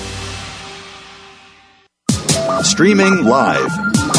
Streaming 2.71 3.25
live. 3.25 3.69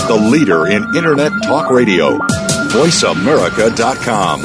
The 0.08 0.28
leader 0.30 0.66
in 0.66 0.84
Internet 0.94 1.32
talk 1.42 1.70
radio. 1.70 2.18
VoiceAmerica.com. 2.68 4.42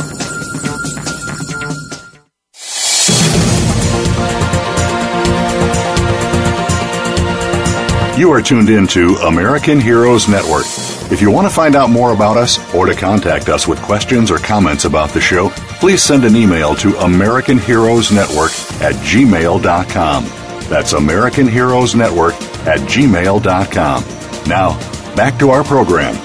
You 8.18 8.32
are 8.32 8.42
tuned 8.42 8.70
in 8.70 8.88
to 8.88 9.16
American 9.28 9.82
Heroes 9.82 10.30
Network. 10.30 10.64
If 11.12 11.22
you 11.22 11.30
want 11.30 11.46
to 11.50 11.54
find 11.54 11.76
out 11.76 11.90
more 11.90 12.14
about 12.14 12.38
us 12.38 12.58
or 12.74 12.86
to 12.86 12.96
contact 12.96 13.50
us 13.50 13.68
with 13.68 13.82
questions 13.82 14.32
or 14.32 14.38
comments 14.38 14.86
about 14.86 15.10
the 15.10 15.20
show, 15.20 15.50
please 15.82 16.02
send 16.02 16.24
an 16.24 16.38
email 16.38 16.76
to 16.76 16.98
American 17.00 17.58
Heroes 17.58 18.10
Network 18.10 18.52
at 18.82 18.96
gmail.com. 19.04 20.24
That's 20.70 20.94
American 20.94 21.48
Heroes 21.48 21.94
Network 21.94 22.36
at 22.68 22.80
gmail.com. 22.82 24.04
Now, 24.48 25.16
back 25.16 25.40
to 25.40 25.50
our 25.50 25.64
program. 25.64 26.16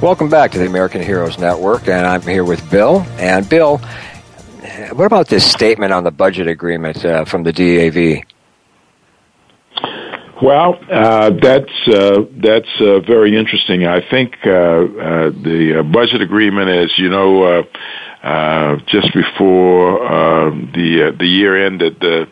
Welcome 0.00 0.28
back 0.30 0.52
to 0.52 0.58
the 0.58 0.66
American 0.66 1.02
Heroes 1.02 1.38
Network, 1.38 1.88
and 1.88 2.06
I'm 2.06 2.22
here 2.22 2.44
with 2.44 2.70
Bill. 2.70 3.00
And 3.18 3.48
Bill, 3.48 3.78
what 4.92 5.04
about 5.04 5.28
this 5.28 5.50
statement 5.50 5.92
on 5.92 6.04
the 6.04 6.10
budget 6.10 6.46
agreement 6.46 7.04
uh, 7.04 7.24
from 7.24 7.42
the 7.42 7.52
DAV? 7.52 8.24
Well, 10.42 10.78
uh, 10.90 11.30
that's 11.30 11.88
uh, 11.88 12.22
that's 12.36 12.80
uh, 12.80 13.00
very 13.00 13.36
interesting. 13.36 13.86
I 13.86 14.00
think 14.00 14.36
uh, 14.46 14.50
uh, 14.50 15.30
the 15.30 15.80
uh, 15.80 15.82
budget 15.82 16.22
agreement, 16.22 16.70
as 16.70 16.98
you 16.98 17.10
know, 17.10 17.64
just 18.86 19.12
before 19.12 20.06
um, 20.06 20.70
the 20.74 21.14
the 21.18 21.26
year 21.26 21.66
ended, 21.66 22.00
the 22.00 22.26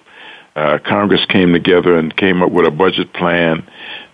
Congress 0.87 1.25
came 1.27 1.53
together 1.53 1.97
and 1.97 2.17
came 2.17 2.43
up 2.43 2.51
with 2.51 2.67
a 2.67 2.71
budget 2.71 3.13
plan 3.13 3.67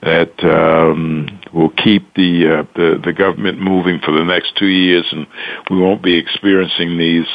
that 0.02 0.32
um, 0.44 1.40
will 1.52 1.70
keep 1.70 2.12
the, 2.14 2.66
the 2.74 3.00
the 3.02 3.12
government 3.12 3.58
moving 3.58 4.00
for 4.00 4.12
the 4.12 4.24
next 4.24 4.56
two 4.56 4.66
years, 4.66 5.06
and 5.12 5.26
we 5.70 5.78
won't 5.78 6.02
be 6.02 6.16
experiencing 6.16 6.98
these 6.98 7.28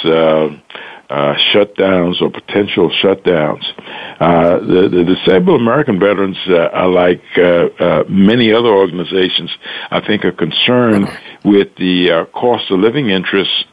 uh, 1.10 1.34
shutdowns 1.52 2.22
or 2.22 2.30
potential 2.30 2.91
shutdowns. 3.02 3.63
Uh, 4.19 4.60
the, 4.60 4.89
the 4.89 5.04
disabled 5.04 5.60
American 5.60 6.00
veterans, 6.00 6.38
uh, 6.48 6.69
are 6.72 6.88
like 6.88 7.24
uh, 7.38 7.41
uh, 7.41 8.04
many 8.08 8.54
other 8.54 8.69
organizations, 8.69 9.50
I 9.89 10.06
think, 10.06 10.24
are 10.26 10.32
concerned 10.32 11.08
with 11.43 11.76
the 11.78 12.12
uh, 12.12 12.26
cost 12.26 12.69
of 12.69 12.80
living 12.80 13.10
interests 13.10 13.65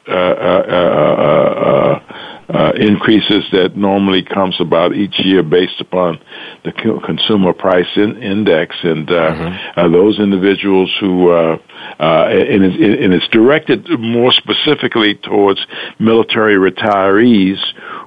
uh, 2.48 2.72
increases 2.76 3.44
that 3.52 3.76
normally 3.76 4.22
comes 4.22 4.61
about 4.61 4.94
each 4.94 5.18
year 5.18 5.42
based 5.42 5.80
upon 5.80 6.20
the 6.64 6.73
consumer 6.73 7.53
price 7.53 7.88
in, 7.97 8.23
index, 8.23 8.77
and 8.83 9.11
uh, 9.11 9.14
mm-hmm. 9.14 9.81
uh, 9.81 9.88
those 9.88 10.19
individuals 10.19 10.95
who 11.01 11.31
uh, 11.31 11.59
uh, 11.99 12.27
and, 12.29 12.64
it's, 12.64 12.77
and 12.77 13.14
it's 13.14 13.29
directed 13.29 13.88
more 13.99 14.33
specifically 14.33 15.14
towards 15.14 15.64
military 15.99 16.57
retirees 16.57 17.59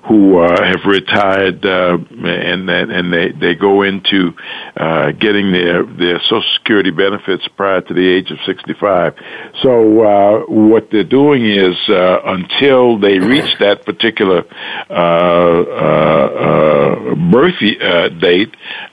who 0.08 0.40
uh, 0.40 0.64
have 0.64 0.86
retired 0.86 1.66
uh, 1.66 1.98
and 2.24 2.70
and 2.70 3.14
they 3.14 3.32
they 3.32 3.56
go 3.56 3.84
into 3.84 4.34
uh, 4.76 5.12
getting 5.12 5.52
their 5.52 5.84
their 5.84 6.20
Social 6.22 6.44
Security 6.56 6.92
benefits 6.92 7.48
prior 7.56 7.82
to 7.82 7.94
the 7.94 8.08
age 8.08 8.32
of 8.32 8.38
65. 8.46 9.14
So 9.62 10.02
uh, 10.02 10.40
what 10.48 10.90
they're 10.92 11.04
doing 11.04 11.46
is 11.46 11.76
uh, 11.90 12.22
until 12.26 12.98
they 13.00 13.20
reach 13.20 13.58
that 13.60 13.86
particular 13.86 14.46
uh, 14.90 14.94
uh, 14.94 16.30
uh, 16.40 17.16
birth 17.32 17.56
uh, 17.62 18.10
date, 18.10 18.39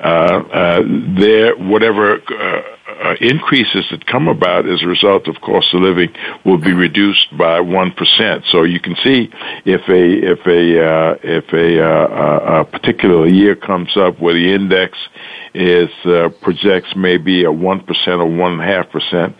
uh, 0.00 0.04
uh, 0.04 0.82
their 1.18 1.56
whatever. 1.56 2.20
Uh, 2.20 2.62
increases 3.20 3.84
that 3.90 4.06
come 4.06 4.26
about 4.26 4.66
as 4.66 4.82
a 4.82 4.86
result 4.86 5.28
of 5.28 5.34
cost 5.42 5.74
of 5.74 5.80
living 5.80 6.08
will 6.44 6.56
be 6.56 6.72
reduced 6.72 7.36
by 7.36 7.60
one 7.60 7.90
percent. 7.92 8.44
So 8.46 8.62
you 8.62 8.80
can 8.80 8.96
see 9.04 9.30
if 9.64 9.82
a 9.88 10.32
if 10.32 10.46
a 10.46 11.18
if 11.22 11.52
a, 11.52 12.60
a 12.60 12.64
particular 12.64 13.26
year 13.26 13.54
comes 13.54 13.96
up 13.96 14.18
where 14.18 14.34
the 14.34 14.54
index 14.54 14.96
is 15.52 15.90
uh, 16.04 16.30
projects 16.40 16.94
maybe 16.96 17.44
a 17.44 17.52
one 17.52 17.80
percent 17.80 18.20
or 18.20 18.26
one 18.26 18.58
half 18.60 18.88
percent, 18.90 19.36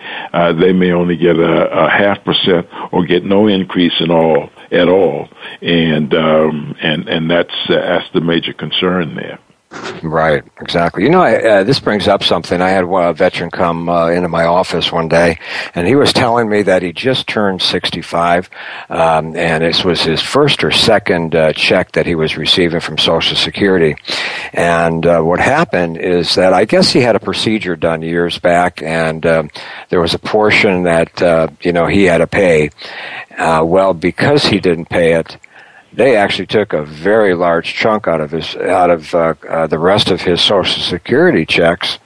they 0.60 0.72
may 0.72 0.92
only 0.92 1.16
get 1.16 1.36
a, 1.36 1.86
a 1.86 1.88
half 1.88 2.22
percent 2.24 2.66
or 2.92 3.06
get 3.06 3.24
no 3.24 3.46
increase 3.46 4.00
in 4.00 4.10
all 4.10 4.50
at 4.70 4.88
all, 4.88 5.28
and 5.62 6.14
um, 6.14 6.76
and 6.80 7.08
and 7.08 7.30
that's 7.30 7.54
uh, 7.68 7.74
that's 7.74 8.10
the 8.12 8.20
major 8.20 8.52
concern 8.52 9.14
there. 9.14 9.38
Right, 10.02 10.44
exactly. 10.60 11.02
You 11.02 11.10
know, 11.10 11.22
I, 11.22 11.36
uh, 11.36 11.64
this 11.64 11.80
brings 11.80 12.06
up 12.06 12.22
something. 12.22 12.60
I 12.60 12.70
had 12.70 12.84
a 12.84 13.12
veteran 13.12 13.50
come 13.50 13.88
uh, 13.88 14.08
into 14.08 14.28
my 14.28 14.44
office 14.44 14.92
one 14.92 15.08
day, 15.08 15.38
and 15.74 15.86
he 15.86 15.94
was 15.94 16.12
telling 16.12 16.48
me 16.48 16.62
that 16.62 16.82
he 16.82 16.92
just 16.92 17.26
turned 17.26 17.62
65, 17.62 18.50
um, 18.88 19.36
and 19.36 19.64
this 19.64 19.84
was 19.84 20.02
his 20.02 20.20
first 20.22 20.62
or 20.62 20.70
second 20.70 21.34
uh, 21.34 21.52
check 21.52 21.92
that 21.92 22.06
he 22.06 22.14
was 22.14 22.36
receiving 22.36 22.80
from 22.80 22.98
Social 22.98 23.36
Security. 23.36 23.96
And 24.52 25.06
uh, 25.06 25.22
what 25.22 25.40
happened 25.40 25.98
is 25.98 26.34
that 26.34 26.52
I 26.52 26.64
guess 26.64 26.90
he 26.90 27.00
had 27.00 27.16
a 27.16 27.20
procedure 27.20 27.76
done 27.76 28.02
years 28.02 28.38
back, 28.38 28.82
and 28.82 29.24
um, 29.26 29.50
there 29.88 30.00
was 30.00 30.14
a 30.14 30.18
portion 30.18 30.84
that 30.84 31.22
uh, 31.22 31.48
you 31.62 31.72
know 31.72 31.86
he 31.86 32.04
had 32.04 32.18
to 32.18 32.26
pay. 32.26 32.70
Uh, 33.36 33.62
well, 33.64 33.92
because 33.92 34.46
he 34.46 34.60
didn't 34.60 34.86
pay 34.86 35.14
it, 35.14 35.36
they 35.96 36.14
actually 36.16 36.46
took 36.46 36.74
a 36.74 36.84
very 36.84 37.34
large 37.34 37.74
chunk 37.74 38.06
out 38.06 38.20
of 38.20 38.30
his 38.30 38.54
out 38.54 38.90
of 38.90 39.14
uh, 39.14 39.34
uh, 39.48 39.66
the 39.66 39.78
rest 39.78 40.10
of 40.10 40.20
his 40.20 40.40
Social 40.40 40.82
Security 40.82 41.44
checks, 41.44 41.98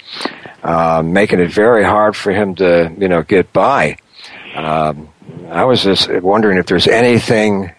uh, 0.62 1.02
making 1.04 1.40
it 1.40 1.50
very 1.50 1.84
hard 1.84 2.16
for 2.16 2.32
him 2.32 2.54
to 2.54 2.94
you 2.96 3.08
know 3.08 3.22
get 3.22 3.52
by. 3.52 3.98
Um, 4.54 5.08
I 5.48 5.64
was 5.64 5.82
just 5.82 6.08
wondering 6.22 6.58
if 6.58 6.66
there's 6.66 6.86
anything 6.86 7.72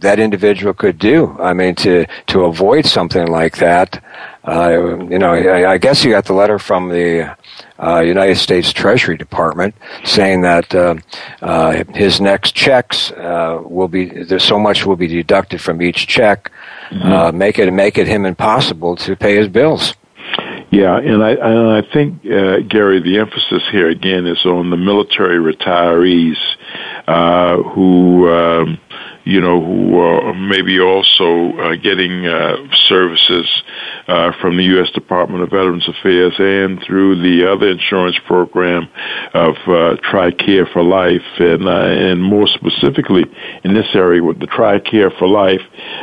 that 0.00 0.20
individual 0.20 0.74
could 0.74 0.98
do. 0.98 1.36
I 1.40 1.54
mean, 1.54 1.74
to 1.76 2.06
to 2.28 2.44
avoid 2.44 2.86
something 2.86 3.26
like 3.26 3.56
that. 3.56 4.04
Uh, 4.44 4.98
you 5.10 5.18
know, 5.18 5.34
I, 5.34 5.72
I, 5.72 5.78
guess 5.78 6.04
you 6.04 6.12
got 6.12 6.24
the 6.24 6.32
letter 6.32 6.58
from 6.58 6.88
the 6.88 7.36
uh, 7.78 8.00
United 8.00 8.36
States 8.36 8.72
Treasury 8.72 9.16
Department 9.16 9.74
saying 10.04 10.42
that 10.42 10.74
uh, 10.74 10.96
uh 11.42 11.84
his 11.94 12.20
next 12.20 12.54
checks 12.54 13.10
uh, 13.12 13.60
will 13.64 13.88
be 13.88 14.06
there's 14.24 14.44
so 14.44 14.58
much 14.58 14.86
will 14.86 14.96
be 14.96 15.06
deducted 15.06 15.60
from 15.60 15.80
each 15.82 16.06
check, 16.06 16.50
mm-hmm. 16.90 17.12
Uh, 17.12 17.32
make 17.32 17.58
it 17.58 17.70
make 17.72 17.98
it 17.98 18.06
him 18.06 18.24
impossible 18.26 18.96
to 18.96 19.16
pay 19.16 19.36
his 19.36 19.48
bills. 19.48 19.94
Yeah, 20.70 20.98
and 20.98 21.24
I 21.24 21.30
and 21.30 21.68
I 21.70 21.82
think 21.92 22.26
uh, 22.26 22.60
Gary, 22.68 23.00
the 23.00 23.18
emphasis 23.18 23.62
here 23.70 23.88
again 23.88 24.26
is 24.26 24.44
on 24.44 24.68
the 24.70 24.76
military 24.76 25.38
retirees 25.38 26.36
uh, 27.08 27.62
who. 27.62 28.28
Um, 28.28 28.78
you 29.28 29.42
know, 29.42 29.62
who 29.62 29.98
are 29.98 30.32
maybe 30.32 30.80
also 30.80 31.52
uh, 31.58 31.76
getting 31.76 32.26
uh, 32.26 32.56
services 32.86 33.62
uh, 34.06 34.32
from 34.40 34.56
the 34.56 34.64
U.S. 34.64 34.88
Department 34.92 35.42
of 35.42 35.50
Veterans 35.50 35.86
Affairs 35.86 36.32
and 36.38 36.82
through 36.82 37.20
the 37.20 37.52
other 37.52 37.68
insurance 37.68 38.16
program 38.26 38.88
of 39.34 39.54
uh, 39.66 39.96
TRICARE 40.10 40.72
for 40.72 40.82
Life, 40.82 41.20
and 41.40 41.68
uh, 41.68 41.70
and 41.70 42.22
more 42.22 42.46
specifically 42.46 43.26
in 43.64 43.74
this 43.74 43.94
area 43.94 44.24
with 44.24 44.40
the 44.40 44.46
TRICARE 44.46 45.18
for 45.18 45.28
Life, 45.28 45.60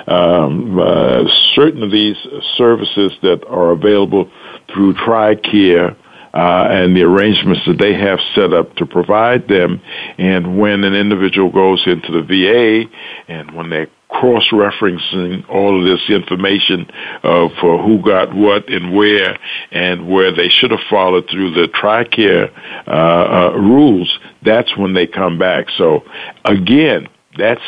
um, 0.07 0.77
uh, 0.77 1.23
certain 1.55 1.81
of 1.81 1.89
these 1.89 2.17
services 2.57 3.11
that 3.23 3.43
are 3.47 3.71
available 3.71 4.29
through 4.71 4.93
TRICARE 4.93 5.95
uh, 6.35 6.67
and 6.69 6.95
the 6.95 7.03
arrangements 7.03 7.61
that 7.65 7.77
they 7.77 7.93
have 7.93 8.19
set 8.35 8.53
up 8.53 8.75
to 8.75 8.85
provide 8.85 9.47
them. 9.47 9.81
And 10.17 10.59
when 10.59 10.83
an 10.83 10.93
individual 10.93 11.49
goes 11.49 11.81
into 11.87 12.11
the 12.11 12.21
VA 12.21 12.89
and 13.31 13.51
when 13.55 13.69
they're 13.69 13.89
cross-referencing 14.09 15.49
all 15.49 15.79
of 15.79 15.85
this 15.85 16.09
information 16.09 16.89
uh, 17.23 17.47
who 17.49 18.01
got 18.01 18.33
what 18.33 18.69
and 18.69 18.93
where 18.95 19.37
and 19.71 20.07
where 20.07 20.33
they 20.33 20.47
should 20.47 20.71
have 20.71 20.79
followed 20.89 21.27
through 21.29 21.51
the 21.51 21.67
TRICARE 21.67 22.51
uh, 22.87 22.91
uh, 22.91 23.57
rules, 23.57 24.19
that's 24.43 24.77
when 24.77 24.93
they 24.93 25.07
come 25.07 25.37
back. 25.37 25.67
So 25.77 26.03
again, 26.45 27.07
that's 27.37 27.61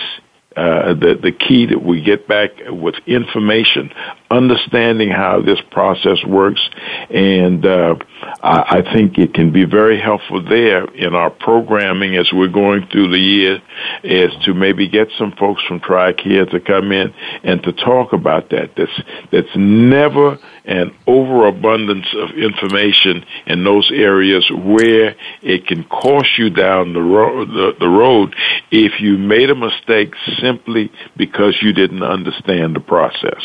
uh, 0.58 0.94
the 0.96 1.20
the 1.22 1.32
key 1.32 1.68
that 1.68 1.84
we 1.84 2.02
get 2.02 2.28
back 2.28 2.50
with 2.68 2.96
information, 3.06 3.92
understanding 4.32 5.10
how 5.10 5.40
this 5.40 5.60
process 5.70 6.24
works, 6.26 6.68
and 7.12 7.64
uh, 7.64 7.96
I, 8.42 8.80
I 8.80 8.94
think 8.94 9.20
it 9.20 9.36
can 9.36 9.52
be 9.52 9.66
very 9.66 10.00
helpful 10.02 10.44
there 10.44 10.86
in 10.86 11.14
our 11.14 11.30
programming 11.30 12.16
as 12.16 12.34
we're 12.34 12.48
going 12.48 12.88
through 12.88 13.12
the 13.12 13.20
year, 13.20 13.62
is 14.04 14.32
to 14.46 14.56
maybe 14.56 14.88
get 14.88 15.10
some 15.18 15.32
folks 15.34 15.62
from 15.68 15.80
TRICARE 15.80 16.50
to 16.50 16.60
come 16.60 16.92
in 16.92 17.14
and 17.44 17.62
to 17.62 17.72
talk 17.72 18.14
about 18.14 18.50
that. 18.50 18.72
That's 18.76 19.02
that's 19.32 19.56
never 19.56 20.40
an 20.68 20.94
overabundance 21.08 22.08
of 22.14 22.38
information 22.38 23.26
in 23.46 23.64
those 23.64 23.90
areas 23.92 24.50
where 24.52 25.16
it 25.42 25.66
can 25.66 25.84
cost 25.86 26.38
you 26.38 26.50
down 26.50 26.94
the 26.94 27.02
road, 27.02 27.48
the, 27.48 27.74
the 27.80 27.88
road 27.88 28.36
if 28.70 29.00
you 29.00 29.18
made 29.18 29.50
a 29.50 29.56
mistake 29.56 30.14
simply 30.42 30.92
because 31.16 31.58
you 31.62 31.74
didn't 31.74 32.04
understand 32.04 32.76
the 32.76 32.82
process. 32.82 33.42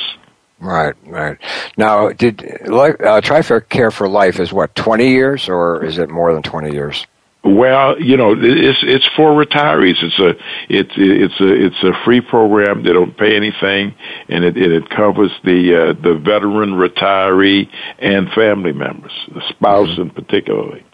Right, 0.59 0.95
right. 1.07 1.39
Now, 1.77 2.11
did 2.11 2.45
uh, 2.71 3.21
Care 3.69 3.91
for 3.91 4.09
Life 4.09 4.39
is 4.39 4.53
what 4.53 4.75
twenty 4.77 5.09
years, 5.09 5.49
or 5.49 5.85
is 5.85 5.99
it 5.99 6.09
more 6.09 6.33
than 6.33 6.43
twenty 6.43 6.73
years? 6.73 7.07
Well, 7.45 8.01
you 8.01 8.17
know, 8.17 8.37
it's 8.39 8.79
it's 8.83 9.07
for 9.17 9.33
retirees. 9.33 10.01
It's 10.01 10.19
a 10.21 10.31
it's 10.69 10.93
it's 10.97 11.41
a 11.41 11.67
it's 11.67 11.83
a 11.83 12.05
free 12.05 12.21
program. 12.21 12.85
They 12.85 12.93
don't 12.93 13.17
pay 13.17 13.35
anything, 13.35 13.95
and 14.29 14.45
it 14.45 14.57
it 14.57 14.89
covers 14.89 15.33
the 15.43 15.75
uh, 15.75 15.93
the 16.01 16.15
veteran, 16.19 16.75
retiree, 16.75 17.69
and 17.99 18.31
family 18.31 18.73
members, 18.73 19.13
the 19.35 19.43
spouse 19.49 19.89
mm-hmm. 19.89 20.03
in 20.03 20.11
particularly. 20.11 20.85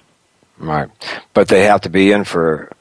Right, 0.59 0.89
but 1.35 1.49
they 1.49 1.65
have 1.65 1.83
to 1.83 1.91
be 1.91 2.13
in 2.13 2.25
for 2.25 2.73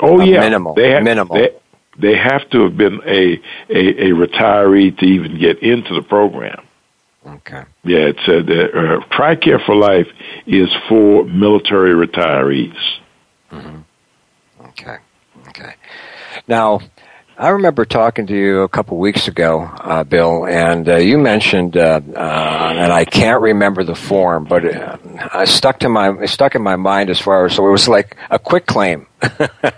oh 0.00 0.20
yeah 0.20 0.38
minimal 0.38 0.74
they 0.74 0.90
have, 0.90 1.02
minimal. 1.02 1.36
They, 1.36 1.50
they 1.98 2.16
have 2.16 2.48
to 2.50 2.62
have 2.62 2.76
been 2.76 3.00
a, 3.04 3.40
a 3.68 4.10
a 4.10 4.10
retiree 4.14 4.96
to 4.96 5.04
even 5.04 5.40
get 5.40 5.60
into 5.60 5.92
the 5.92 6.02
program. 6.02 6.64
Okay. 7.26 7.64
Yeah, 7.82 7.98
it's 7.98 8.28
a, 8.28 8.42
the, 8.42 8.64
uh, 8.64 9.00
TRICARE 9.14 9.66
for 9.66 9.74
Life 9.74 10.06
is 10.46 10.70
for 10.88 11.24
military 11.24 11.92
retirees. 11.92 12.78
Mm-hmm. 13.50 14.66
Okay. 14.68 14.96
Okay. 15.48 15.74
Now, 16.46 16.80
I 17.38 17.50
remember 17.50 17.84
talking 17.84 18.26
to 18.26 18.34
you 18.36 18.62
a 18.62 18.68
couple 18.68 18.98
weeks 18.98 19.28
ago, 19.28 19.60
uh, 19.62 20.02
Bill, 20.02 20.44
and 20.44 20.88
uh, 20.88 20.96
you 20.96 21.18
mentioned, 21.18 21.76
uh, 21.76 22.00
uh 22.16 22.74
and 22.76 22.92
I 22.92 23.04
can't 23.04 23.40
remember 23.40 23.84
the 23.84 23.94
form, 23.94 24.44
but 24.44 24.64
it, 24.64 24.74
uh, 24.74 24.98
I 25.32 25.44
stuck 25.44 25.78
to 25.80 25.88
my 25.88 26.26
stuck 26.26 26.56
in 26.56 26.62
my 26.62 26.74
mind 26.74 27.10
as 27.10 27.20
far 27.20 27.46
as 27.46 27.54
so 27.54 27.66
it 27.66 27.70
was 27.70 27.86
like 27.86 28.16
a 28.30 28.38
quick 28.38 28.66
claim. 28.66 29.06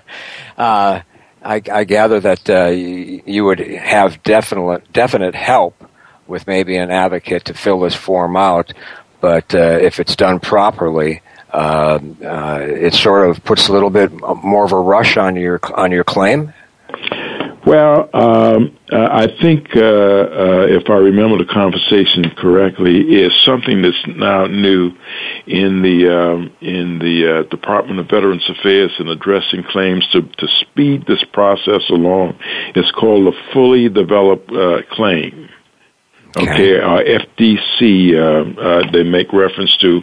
Uh, 0.59 1.01
I, 1.43 1.63
I, 1.73 1.85
gather 1.85 2.21
that 2.21 2.47
you, 2.47 3.23
you 3.25 3.45
would 3.47 3.61
have 3.61 4.23
definite 4.23 4.93
definite 4.93 5.35
help 5.35 5.83
with 6.27 6.47
maybe 6.47 6.77
an 6.77 6.91
advocate 6.91 7.47
to 7.47 7.55
fill 7.55 7.81
this 7.81 7.95
form 7.95 8.37
out, 8.37 8.75
but 9.23 9.55
if 9.55 9.99
it's 9.99 10.15
done 10.17 10.39
properly, 10.39 11.23
uh, 11.53 11.99
uh, 12.25 12.59
it 12.63 12.95
sort 12.95 13.29
of 13.29 13.43
puts 13.45 13.69
a 13.69 13.73
little 13.73 13.91
bit 13.91 14.13
more 14.43 14.65
of 14.65 14.73
a 14.73 14.81
rush 14.81 15.17
on 15.17 15.37
your 15.37 15.61
on 15.75 15.91
your 15.91 16.05
claim. 16.05 16.53
Well, 17.67 18.09
um, 18.15 18.79
uh, 18.91 19.09
I 19.13 19.27
think 19.41 19.77
uh, 19.77 19.81
uh, 19.81 20.67
if 20.69 20.89
I 20.89 20.95
remember 20.95 21.39
the 21.39 21.53
conversation 21.53 22.31
correctly, 22.31 23.01
is 23.01 23.35
something 23.45 23.83
that's 23.83 24.07
now 24.07 24.47
new 24.47 24.93
in 25.47 25.83
the 25.83 26.09
um, 26.09 26.53
in 26.63 26.99
the 26.99 27.41
uh, 27.41 27.43
Department 27.45 28.01
of 28.01 28.09
Veterans 28.09 28.49
Affairs 28.49 28.93
in 28.99 29.09
addressing 29.09 29.63
claims 29.65 30.09
to 30.09 30.23
to 30.23 30.49
speed 30.49 31.07
this 31.07 31.23
process 31.23 31.89
along. 31.91 32.39
It's 32.75 32.91
called 32.93 33.33
a 33.33 33.53
fully 33.53 33.89
developed 33.91 34.51
claim. 34.91 35.51
Okay, 36.37 36.79
uh, 36.79 37.03
FDC 37.03 38.15
uh, 38.15 38.61
uh, 38.61 38.91
they 38.93 39.03
make 39.03 39.33
reference 39.33 39.77
to, 39.79 40.01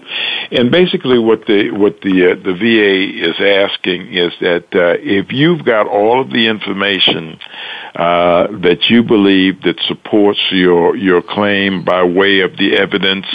and 0.52 0.70
basically 0.70 1.18
what 1.18 1.46
the 1.46 1.72
what 1.72 2.02
the 2.02 2.32
uh, 2.32 2.36
the 2.36 2.54
VA 2.54 3.30
is 3.30 3.40
asking 3.40 4.14
is 4.14 4.34
that 4.42 4.66
uh, 4.76 5.00
if 5.00 5.32
you've 5.32 5.64
got 5.64 5.88
all 5.88 6.20
of 6.20 6.30
the 6.30 6.48
information 6.48 7.40
uh, 7.96 8.48
that 8.60 8.90
you 8.90 9.04
believe 9.04 9.62
that 9.62 9.80
supports 9.88 10.42
your 10.52 10.98
your 10.98 11.22
claim 11.22 11.86
by 11.86 12.04
way 12.04 12.42
of 12.42 12.58
the 12.58 12.76
evidence, 12.76 13.26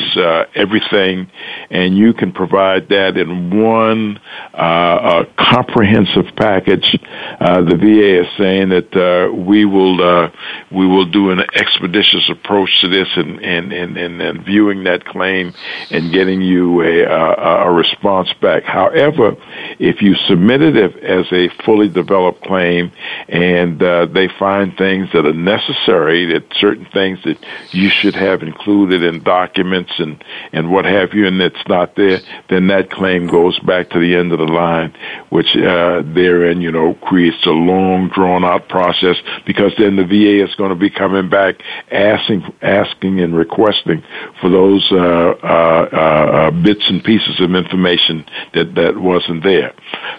everything, 0.55 1.30
and 1.70 1.97
you 1.97 2.12
can 2.12 2.30
provide 2.30 2.90
that 2.90 3.16
in 3.16 3.59
one 3.59 4.20
comprehensive 4.53 6.26
package, 6.36 7.01
the 7.40 7.76
VA 7.80 8.20
is 8.20 8.28
saying 8.36 8.68
that 8.68 9.32
we 9.34 9.64
will 9.64 10.30
we 10.70 10.86
will 10.86 11.07
do 11.07 11.30
an 11.30 11.40
expeditious 11.55 12.28
approach 12.28 12.82
to 12.83 12.89
this 12.89 13.09
and, 13.16 13.41
and, 13.43 13.72
and, 13.72 13.97
and, 13.97 14.45
viewing 14.45 14.85
that 14.85 15.05
claim 15.05 15.55
and 15.91 16.12
getting 16.12 16.43
you 16.43 16.83
a, 16.83 17.05
a, 17.05 17.68
a 17.68 17.72
response 17.72 18.33
back. 18.41 18.64
However, 18.64 19.37
if 19.78 20.03
you 20.03 20.14
submit 20.26 20.62
it 20.62 20.76
as 21.03 21.26
a 21.33 21.49
fully 21.64 21.89
developed 21.89 22.43
claim 22.43 22.93
and 23.28 23.80
uh, 23.83 24.07
they 24.07 24.28
find 24.28 24.76
things 24.76 25.09
that 25.12 25.24
are 25.24 25.33
necessary, 25.33 26.26
that 26.33 26.45
certain 26.55 26.87
things 26.87 27.20
that 27.24 27.39
you 27.70 27.89
should 27.89 28.14
have 28.14 28.43
included 28.43 29.03
in 29.03 29.22
documents 29.22 29.93
and, 29.99 30.22
and 30.53 30.70
what 30.70 30.85
have 30.85 31.14
you, 31.14 31.26
and 31.26 31.41
it's 31.41 31.68
not 31.68 31.95
there, 31.95 32.18
then 32.51 32.66
that 32.66 32.91
claim 32.91 33.28
goes 33.28 33.59
back 33.61 33.91
to 33.91 34.01
the 34.01 34.16
end 34.16 34.33
of 34.33 34.39
the 34.39 34.45
line, 34.45 34.95
which 35.30 35.57
uh, 35.57 36.03
therein, 36.05 36.61
you 36.61 36.72
know, 36.72 36.95
creates 36.95 37.47
a 37.47 37.51
long, 37.51 38.09
drawn 38.09 38.45
out 38.45 38.68
process 38.68 39.16
because 39.47 39.72
then 39.78 39.97
the 39.97 40.05
VA 40.05 40.45
is 40.45 40.55
going 40.57 40.70
to 40.70 40.76
be 40.76 40.91
coming 40.91 41.28
back 41.28 41.62
asking 41.93 42.43
asking 42.73 43.20
and 43.20 43.35
requesting 43.37 44.03
for 44.41 44.49
those 44.49 44.87
uh, 44.93 44.97
uh, 44.97 45.89
uh, 45.93 46.51
bits 46.51 46.85
and 46.89 47.03
pieces 47.05 47.41
of 47.41 47.55
information 47.55 48.25
that 48.55 48.75
that 48.75 48.97
wasn't 48.97 49.43
there. 49.43 49.73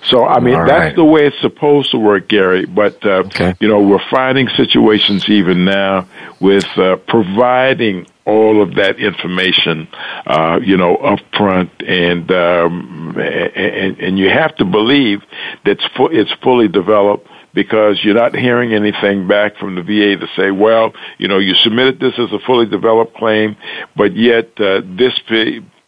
So 0.04 0.26
I 0.26 0.40
mean, 0.40 0.56
All 0.56 0.66
that's 0.66 0.80
right. 0.80 0.96
the 0.96 1.06
way 1.06 1.28
it's 1.28 1.42
supposed 1.42 1.92
to 1.92 1.98
work, 1.98 2.28
Gary. 2.28 2.66
But 2.66 3.06
uh, 3.06 3.24
okay. 3.26 3.56
you 3.60 3.68
know, 3.68 3.82
we're 3.82 4.08
finding 4.10 4.48
situations 4.50 5.28
even 5.30 5.66
now 5.66 6.08
with 6.40 6.66
uh, 6.78 6.98
providing 7.08 8.08
all 8.26 8.62
of 8.62 8.76
that 8.76 9.00
information, 9.00 9.88
uh, 10.26 10.60
you 10.64 10.78
know, 10.78 10.96
up 10.96 11.20
front, 11.38 11.70
and, 11.86 12.32
um, 12.32 13.18
and 13.18 14.00
and 14.00 14.18
you 14.18 14.30
have 14.30 14.56
to 14.56 14.66
believe 14.66 15.22
that 15.66 15.80
it's 16.12 16.32
fully 16.42 16.68
developed 16.68 17.28
because 17.54 18.00
you're 18.04 18.16
not 18.16 18.36
hearing 18.36 18.74
anything 18.74 19.28
back 19.28 19.58
from 19.58 19.76
the 19.76 19.84
VA 19.84 20.18
to 20.18 20.28
say, 20.36 20.52
well, 20.52 20.94
you 21.18 21.28
know, 21.28 21.38
you 21.38 21.54
submitted 21.56 22.00
this 22.00 22.14
as 22.18 22.32
a 22.32 22.40
fully 22.46 22.66
developed 22.66 23.16
claim, 23.16 23.56
but 23.96 24.16
yet 24.16 24.52
uh, 24.60 24.82
this 24.98 25.14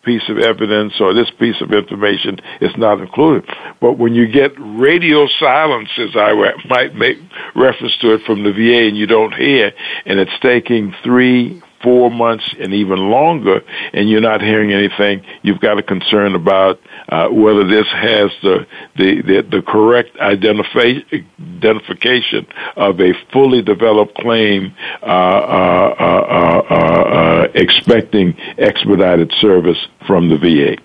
piece 0.06 0.30
of 0.30 0.38
evidence 0.38 0.94
or 1.00 1.14
this 1.14 1.32
piece 1.40 1.60
of 1.62 1.72
information 1.72 2.40
is 2.62 2.72
not 2.78 3.02
included. 3.02 3.50
But 3.82 3.94
when 3.98 4.14
you 4.14 4.28
get 4.28 4.52
radio 4.58 5.28
silence, 5.40 5.90
as 5.98 6.16
I 6.16 6.34
might 6.70 6.96
make 6.96 7.18
reference 7.56 7.98
to 8.02 8.14
it 8.14 8.22
from 8.26 8.44
the 8.44 8.54
VA, 8.54 8.88
and 8.88 8.96
you 8.96 9.08
don't 9.08 9.34
hear, 9.34 9.74
and 10.06 10.20
it's 10.20 10.40
taking 10.42 10.94
three, 11.04 11.62
four 11.86 12.12
months 12.12 12.54
and 12.60 12.74
even 12.74 12.98
longer, 12.98 13.62
and 13.94 14.10
you're 14.10 14.20
not 14.20 14.42
hearing 14.42 14.74
anything, 14.74 15.24
you've 15.44 15.62
got 15.62 15.78
a 15.78 15.84
concern 15.84 16.36
about 16.36 16.82
uh, 17.08 17.30
whether 17.30 17.66
this 17.66 17.88
has 17.88 18.30
the 18.42 18.68
the, 18.98 19.22
the, 19.22 19.42
the 19.50 19.62
correct 19.62 20.18
identification 20.20 22.46
of 22.76 23.00
a 23.00 23.14
fully 23.32 23.62
developed 23.62 24.16
claim 24.16 24.76
uh, 25.04 25.06
uh, 25.06 25.96
uh, 26.00 26.74
uh, 26.74 27.48
expecting 27.54 28.36
expedited 28.58 29.32
service 29.40 29.78
from 30.08 30.30
the 30.30 30.38
VA. 30.38 30.78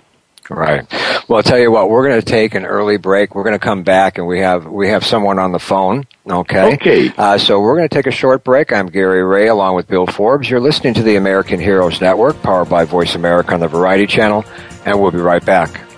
Right. 0.50 0.84
Well, 1.28 1.36
I'll 1.36 1.42
tell 1.44 1.58
you 1.58 1.70
what. 1.70 1.88
We're 1.88 2.08
going 2.08 2.20
to 2.20 2.26
take 2.26 2.56
an 2.56 2.66
early 2.66 2.96
break. 2.96 3.34
We're 3.36 3.44
going 3.44 3.54
to 3.54 3.64
come 3.64 3.84
back, 3.84 4.18
and 4.18 4.26
we 4.26 4.40
have 4.40 4.66
we 4.66 4.88
have 4.88 5.06
someone 5.06 5.38
on 5.38 5.52
the 5.52 5.60
phone. 5.60 6.06
Okay. 6.28 6.74
Okay. 6.74 7.12
Uh, 7.16 7.38
so 7.38 7.60
we're 7.60 7.76
going 7.76 7.88
to 7.88 7.94
take 7.94 8.08
a 8.08 8.10
short 8.10 8.42
break. 8.42 8.72
I'm 8.72 8.88
Gary 8.88 9.22
Ray, 9.24 9.46
along 9.46 9.76
with 9.76 9.86
Bill 9.86 10.06
Forbes. 10.06 10.50
You're 10.50 10.60
listening 10.60 10.94
to 10.94 11.02
the 11.02 11.16
American 11.16 11.60
Heroes 11.60 12.00
Network, 12.00 12.42
powered 12.42 12.68
by 12.68 12.84
Voice 12.84 13.14
America 13.14 13.54
on 13.54 13.60
the 13.60 13.68
Variety 13.68 14.06
Channel, 14.06 14.44
and 14.84 15.00
we'll 15.00 15.12
be 15.12 15.18
right 15.18 15.44
back. 15.44 15.89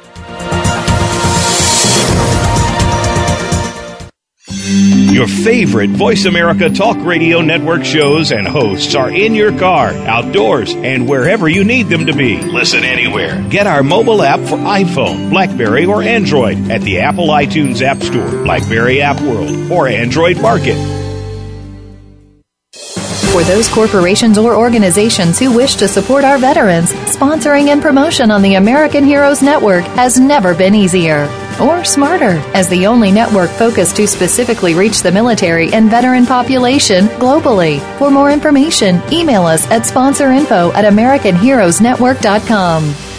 Your 4.65 5.27
favorite 5.27 5.91
Voice 5.91 6.25
America 6.25 6.71
Talk 6.71 6.97
Radio 6.99 7.41
Network 7.41 7.85
shows 7.85 8.31
and 8.31 8.47
hosts 8.47 8.95
are 8.95 9.11
in 9.11 9.35
your 9.35 9.57
car, 9.59 9.89
outdoors, 9.89 10.73
and 10.73 11.09
wherever 11.09 11.49
you 11.49 11.65
need 11.65 11.89
them 11.89 12.07
to 12.07 12.15
be. 12.15 12.41
Listen 12.41 12.85
anywhere. 12.85 13.45
Get 13.51 13.67
our 13.67 13.83
mobile 13.83 14.23
app 14.23 14.39
for 14.39 14.57
iPhone, 14.59 15.31
Blackberry, 15.31 15.85
or 15.85 16.01
Android 16.03 16.71
at 16.71 16.81
the 16.83 17.01
Apple 17.01 17.27
iTunes 17.27 17.83
App 17.83 18.01
Store, 18.03 18.45
Blackberry 18.45 19.03
App 19.03 19.21
World, 19.23 19.73
or 19.73 19.89
Android 19.89 20.41
Market. 20.41 20.77
For 23.33 23.43
those 23.43 23.69
corporations 23.69 24.39
or 24.39 24.55
organizations 24.55 25.41
who 25.41 25.53
wish 25.57 25.75
to 25.77 25.89
support 25.89 26.23
our 26.23 26.39
veterans, 26.39 26.93
sponsoring 26.93 27.69
and 27.69 27.83
promotion 27.83 28.31
on 28.31 28.43
the 28.43 28.55
American 28.55 29.05
Heroes 29.05 29.43
Network 29.43 29.85
has 29.97 30.21
never 30.21 30.55
been 30.55 30.77
easier 30.77 31.27
or 31.63 31.85
smarter 31.85 32.41
as 32.55 32.69
the 32.69 32.87
only 32.87 33.13
network 33.13 33.51
focused 33.51 33.97
to 33.97 34.07
specifically 34.07 34.75
reach 34.75 35.03
the 35.03 35.13
military 35.13 35.73
and 35.73 35.91
veteran 35.91 36.27
population 36.27 37.07
globally. 37.19 37.81
For 37.99 38.11
more 38.11 38.31
information, 38.31 39.01
email 39.13 39.45
us 39.45 39.69
at 39.71 39.83
sponsorinfo 39.83 40.73
at 40.75 40.85
americanheroesnetwork.com. 40.85 43.12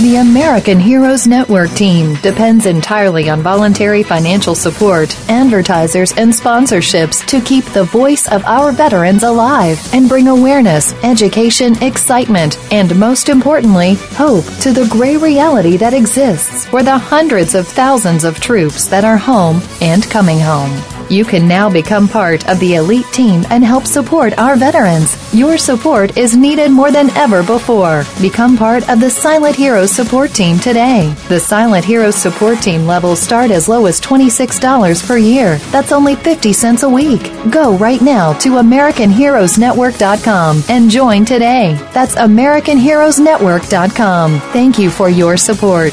The 0.00 0.16
American 0.16 0.80
Heroes 0.80 1.28
Network 1.28 1.70
team 1.70 2.16
depends 2.16 2.66
entirely 2.66 3.30
on 3.30 3.42
voluntary 3.42 4.02
financial 4.02 4.56
support, 4.56 5.16
advertisers, 5.30 6.10
and 6.16 6.32
sponsorships 6.32 7.24
to 7.26 7.40
keep 7.40 7.64
the 7.66 7.84
voice 7.84 8.26
of 8.28 8.44
our 8.44 8.72
veterans 8.72 9.22
alive 9.22 9.78
and 9.94 10.08
bring 10.08 10.26
awareness, 10.26 10.92
education, 11.04 11.80
excitement, 11.80 12.58
and 12.72 12.98
most 12.98 13.28
importantly, 13.28 13.94
hope 14.16 14.44
to 14.62 14.72
the 14.72 14.88
gray 14.90 15.16
reality 15.16 15.76
that 15.76 15.94
exists 15.94 16.66
for 16.66 16.82
the 16.82 16.98
hundreds 16.98 17.54
of 17.54 17.68
thousands 17.68 18.24
of 18.24 18.40
troops 18.40 18.88
that 18.88 19.04
are 19.04 19.16
home 19.16 19.62
and 19.80 20.10
coming 20.10 20.40
home. 20.40 20.93
You 21.10 21.24
can 21.24 21.46
now 21.46 21.70
become 21.70 22.08
part 22.08 22.48
of 22.48 22.58
the 22.60 22.76
elite 22.76 23.06
team 23.12 23.44
and 23.50 23.64
help 23.64 23.86
support 23.86 24.36
our 24.38 24.56
veterans. 24.56 25.16
Your 25.34 25.58
support 25.58 26.16
is 26.16 26.36
needed 26.36 26.70
more 26.70 26.90
than 26.90 27.10
ever 27.10 27.42
before. 27.42 28.04
Become 28.20 28.56
part 28.56 28.88
of 28.88 29.00
the 29.00 29.10
Silent 29.10 29.56
Heroes 29.56 29.90
support 29.90 30.32
team 30.32 30.58
today. 30.58 31.14
The 31.28 31.40
Silent 31.40 31.84
Heroes 31.84 32.14
support 32.16 32.60
team 32.60 32.86
levels 32.86 33.20
start 33.20 33.50
as 33.50 33.68
low 33.68 33.86
as 33.86 34.00
$26 34.00 35.06
per 35.06 35.18
year. 35.18 35.58
That's 35.70 35.92
only 35.92 36.14
50 36.16 36.52
cents 36.52 36.82
a 36.82 36.88
week. 36.88 37.30
Go 37.50 37.76
right 37.76 38.00
now 38.00 38.32
to 38.38 38.50
AmericanHeroesNetwork.com 38.50 40.62
and 40.68 40.90
join 40.90 41.24
today. 41.24 41.74
That's 41.92 42.14
AmericanHeroesNetwork.com. 42.14 44.40
Thank 44.52 44.78
you 44.78 44.90
for 44.90 45.08
your 45.08 45.36
support. 45.36 45.92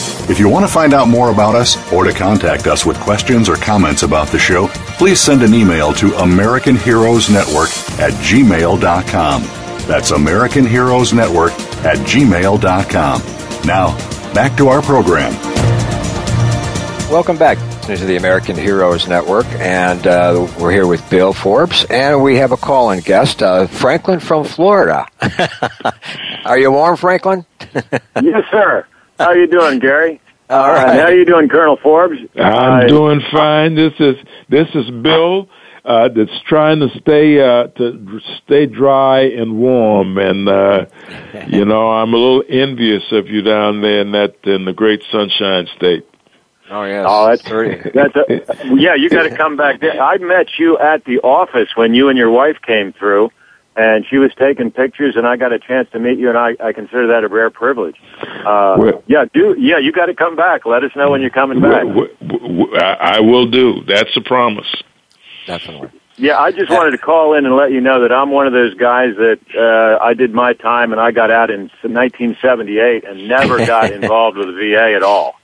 If 0.31 0.39
you 0.39 0.47
want 0.47 0.65
to 0.65 0.71
find 0.71 0.93
out 0.93 1.09
more 1.09 1.29
about 1.29 1.55
us 1.55 1.75
or 1.91 2.05
to 2.05 2.13
contact 2.13 2.65
us 2.65 2.85
with 2.85 2.97
questions 3.01 3.49
or 3.49 3.57
comments 3.57 4.03
about 4.03 4.29
the 4.29 4.39
show, 4.39 4.69
please 4.97 5.19
send 5.19 5.43
an 5.43 5.53
email 5.53 5.91
to 5.95 6.15
American 6.19 6.77
Heroes 6.77 7.29
Network 7.29 7.67
at 7.99 8.13
gmail.com. 8.13 9.43
That's 9.89 10.11
American 10.11 10.65
Heroes 10.65 11.11
Network 11.11 11.51
at 11.83 11.97
gmail.com. 12.07 13.21
Now, 13.67 14.33
back 14.33 14.55
to 14.55 14.69
our 14.69 14.81
program. 14.81 15.33
Welcome 17.11 17.37
back 17.37 17.57
to 17.81 17.97
the 17.97 18.15
American 18.15 18.55
Heroes 18.55 19.09
Network, 19.09 19.47
and 19.59 20.07
uh, 20.07 20.47
we're 20.57 20.71
here 20.71 20.87
with 20.87 21.07
Bill 21.09 21.33
Forbes, 21.33 21.83
and 21.89 22.23
we 22.23 22.37
have 22.37 22.53
a 22.53 22.57
call-in 22.57 23.01
guest, 23.01 23.43
uh, 23.43 23.67
Franklin 23.67 24.21
from 24.21 24.45
Florida. 24.45 25.05
Are 26.45 26.57
you 26.57 26.71
warm, 26.71 26.95
Franklin? 26.95 27.45
yes, 28.15 28.45
sir. 28.49 28.87
How 29.21 29.31
you 29.33 29.47
doing, 29.47 29.79
Gary? 29.79 30.21
All 30.49 30.67
right. 30.67 30.99
Uh, 30.99 31.01
how 31.03 31.07
you 31.09 31.23
doing, 31.25 31.47
Colonel 31.47 31.77
Forbes? 31.81 32.17
I'm 32.35 32.87
doing 32.87 33.21
fine. 33.31 33.75
This 33.75 33.93
is 33.99 34.15
this 34.49 34.67
is 34.75 34.89
Bill. 35.01 35.47
Uh, 35.83 36.09
that's 36.09 36.39
trying 36.47 36.79
to 36.79 36.89
stay 36.99 37.39
uh, 37.41 37.67
to 37.67 38.19
stay 38.43 38.65
dry 38.67 39.21
and 39.21 39.57
warm, 39.57 40.17
and 40.17 40.47
uh, 40.47 40.85
you 41.47 41.65
know 41.65 41.89
I'm 41.89 42.13
a 42.13 42.17
little 42.17 42.43
envious 42.49 43.03
of 43.11 43.27
you 43.29 43.41
down 43.41 43.81
there 43.81 44.01
in 44.01 44.11
that 44.11 44.35
in 44.43 44.65
the 44.65 44.73
great 44.73 45.03
Sunshine 45.11 45.67
State. 45.77 46.05
Oh 46.69 46.83
yeah, 46.83 47.03
Oh, 47.07 47.27
that's 47.27 47.41
great. 47.41 47.81
that's 47.93 48.15
a, 48.15 48.43
yeah. 48.75 48.93
You 48.95 49.09
got 49.09 49.23
to 49.23 49.35
come 49.35 49.57
back. 49.57 49.79
There. 49.81 49.99
I 49.99 50.17
met 50.17 50.47
you 50.59 50.77
at 50.77 51.03
the 51.05 51.19
office 51.19 51.69
when 51.75 51.93
you 51.93 52.09
and 52.09 52.17
your 52.17 52.29
wife 52.29 52.57
came 52.61 52.93
through, 52.93 53.31
and 53.75 54.05
she 54.05 54.17
was 54.17 54.31
taking 54.35 54.71
pictures, 54.71 55.15
and 55.15 55.25
I 55.25 55.37
got 55.37 55.53
a 55.53 55.59
chance 55.59 55.89
to 55.91 55.99
meet 55.99 56.19
you, 56.19 56.29
and 56.29 56.37
I, 56.37 56.55
I 56.61 56.73
consider 56.73 57.07
that 57.07 57.23
a 57.23 57.27
rare 57.27 57.49
privilege. 57.49 57.95
Uh, 58.21 58.75
Well- 58.77 59.03
yeah, 59.07 59.25
do 59.33 59.55
yeah. 59.57 59.77
You 59.77 59.91
got 59.91 60.07
to 60.07 60.13
come 60.13 60.35
back. 60.35 60.65
Let 60.65 60.83
us 60.83 60.91
know 60.95 61.09
when 61.11 61.21
you're 61.21 61.29
coming 61.29 61.61
back. 61.61 61.83
W- 61.83 62.13
w- 62.27 62.47
w- 62.65 62.75
I 62.75 63.17
I 63.17 63.19
will 63.21 63.47
do. 63.47 63.83
That's 63.85 64.15
a 64.17 64.21
promise. 64.21 64.67
Definitely. 65.47 65.89
Yeah, 66.17 66.37
I 66.37 66.51
just 66.51 66.69
wanted 66.69 66.91
to 66.91 66.97
call 66.99 67.33
in 67.33 67.45
and 67.45 67.55
let 67.55 67.71
you 67.71 67.81
know 67.81 68.01
that 68.01 68.11
I'm 68.11 68.29
one 68.29 68.45
of 68.45 68.53
those 68.53 68.75
guys 68.75 69.15
that 69.15 69.39
uh, 69.57 70.03
I 70.03 70.13
did 70.13 70.33
my 70.33 70.53
time 70.53 70.91
and 70.91 71.01
I 71.01 71.09
got 71.11 71.31
out 71.31 71.49
in 71.49 71.61
1978 71.81 73.05
and 73.05 73.27
never 73.27 73.57
got 73.65 73.91
involved 73.99 74.37
with 74.37 74.47
the 74.47 74.53
VA 74.53 74.93
at 74.95 75.01
all. 75.03 75.39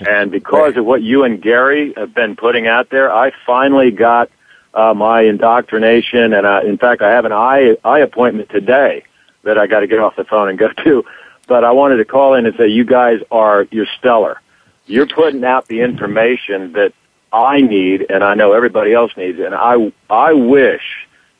And 0.00 0.30
because 0.30 0.76
of 0.76 0.84
what 0.84 1.02
you 1.02 1.24
and 1.24 1.40
Gary 1.40 1.94
have 1.96 2.14
been 2.14 2.36
putting 2.36 2.66
out 2.66 2.90
there, 2.90 3.12
I 3.12 3.32
finally 3.46 3.90
got 3.90 4.30
uh, 4.74 4.94
my 4.94 5.22
indoctrination, 5.22 6.32
and 6.32 6.46
I, 6.46 6.62
in 6.62 6.78
fact, 6.78 7.02
I 7.02 7.10
have 7.10 7.24
an 7.24 7.32
eye 7.32 7.76
eye 7.84 8.00
appointment 8.00 8.50
today 8.50 9.04
that 9.42 9.58
I 9.58 9.66
got 9.66 9.80
to 9.80 9.86
get 9.86 9.98
off 9.98 10.16
the 10.16 10.24
phone 10.24 10.48
and 10.48 10.58
go 10.58 10.68
to. 10.84 11.04
But 11.48 11.64
I 11.64 11.72
wanted 11.72 11.96
to 11.96 12.04
call 12.04 12.34
in 12.34 12.46
and 12.46 12.54
say 12.56 12.68
you 12.68 12.84
guys 12.84 13.20
are 13.30 13.66
you're 13.70 13.88
stellar. 13.98 14.40
You're 14.86 15.06
putting 15.06 15.44
out 15.44 15.66
the 15.66 15.80
information 15.80 16.72
that 16.72 16.92
I 17.32 17.60
need, 17.60 18.06
and 18.10 18.22
I 18.22 18.34
know 18.34 18.52
everybody 18.52 18.92
else 18.92 19.12
needs. 19.16 19.38
And 19.40 19.54
I 19.54 19.92
I 20.08 20.32
wish 20.32 20.82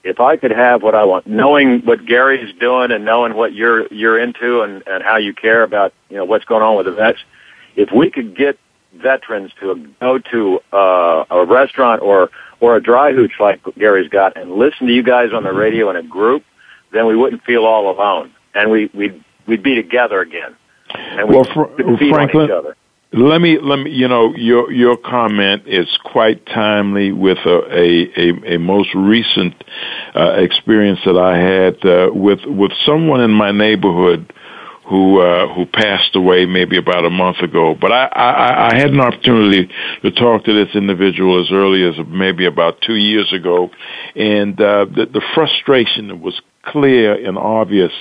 if 0.03 0.19
I 0.19 0.37
could 0.37 0.51
have 0.51 0.83
what 0.83 0.95
I 0.95 1.05
want, 1.05 1.27
knowing 1.27 1.81
what 1.81 2.07
Gary's 2.07 2.55
doing 2.59 2.91
and 2.91 3.05
knowing 3.05 3.35
what 3.35 3.53
you're 3.53 3.87
you're 3.93 4.19
into 4.19 4.63
and 4.63 4.83
and 4.87 5.03
how 5.03 5.17
you 5.17 5.33
care 5.33 5.63
about 5.63 5.93
you 6.09 6.17
know 6.17 6.25
what's 6.25 6.45
going 6.45 6.63
on 6.63 6.77
with 6.77 6.87
the 6.87 6.93
vets, 6.93 7.19
if 7.77 7.91
we 7.93 8.11
could 8.11 8.37
get 8.37 8.59
veterans 8.95 9.53
to 9.61 9.89
go 10.01 10.19
to 10.19 10.61
uh, 10.73 11.25
a 11.31 11.45
restaurant 11.45 12.03
or 12.03 12.31
or 12.61 12.77
a 12.77 12.81
Dryhootch 12.81 13.39
like 13.41 13.61
Gary's 13.77 14.09
got 14.09 14.37
and 14.37 14.53
listen 14.53 14.87
to 14.87 14.93
you 14.93 15.03
guys 15.03 15.33
on 15.33 15.43
the 15.43 15.53
radio 15.53 15.91
in 15.91 15.97
a 15.97 16.03
group, 16.03 16.45
then 16.93 17.07
we 17.07 17.17
wouldn't 17.17 17.43
feel 17.45 17.65
all 17.65 17.91
alone, 17.91 18.33
and 18.55 18.71
we 18.71 18.91
we'd 18.95 19.25
we'd 19.47 19.63
be 19.63 19.75
together 19.75 20.21
again, 20.21 20.57
and 20.95 21.29
we 21.29 21.37
well, 21.37 21.45
fr- 21.45 21.77
feed 21.99 22.13
Franklin, 22.13 22.43
on 22.43 22.45
each 22.45 22.51
other. 22.51 22.77
Let 23.13 23.41
me 23.41 23.59
let 23.59 23.81
me 23.81 23.91
you 23.91 24.07
know 24.07 24.35
your 24.37 24.71
your 24.71 24.97
comment 24.97 25.65
is 25.67 25.89
quite 26.05 26.47
timely 26.47 27.11
with 27.11 27.39
a 27.39 27.59
a, 27.77 28.21
a, 28.21 28.55
a 28.55 28.59
most 28.59 28.95
recent 28.95 29.55
uh, 30.15 30.35
experience 30.37 31.01
that 31.05 31.17
I 31.17 31.37
had 31.37 31.85
uh, 31.85 32.13
with 32.13 32.45
with 32.45 32.73
someone 32.87 33.21
in 33.21 33.33
my 33.33 33.51
neighborhood 33.51 34.33
who 34.91 35.21
uh, 35.21 35.55
who 35.55 35.67
passed 35.67 36.17
away 36.17 36.47
maybe 36.47 36.77
about 36.77 37.05
a 37.05 37.11
month 37.11 37.39
ago. 37.39 37.77
But 37.81 37.93
I, 37.93 38.07
I 38.07 38.69
I 38.71 38.75
had 38.75 38.91
an 38.91 39.01
opportunity 39.01 39.71
to 40.03 40.11
talk 40.11 40.45
to 40.45 40.53
this 40.53 40.75
individual 40.75 41.41
as 41.41 41.53
early 41.53 41.85
as 41.85 41.95
maybe 42.09 42.45
about 42.45 42.83
two 42.83 42.97
years 42.97 43.33
ago, 43.33 43.71
and 44.17 44.61
uh, 44.61 44.87
the, 44.87 45.07
the 45.07 45.23
frustration 45.33 46.21
was 46.21 46.41
clear 46.65 47.15
and 47.15 47.39
obvious 47.39 47.93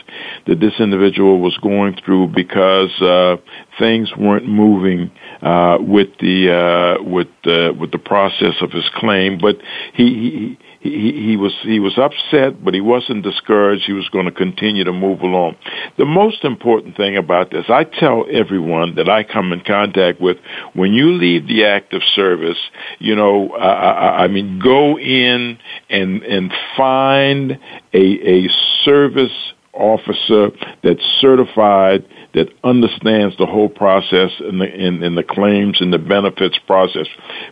that 0.48 0.60
this 0.60 0.74
individual 0.80 1.40
was 1.40 1.58
going 1.60 1.96
through 2.04 2.28
because 2.28 2.92
uh, 3.02 3.38
things 3.78 4.10
weren't 4.18 4.48
moving 4.48 5.12
uh, 5.42 5.78
with 5.80 6.10
the 6.20 6.52
uh, 6.52 7.04
with 7.04 7.28
the 7.44 7.76
with 7.80 7.92
the 7.92 8.00
process 8.00 8.56
of 8.62 8.72
his 8.72 8.90
claim. 8.96 9.38
But 9.38 9.58
he, 9.94 10.58
he 10.80 11.12
he 11.12 11.38
was 11.38 11.54
he 11.64 11.80
was 11.80 11.98
upset, 11.98 12.64
but 12.64 12.74
he 12.74 12.80
wasn't 12.80 13.24
discouraged. 13.24 13.84
He 13.86 13.94
was 13.94 14.08
going 14.10 14.26
to 14.26 14.32
continue 14.32 14.86
to 14.86 14.94
move 14.94 15.22
along. 15.22 15.58
The 15.98 16.06
most 16.06 16.46
important 16.46 16.96
thing 16.96 17.18
about 17.18 17.52
this, 17.52 17.66
I 17.70 17.84
tell 17.84 18.26
everyone 18.32 18.96
that 18.96 19.10
I 19.10 19.24
come 19.24 19.52
in 19.52 19.62
contact 19.62 20.22
with, 20.22 20.38
when 20.74 20.94
you 20.94 21.12
leave 21.12 21.48
the 21.48 21.66
active 21.66 22.02
service, 22.16 22.58
you 23.00 23.16
know, 23.16 23.50
I, 23.52 23.68
I, 23.68 24.24
I 24.24 24.28
mean, 24.28 24.60
go 24.60 24.98
in 24.98 25.60
and 25.90 26.24
and 26.24 26.54
find 26.78 27.60
a 27.94 28.46
a 28.46 28.50
service 28.86 29.54
officer 29.74 30.52
that's 30.84 31.04
certified 31.20 32.06
that 32.34 32.48
understands 32.64 33.36
the 33.38 33.46
whole 33.46 33.70
process 33.70 34.32
and 34.40 34.62
the 34.62 34.66
in, 34.66 35.02
in 35.04 35.16
the 35.16 35.24
claims 35.24 35.82
and 35.82 35.92
the 35.92 35.98
benefits 35.98 36.60
process 36.68 37.08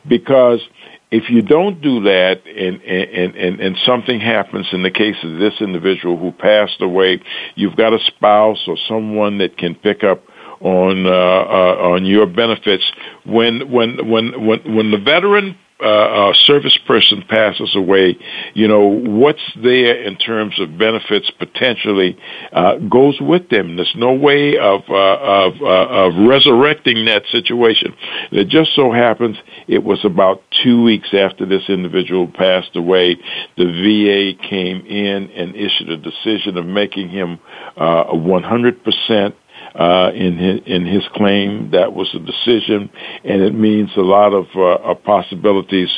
because 0.07 0.61
if 1.10 1.30
you 1.30 1.41
don't 1.41 1.82
do 1.82 2.01
that 2.01 2.41
and, 2.45 2.82
and, 2.82 3.36
and, 3.36 3.60
and 3.62 3.78
something 3.86 4.20
happens 4.20 4.68
in 4.74 4.84
the 4.84 4.91
case 4.91 5.16
of 5.24 5.39
this 5.39 5.53
individual 5.62 6.18
who 6.18 6.32
passed 6.34 6.82
away, 6.82 7.22
you've 7.55 7.78
got 7.78 7.93
a 7.93 7.99
spouse 8.05 8.64
or 8.68 8.76
someone 8.88 9.38
that 9.38 9.58
can 9.58 9.74
pick 9.76 10.03
up 10.03 10.24
on 10.60 11.05
uh, 11.05 11.10
uh, 11.10 11.93
on 11.93 12.05
your 12.05 12.26
benefits. 12.26 12.84
When 13.26 13.72
when 13.72 14.10
when 14.10 14.45
when 14.45 14.76
when 14.76 14.91
the 14.91 14.97
veteran 14.97 15.58
uh, 15.82 16.32
a 16.32 16.34
service 16.45 16.78
person 16.88 17.23
passes 17.28 17.75
away, 17.75 18.17
you 18.53 18.67
know, 18.67 18.88
what's 18.88 19.41
there 19.61 20.01
in 20.03 20.17
terms 20.17 20.59
of 20.59 20.78
benefits 20.78 21.30
potentially 21.32 22.17
uh, 22.51 22.78
goes 22.78 23.19
with 23.21 23.49
them. 23.49 23.75
There's 23.75 23.95
no 23.95 24.13
way 24.13 24.57
of, 24.57 24.82
uh, 24.89 25.17
of, 25.19 25.53
uh, 25.61 25.65
of 25.65 26.13
resurrecting 26.28 27.05
that 27.05 27.23
situation. 27.32 27.95
It 28.32 28.47
just 28.47 28.73
so 28.75 28.91
happens 28.91 29.38
it 29.67 29.84
was 29.84 30.03
about 30.03 30.43
two 30.63 30.82
weeks 30.84 31.09
after 31.13 31.45
this 31.45 31.69
individual 31.69 32.28
passed 32.28 32.75
away, 32.75 33.17
the 33.57 33.65
VA 33.65 34.49
came 34.49 34.86
in 34.86 35.30
and 35.32 35.55
issued 35.55 35.89
a 35.89 35.97
decision 35.97 36.57
of 36.57 36.65
making 36.65 37.09
him 37.09 37.39
uh, 37.75 38.05
100% 38.05 39.34
uh, 39.78 40.11
in 40.13 40.38
his, 40.38 40.61
in 40.65 40.86
his 40.86 41.03
claim. 41.13 41.71
That 41.71 41.93
was 41.93 42.13
a 42.13 42.19
decision, 42.19 42.89
and 43.23 43.41
it 43.41 43.53
means 43.53 43.91
a 43.95 44.01
lot 44.01 44.34
of 44.34 44.47
uh, 44.55 44.95
possibilities 44.95 45.89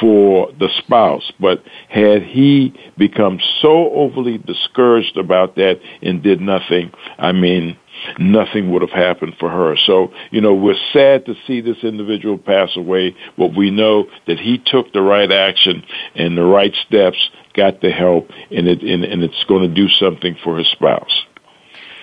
for 0.00 0.52
the 0.58 0.68
spouse. 0.78 1.32
But 1.40 1.62
had 1.88 2.22
he 2.22 2.74
become 2.98 3.40
so 3.60 3.90
overly 3.90 4.38
discouraged 4.38 5.16
about 5.16 5.56
that 5.56 5.80
and 6.02 6.22
did 6.22 6.40
nothing, 6.40 6.92
I 7.18 7.32
mean, 7.32 7.78
nothing 8.18 8.70
would 8.70 8.82
have 8.82 8.90
happened 8.90 9.36
for 9.38 9.48
her. 9.48 9.76
So, 9.76 10.12
you 10.30 10.40
know, 10.40 10.54
we're 10.54 10.74
sad 10.92 11.26
to 11.26 11.34
see 11.46 11.60
this 11.60 11.82
individual 11.82 12.38
pass 12.38 12.76
away, 12.76 13.16
but 13.38 13.56
we 13.56 13.70
know 13.70 14.06
that 14.26 14.38
he 14.38 14.58
took 14.58 14.92
the 14.92 15.02
right 15.02 15.30
action 15.30 15.84
and 16.14 16.36
the 16.36 16.44
right 16.44 16.74
steps, 16.86 17.30
got 17.54 17.80
the 17.80 17.90
help, 17.90 18.30
and 18.50 18.68
it 18.68 18.82
and, 18.82 19.04
and 19.04 19.22
it's 19.22 19.44
going 19.44 19.68
to 19.68 19.74
do 19.74 19.88
something 19.88 20.36
for 20.42 20.58
his 20.58 20.68
spouse. 20.68 21.24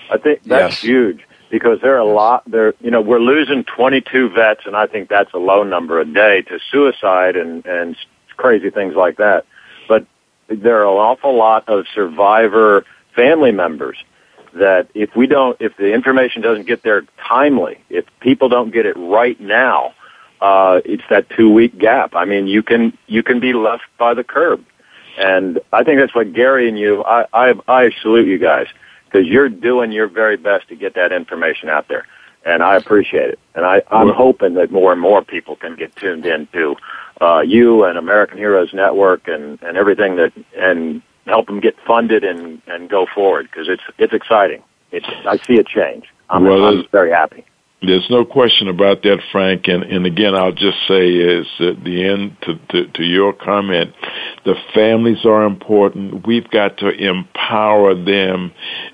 I 0.10 0.18
think 0.18 0.44
that's 0.44 0.74
Yes. 0.76 0.82
huge 0.82 1.22
because 1.50 1.80
there 1.82 1.96
are 1.96 2.00
a 2.00 2.06
lot 2.06 2.44
there. 2.48 2.74
You 2.82 2.92
know, 2.92 3.02
we're 3.02 3.20
losing 3.20 3.64
22 3.64 4.30
vets, 4.30 4.62
and 4.66 4.76
I 4.76 4.88
think 4.88 5.10
that's 5.10 5.34
a 5.34 5.38
low 5.38 5.64
number 5.64 6.00
a 6.00 6.06
day 6.06 6.42
to 6.44 6.60
suicide 6.72 7.36
and 7.36 7.66
and 7.66 7.96
crazy 8.38 8.70
things 8.70 8.96
like 8.96 9.18
that. 9.18 9.46
But 9.88 10.06
there 10.48 10.80
are 10.80 10.84
an 10.92 10.98
awful 10.98 11.36
lot 11.36 11.68
of 11.68 11.86
survivor 11.94 12.86
family 13.16 13.52
members 13.52 13.98
that 14.54 14.88
if 14.96 15.16
we 15.16 15.28
don't, 15.28 15.58
if 15.60 15.76
the 15.78 15.94
information 15.94 16.42
doesn't 16.42 16.66
get 16.66 16.82
there 16.84 17.04
timely, 17.28 17.80
if 17.90 18.06
people 18.20 18.50
don't 18.50 18.72
get 18.72 18.86
it 18.86 18.96
right 18.98 19.40
now, 19.40 19.94
uh, 20.42 20.82
it's 20.86 21.04
that 21.10 21.30
two 21.30 21.52
week 21.52 21.78
gap. 21.78 22.16
I 22.16 22.26
mean, 22.26 22.48
you 22.48 22.64
can 22.64 22.98
you 23.08 23.22
can 23.24 23.40
be 23.40 23.54
left 23.54 23.84
by 23.98 24.14
the 24.14 24.24
curb, 24.24 24.64
and 25.20 25.60
I 25.72 25.84
think 25.84 26.00
that's 26.00 26.16
what 26.16 26.34
Gary 26.34 26.68
and 26.68 26.80
you. 26.80 27.04
I 27.04 27.26
I, 27.34 27.54
I 27.68 27.92
salute 28.02 28.28
you 28.28 28.38
guys 28.40 28.68
because 29.10 29.28
you're 29.28 29.50
doing 29.50 29.92
your 29.92 30.08
very 30.08 30.38
best 30.38 30.68
to 30.70 30.76
get 30.76 30.96
that 30.96 31.12
information 31.12 31.70
out 31.70 31.88
there, 31.88 32.06
and 32.46 32.62
I 32.64 32.76
appreciate 32.76 33.30
it. 33.30 33.40
And 33.56 33.66
I 33.66 33.82
I'm 33.90 34.10
hoping 34.10 34.54
that 34.56 34.72
more 34.72 34.92
and 34.92 35.02
more 35.02 35.24
people 35.24 35.56
can 35.56 35.76
get 35.76 35.96
tuned 35.96 36.26
into 36.26 36.76
uh, 37.22 37.42
you 37.42 37.84
and 37.84 37.98
American 37.98 38.38
Heroes 38.38 38.74
Network 38.74 39.28
and 39.28 39.62
and 39.62 39.78
everything 39.78 40.16
that 40.18 40.34
and 40.58 41.02
help 41.26 41.48
them 41.48 41.60
get 41.60 41.76
funded 41.86 42.24
and 42.24 42.62
and 42.68 42.90
go 42.90 43.06
forward 43.14 43.50
because 43.52 43.68
it's 43.68 43.84
it's 43.98 44.14
exciting. 44.14 44.64
It's 44.92 45.08
I 45.26 45.38
see 45.38 45.58
a 45.58 45.64
change. 45.64 46.06
I'm, 46.30 46.44
Well, 46.44 46.66
I'm 46.66 46.88
very 46.92 47.12
happy. 47.12 47.46
There's 47.82 48.10
no 48.10 48.26
question 48.26 48.68
about 48.68 49.04
that, 49.04 49.20
Frank. 49.32 49.70
And, 49.70 49.84
and 49.84 50.06
again, 50.06 50.36
I'll 50.36 50.52
just 50.52 50.78
say 50.86 51.12
is 51.12 51.48
at 51.62 51.82
the 51.82 52.04
end 52.04 52.36
to, 52.42 52.56
to, 52.72 52.92
to 52.92 53.04
your 53.04 53.32
comment, 53.32 53.94
the 54.44 54.56
families 54.74 55.26
are 55.26 55.46
important. 55.46 56.28
We've 56.28 56.50
got 56.50 56.78
to 56.80 56.90
empower 56.90 57.96
them 57.96 58.52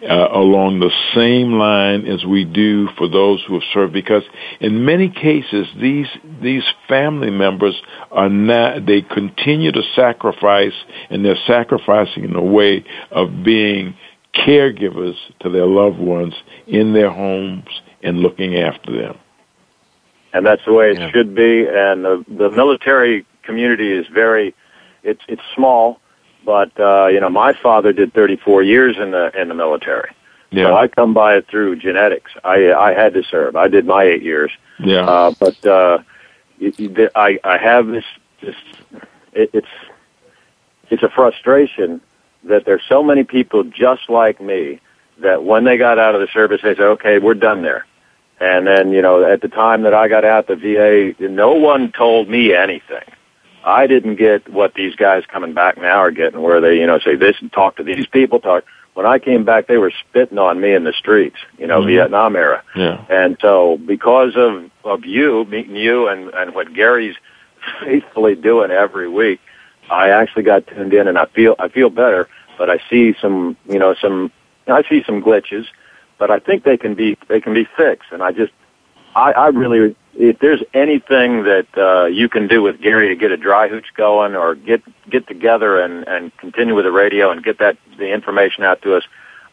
uh, 0.07 0.27
along 0.31 0.81
the 0.81 0.91
same 1.15 1.53
line 1.53 2.05
as 2.05 2.23
we 2.25 2.45
do 2.45 2.88
for 2.95 3.09
those 3.09 3.43
who 3.47 3.55
have 3.55 3.63
served. 3.73 3.93
Because 3.93 4.23
in 4.59 4.86
many 4.86 5.09
cases, 5.09 5.67
these 5.81 6.07
these 6.39 6.63
family 6.88 7.31
members 7.31 7.81
are 8.11 8.29
not. 8.29 8.86
They 8.86 9.01
continue 9.01 9.71
to 9.71 9.81
sacrifice, 9.95 10.73
and 11.09 11.25
they're 11.25 11.41
sacrificing 11.47 12.25
in 12.25 12.36
a 12.36 12.43
way 12.43 12.86
of 13.09 13.43
being 13.43 13.95
caregivers 14.36 15.15
to 15.39 15.49
their 15.49 15.65
loved 15.65 15.97
ones 15.97 16.36
in 16.67 16.93
their 16.93 17.09
homes 17.09 17.69
and 18.06 18.20
looking 18.20 18.58
after 18.58 18.91
them. 18.91 19.18
and 20.34 20.45
that's 20.45 20.64
the 20.66 20.74
way 20.74 20.91
it 20.91 20.99
Yeah. 20.99 21.12
should 21.12 21.34
be. 21.34 21.66
And 21.68 22.03
the 22.03 22.24
the 22.28 22.49
military 22.51 23.26
community 23.43 23.91
is 23.91 24.06
very, 24.08 24.53
it's 25.03 25.22
it's 25.28 25.41
small, 25.56 25.99
but 26.45 26.72
uh, 26.80 27.08
you 27.08 27.20
know 27.22 27.30
my 27.30 27.53
father 27.53 27.93
did 27.93 28.14
34 28.14 28.62
years 28.64 28.97
in 28.97 29.12
the 29.12 29.32
in 29.39 29.47
the 29.47 29.56
military, 29.56 30.12
so 30.66 30.76
I 30.76 30.88
come 30.88 31.14
by 31.14 31.36
it 31.38 31.47
through 31.47 31.78
genetics. 31.78 32.32
I 32.43 32.74
I 32.74 32.93
had 32.93 33.14
to 33.14 33.24
serve. 33.24 33.56
I 33.56 33.68
did 33.70 33.86
my 33.86 34.03
eight 34.03 34.24
years, 34.24 34.51
yeah. 34.80 35.06
uh, 35.06 35.32
but 35.39 35.66
uh, 35.66 35.99
it, 36.60 36.80
it, 36.80 37.12
I 37.16 37.39
I 37.43 37.58
have 37.58 37.88
this 37.88 38.06
this 38.41 38.56
it, 39.34 39.49
it's 39.53 39.74
it's 40.89 41.03
a 41.03 41.10
frustration 41.10 42.01
that 42.43 42.66
there's 42.66 42.84
so 42.88 43.01
many 43.03 43.24
people 43.24 43.64
just 43.64 44.10
like 44.10 44.39
me 44.41 44.80
that 45.20 45.43
when 45.43 45.64
they 45.64 45.78
got 45.78 45.97
out 45.97 46.14
of 46.14 46.22
the 46.22 46.28
service 46.28 46.62
they 46.62 46.76
say 46.76 46.84
okay 46.84 47.20
we're 47.20 47.34
done 47.34 47.62
there 47.64 47.86
and 48.39 48.67
then, 48.67 48.91
you 48.91 49.01
know, 49.01 49.23
at 49.23 49.41
the 49.41 49.47
time 49.47 49.83
that 49.83 49.93
I 49.93 50.07
got 50.07 50.25
out, 50.25 50.47
the 50.47 50.55
VA, 50.55 51.13
no 51.29 51.53
one 51.53 51.91
told 51.91 52.27
me 52.29 52.53
anything. 52.53 53.03
I 53.63 53.88
didn't 53.88 54.15
get 54.17 54.47
what 54.49 54.73
these 54.75 54.95
guys 54.95 55.23
coming 55.27 55.53
back 55.53 55.77
now 55.77 55.97
are 55.97 56.11
getting, 56.11 56.41
where 56.41 56.61
they, 56.61 56.75
you 56.79 56.86
know, 56.86 56.99
say 56.99 57.15
this 57.15 57.36
and 57.41 57.51
talk 57.51 57.77
to 57.77 57.83
these 57.83 58.05
people. 58.05 58.39
Talk. 58.39 58.63
When 58.93 59.05
I 59.05 59.19
came 59.19 59.43
back, 59.43 59.67
they 59.67 59.77
were 59.77 59.91
spitting 60.07 60.38
on 60.38 60.61
me 60.61 60.73
in 60.73 60.83
the 60.83 60.93
streets, 60.93 61.38
you 61.57 61.65
know, 61.67 61.81
Mhm. 61.81 61.88
Vietnam 61.88 62.36
era. 62.36 62.61
yeah. 62.75 62.99
And 63.09 63.38
so, 63.41 63.77
because 63.77 64.36
of 64.36 64.69
of 64.83 65.03
you 65.05 65.45
meeting 65.45 65.75
you 65.75 66.07
and 66.07 66.31
and 66.33 66.53
what 66.53 66.73
Gary's 66.73 67.15
faithfully 67.83 68.36
doing 68.36 68.69
every 68.71 69.09
week, 69.09 69.39
I 69.89 70.09
actually 70.09 70.43
got 70.43 70.67
tuned 70.67 70.93
in, 70.93 71.07
and 71.07 71.17
I 71.17 71.25
feel 71.25 71.55
I 71.59 71.67
feel 71.69 71.89
better. 71.89 72.27
But 72.57 72.69
I 72.69 72.79
see 72.89 73.15
some, 73.19 73.57
you 73.67 73.79
know, 73.79 73.95
some 73.95 74.31
I 74.67 74.83
see 74.83 75.03
some 75.03 75.21
glitches, 75.23 75.65
but 76.18 76.32
I 76.32 76.39
think 76.39 76.63
they 76.63 76.78
can 76.78 76.95
be 76.95 77.18
they 77.28 77.41
can 77.41 77.53
be 77.53 77.68
fixed. 77.78 78.11
And 78.11 78.24
I 78.24 78.32
just 78.32 78.53
I, 79.16 79.32
I 79.32 79.47
really, 79.47 79.95
if 80.13 80.39
there's 80.39 80.61
anything 80.74 81.43
that 81.43 81.68
uh, 81.78 82.05
you 82.05 82.28
can 82.28 82.47
do 82.47 82.61
with 82.61 82.82
Gary 82.82 83.09
to 83.09 83.16
get 83.16 83.32
a 83.32 83.38
Dryhootch 83.38 83.93
going, 83.95 84.36
or 84.36 84.55
get 84.55 84.82
get 85.09 85.28
together 85.28 85.80
and 85.80 86.07
and 86.07 86.36
continue 86.38 86.76
with 86.76 86.86
the 86.86 86.91
radio 86.91 87.32
and 87.32 87.43
get 87.43 87.59
that 87.59 87.78
the 87.97 88.13
information 88.13 88.63
out 88.63 88.82
to 88.82 88.95
us, 88.95 89.03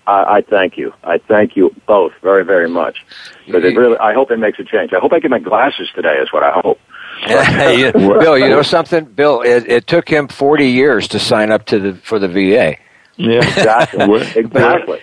I, 0.06 0.36
I 0.36 0.40
thank 0.42 0.76
you. 0.76 0.92
I 1.04 1.18
thank 1.18 1.56
you 1.56 1.74
both 1.86 2.12
very 2.22 2.44
very 2.44 2.68
much. 2.68 3.04
But 3.48 3.64
it 3.64 3.76
really, 3.76 3.98
I 3.98 4.14
hope 4.14 4.30
it 4.30 4.38
makes 4.38 4.58
a 4.58 4.64
change. 4.64 4.92
I 4.92 4.98
hope 4.98 5.12
I 5.12 5.20
get 5.20 5.30
my 5.30 5.38
glasses 5.38 5.88
today. 5.94 6.16
Is 6.16 6.32
what 6.32 6.42
I 6.42 6.50
hope. 6.50 6.80
Yeah, 7.20 7.90
Bill, 7.92 8.38
you 8.38 8.48
know 8.48 8.62
something? 8.62 9.04
Bill, 9.04 9.42
it, 9.42 9.68
it 9.68 9.86
took 9.86 10.08
him 10.08 10.28
40 10.28 10.66
years 10.66 11.08
to 11.08 11.18
sign 11.18 11.52
up 11.52 11.66
to 11.66 11.78
the 11.78 11.94
for 11.94 12.18
the 12.18 12.28
VA. 12.28 12.76
Yeah, 13.16 13.36
exactly. 13.36 14.22
exactly. 14.36 15.00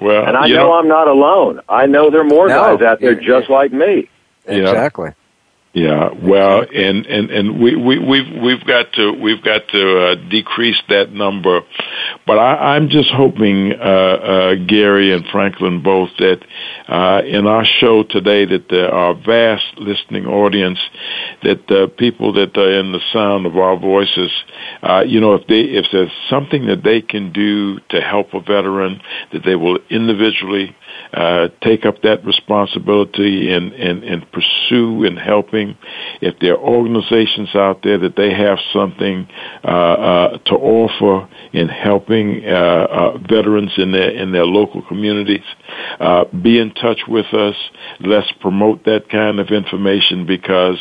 Well, 0.00 0.26
and 0.26 0.36
I 0.36 0.46
you 0.46 0.54
know, 0.56 0.72
I'm 0.72 0.88
not 0.88 1.08
alone. 1.08 1.60
I 1.68 1.86
know 1.86 2.10
there 2.10 2.20
are 2.20 2.24
more 2.24 2.48
No. 2.48 2.76
guys 2.76 2.82
out 2.86 3.00
there 3.00 3.14
just 3.14 3.48
like 3.48 3.72
me. 3.72 4.08
Yeah. 4.46 4.54
Exactly. 4.54 5.10
Yeah, 5.74 6.10
well, 6.22 6.64
and 6.72 7.04
and 7.04 7.30
and 7.32 7.60
we 7.60 7.74
we 7.74 7.98
we've 7.98 8.30
we've 8.40 8.64
got 8.64 8.92
to 8.92 9.10
we've 9.10 9.42
got 9.42 9.66
to 9.70 9.98
uh, 10.06 10.14
decrease 10.30 10.80
that 10.88 11.10
number, 11.10 11.62
but 12.28 12.38
I, 12.38 12.76
I'm 12.76 12.88
just 12.90 13.10
hoping, 13.10 13.72
uh, 13.72 13.82
uh, 13.82 14.54
Gary 14.68 15.12
and 15.12 15.26
Franklin 15.32 15.82
both, 15.82 16.10
that 16.18 16.44
uh, 16.86 17.22
in 17.26 17.48
our 17.48 17.64
show 17.64 18.04
today, 18.04 18.44
that 18.44 18.68
there 18.70 18.94
are 18.94 19.14
vast 19.14 19.64
listening 19.76 20.26
audience, 20.26 20.78
that 21.42 21.68
uh, 21.68 21.88
people 21.98 22.32
that 22.34 22.56
are 22.56 22.78
in 22.78 22.92
the 22.92 23.00
sound 23.12 23.44
of 23.44 23.56
our 23.56 23.76
voices, 23.76 24.30
uh, 24.84 25.02
you 25.04 25.20
know, 25.20 25.34
if 25.34 25.44
they 25.48 25.62
if 25.62 25.86
there's 25.90 26.12
something 26.30 26.66
that 26.66 26.84
they 26.84 27.00
can 27.00 27.32
do 27.32 27.80
to 27.88 28.00
help 28.00 28.32
a 28.32 28.38
veteran, 28.38 29.00
that 29.32 29.44
they 29.44 29.56
will 29.56 29.80
individually 29.90 30.76
uh, 31.12 31.48
take 31.62 31.86
up 31.86 32.02
that 32.02 32.24
responsibility 32.24 33.52
and, 33.52 33.72
and, 33.72 34.02
and 34.04 34.30
pursue 34.32 35.04
in 35.04 35.16
helping. 35.16 35.76
If 36.20 36.38
there 36.40 36.54
are 36.54 36.58
organizations 36.58 37.54
out 37.54 37.82
there 37.82 37.98
that 37.98 38.16
they 38.16 38.32
have 38.32 38.58
something 38.72 39.28
uh, 39.62 39.66
uh, 39.66 40.38
to 40.38 40.54
offer 40.54 41.28
in 41.52 41.68
helping 41.68 42.44
uh, 42.44 42.48
uh, 42.48 43.18
veterans 43.18 43.72
in 43.76 43.92
their 43.92 44.10
in 44.10 44.32
their 44.32 44.44
local 44.44 44.82
communities, 44.82 45.44
uh, 46.00 46.24
be 46.26 46.58
in 46.58 46.72
touch 46.74 47.02
with 47.08 47.26
us. 47.32 47.56
Let's 48.00 48.30
promote 48.40 48.84
that 48.84 49.08
kind 49.08 49.40
of 49.40 49.48
information 49.48 50.26
because 50.26 50.78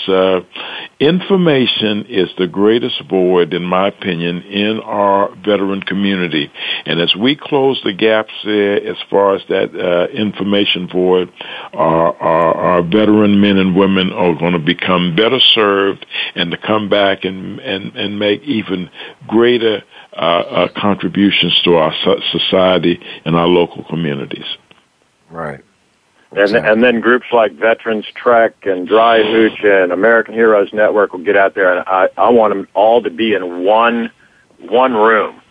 information 0.99 2.05
is 2.07 2.30
the 2.38 2.47
greatest 2.47 3.01
void, 3.09 3.53
in 3.53 3.64
my 3.64 3.88
opinion, 3.88 4.41
in 4.43 4.80
our 4.80 5.34
veteran 5.36 5.82
community. 5.82 6.51
And 6.86 6.99
as 6.99 7.16
we 7.16 7.36
close 7.36 7.82
the 7.84 7.93
gaps 7.93 8.34
there, 8.43 8.76
as 8.76 8.97
far 9.09 9.36
as 9.36 9.41
that 9.49 10.03
uh, 10.04 10.08
information 10.08 10.88
void, 10.88 11.32
our, 11.74 12.16
our, 12.18 12.54
our 12.56 12.82
veteran 12.84 13.39
men 13.39 13.58
and 13.58 13.76
women 13.76 14.12
are 14.12 14.36
going 14.36 14.54
to 14.54 14.60
become 14.60 15.16
better 15.16 15.39
served 15.39 16.06
and 16.36 16.51
to 16.51 16.58
come 16.58 16.89
back 16.89 17.26
and, 17.26 17.60
and, 17.60 17.95
and 17.95 18.20
make 18.20 18.41
even 18.43 18.89
greater 19.28 19.84
uh, 20.14 20.16
uh, 20.16 20.68
contributions 20.76 21.60
to 21.64 21.76
our 21.76 21.93
society 22.32 23.01
and 23.26 23.36
our 23.36 23.47
local 23.47 23.84
communities. 23.86 24.45
Right. 25.30 25.62
And, 26.36 26.56
and 26.56 26.84
then 26.84 26.99
groups 26.99 27.28
like 27.32 27.54
Veterans 27.54 28.06
Trek 28.16 28.56
and 28.64 28.88
Dryhootch 28.88 29.64
and 29.64 29.91
American 29.91 30.34
Heroes 30.34 30.74
Network 30.74 31.14
will 31.14 31.24
get 31.24 31.38
out 31.38 31.54
there, 31.54 31.72
and 31.78 31.84
I, 31.88 32.10
I 32.18 32.30
want 32.32 32.54
them 32.54 32.68
all 32.74 33.04
to 33.04 33.12
be 33.12 33.34
in 33.34 33.64
one 33.64 34.12
one 34.60 34.93
room, 34.93 35.41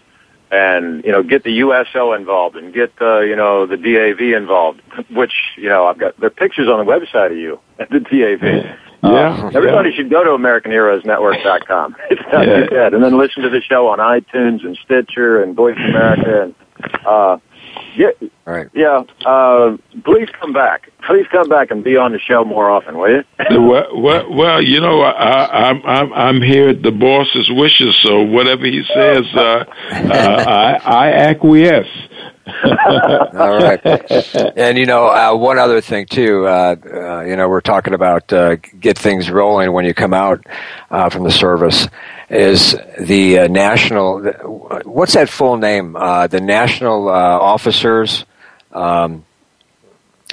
and 0.52 1.02
you 1.04 1.10
know 1.10 1.22
get 1.22 1.42
the 1.42 1.52
USO 1.64 2.12
involved 2.12 2.54
and 2.56 2.72
get 2.74 2.94
the 2.98 3.24
you 3.26 3.34
know 3.34 3.66
the 3.66 3.76
DAV 3.76 4.20
involved. 4.36 4.80
Which 5.10 5.32
you 5.56 5.68
know 5.68 5.86
I've 5.86 5.98
got 5.98 6.20
there 6.20 6.30
pictures 6.30 6.68
on 6.68 6.84
the 6.84 6.90
website 6.90 7.32
of 7.32 7.38
you 7.38 7.58
at 7.80 7.88
the 7.90 7.98
DAV. 8.00 8.76
Yeah, 9.04 9.50
Everybody 9.52 9.90
should 9.92 10.10
go 10.10 10.22
to 10.22 10.30
AmericanHeroesNetwork.com. 10.30 11.96
It's 12.10 12.22
not 12.32 12.46
Yeah. 12.46 12.60
too 12.64 12.70
bad. 12.70 12.94
And 12.94 13.02
then 13.02 13.16
listen 13.18 13.42
to 13.42 13.48
the 13.50 13.60
show 13.60 13.88
on 13.88 13.98
iTunes 13.98 14.64
and 14.64 14.78
Stitcher 14.84 15.42
and 15.42 15.56
Voice 15.56 15.76
America. 15.76 16.42
And, 16.42 16.54
uh, 17.04 17.38
yeah, 17.96 18.08
Right. 18.44 18.68
yeah. 18.74 19.02
Uh, 19.24 19.76
please 20.04 20.28
come 20.40 20.52
back. 20.52 20.90
Please 21.06 21.26
come 21.30 21.48
back 21.48 21.70
and 21.70 21.82
be 21.84 21.96
on 21.96 22.12
the 22.12 22.18
show 22.18 22.44
more 22.44 22.70
often, 22.70 22.96
will 22.98 23.10
you? 23.10 23.24
well, 23.50 23.86
well, 24.00 24.32
well, 24.32 24.62
you 24.62 24.80
know, 24.80 25.00
I, 25.02 25.68
I'm 25.70 25.82
I'm 25.84 26.12
I'm 26.12 26.42
here 26.42 26.68
at 26.70 26.82
the 26.82 26.92
boss's 26.92 27.50
wishes, 27.50 27.96
so 28.02 28.22
whatever 28.22 28.64
he 28.66 28.82
says, 28.94 29.24
uh, 29.34 29.64
uh, 29.90 30.44
I, 30.46 30.80
I 30.84 31.12
acquiesce. 31.12 31.86
All 32.46 33.56
right. 33.58 33.80
And 34.56 34.76
you 34.76 34.86
know, 34.86 35.06
uh, 35.08 35.36
one 35.36 35.58
other 35.58 35.80
thing 35.80 36.06
too. 36.06 36.46
Uh, 36.46 36.76
uh, 36.84 37.20
you 37.20 37.36
know, 37.36 37.48
we're 37.48 37.60
talking 37.60 37.94
about 37.94 38.32
uh, 38.32 38.56
get 38.56 38.98
things 38.98 39.30
rolling 39.30 39.72
when 39.72 39.84
you 39.84 39.94
come 39.94 40.12
out 40.12 40.44
uh, 40.90 41.08
from 41.08 41.24
the 41.24 41.30
service. 41.30 41.86
Is 42.28 42.74
the 42.98 43.40
uh, 43.40 43.46
national? 43.48 44.22
What's 44.84 45.14
that 45.14 45.28
full 45.28 45.56
name? 45.56 45.92
The 45.92 46.40
National 46.42 47.08
Officers. 47.08 48.24
Um, 48.72 49.24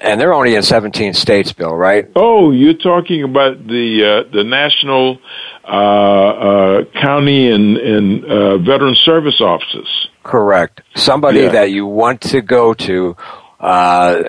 and 0.01 0.20
they're 0.20 0.34
only 0.34 0.55
in 0.55 0.64
17 0.64 1.14
states, 1.14 1.51
Bill, 1.51 1.76
right? 1.76 2.10
Oh, 2.16 2.51
you're 2.51 2.74
talking 2.74 3.24
about 3.24 3.68
the 3.68 4.26
the 4.32 4.43
national 4.45 5.20
county 5.66 7.51
and 7.51 7.78
and 7.78 8.66
veteran 8.66 8.95
service 8.95 9.41
offices. 9.41 10.09
Correct. 10.24 10.82
Somebody 10.95 11.41
Yeah. 11.41 11.49
that 11.49 11.72
you 11.72 11.86
want 11.86 12.22
to 12.22 12.41
go 12.41 12.74
to 12.74 13.15
uh, 13.59 14.24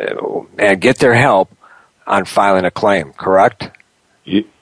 and 0.58 0.80
get 0.80 0.98
their 0.98 1.14
help 1.14 1.50
on 2.06 2.24
filing 2.24 2.64
a 2.64 2.70
claim. 2.70 3.12
Correct. 3.12 3.70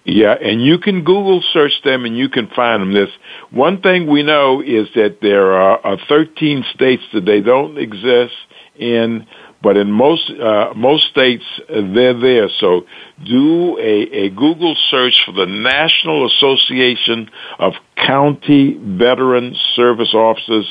Yeah, 0.05 0.35
and 0.41 0.62
you 0.64 0.79
can 0.79 1.05
Google 1.05 1.43
search 1.53 1.83
them 1.85 2.07
and 2.07 2.16
you 2.16 2.31
can 2.31 2.49
find 2.57 2.81
them. 2.81 2.93
This 2.95 3.11
one 3.51 3.83
thing 3.83 4.07
we 4.07 4.22
know 4.22 4.62
is 4.62 4.89
that 4.95 5.18
there 5.20 5.53
are, 5.53 5.79
are 5.85 5.99
13 6.09 6.64
states 6.74 7.03
that 7.12 7.26
they 7.26 7.41
don't 7.41 7.76
exist 7.76 8.33
in, 8.76 9.26
but 9.62 9.76
in 9.76 9.90
most 9.90 10.30
uh, 10.30 10.72
most 10.76 11.09
states 11.09 11.44
uh, 11.68 11.80
they're 11.94 12.18
there. 12.18 12.48
So 12.61 12.82
do 13.24 13.78
a, 13.78 14.26
a 14.26 14.30
Google 14.30 14.76
search 14.90 15.22
for 15.24 15.32
the 15.32 15.46
National 15.46 16.26
Association 16.26 17.30
of 17.59 17.74
County 17.96 18.78
Veteran 18.80 19.56
Service 19.74 20.14
Officers, 20.14 20.66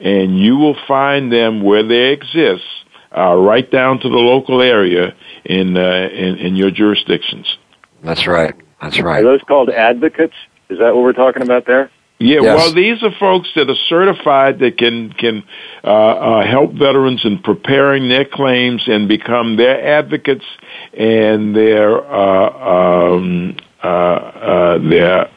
and 0.00 0.38
you 0.38 0.56
will 0.56 0.76
find 0.88 1.32
them 1.32 1.62
where 1.62 1.86
they 1.86 2.12
exist, 2.12 2.64
uh, 3.16 3.34
right 3.34 3.70
down 3.70 4.00
to 4.00 4.08
the 4.08 4.16
local 4.16 4.60
area 4.60 5.14
in 5.44 5.76
uh, 5.76 6.08
in, 6.12 6.38
in 6.38 6.56
your 6.56 6.70
jurisdictions. 6.70 7.58
That's 8.02 8.26
right. 8.26 8.54
That's 8.80 8.98
right. 8.98 9.04
Are 9.04 9.14
right. 9.14 9.22
those 9.22 9.42
called 9.46 9.70
advocates? 9.70 10.34
Is 10.68 10.78
that 10.78 10.94
what 10.94 11.04
we're 11.04 11.12
talking 11.12 11.42
about 11.42 11.66
there? 11.66 11.90
Yeah, 12.22 12.40
Yes. 12.42 12.56
well, 12.56 12.74
these 12.74 13.02
are 13.02 13.10
folks 13.18 13.48
that 13.56 13.68
are 13.68 13.76
certified 13.88 14.58
that 14.60 14.78
can 14.78 15.12
can 15.12 15.42
uh, 15.84 15.88
uh, 15.88 16.46
help 16.46 16.72
veterans 16.72 17.24
in 17.24 17.38
preparing 17.40 18.08
their 18.08 18.24
claims 18.24 18.82
and 18.86 19.08
become 19.08 19.56
their 19.56 19.84
advocates 19.98 20.44
and 20.96 21.54
their 21.54 22.04
uh, 22.04 23.14
um, 23.14 23.56
uh, 23.82 23.86
uh, 23.86 24.78
their 24.88 25.30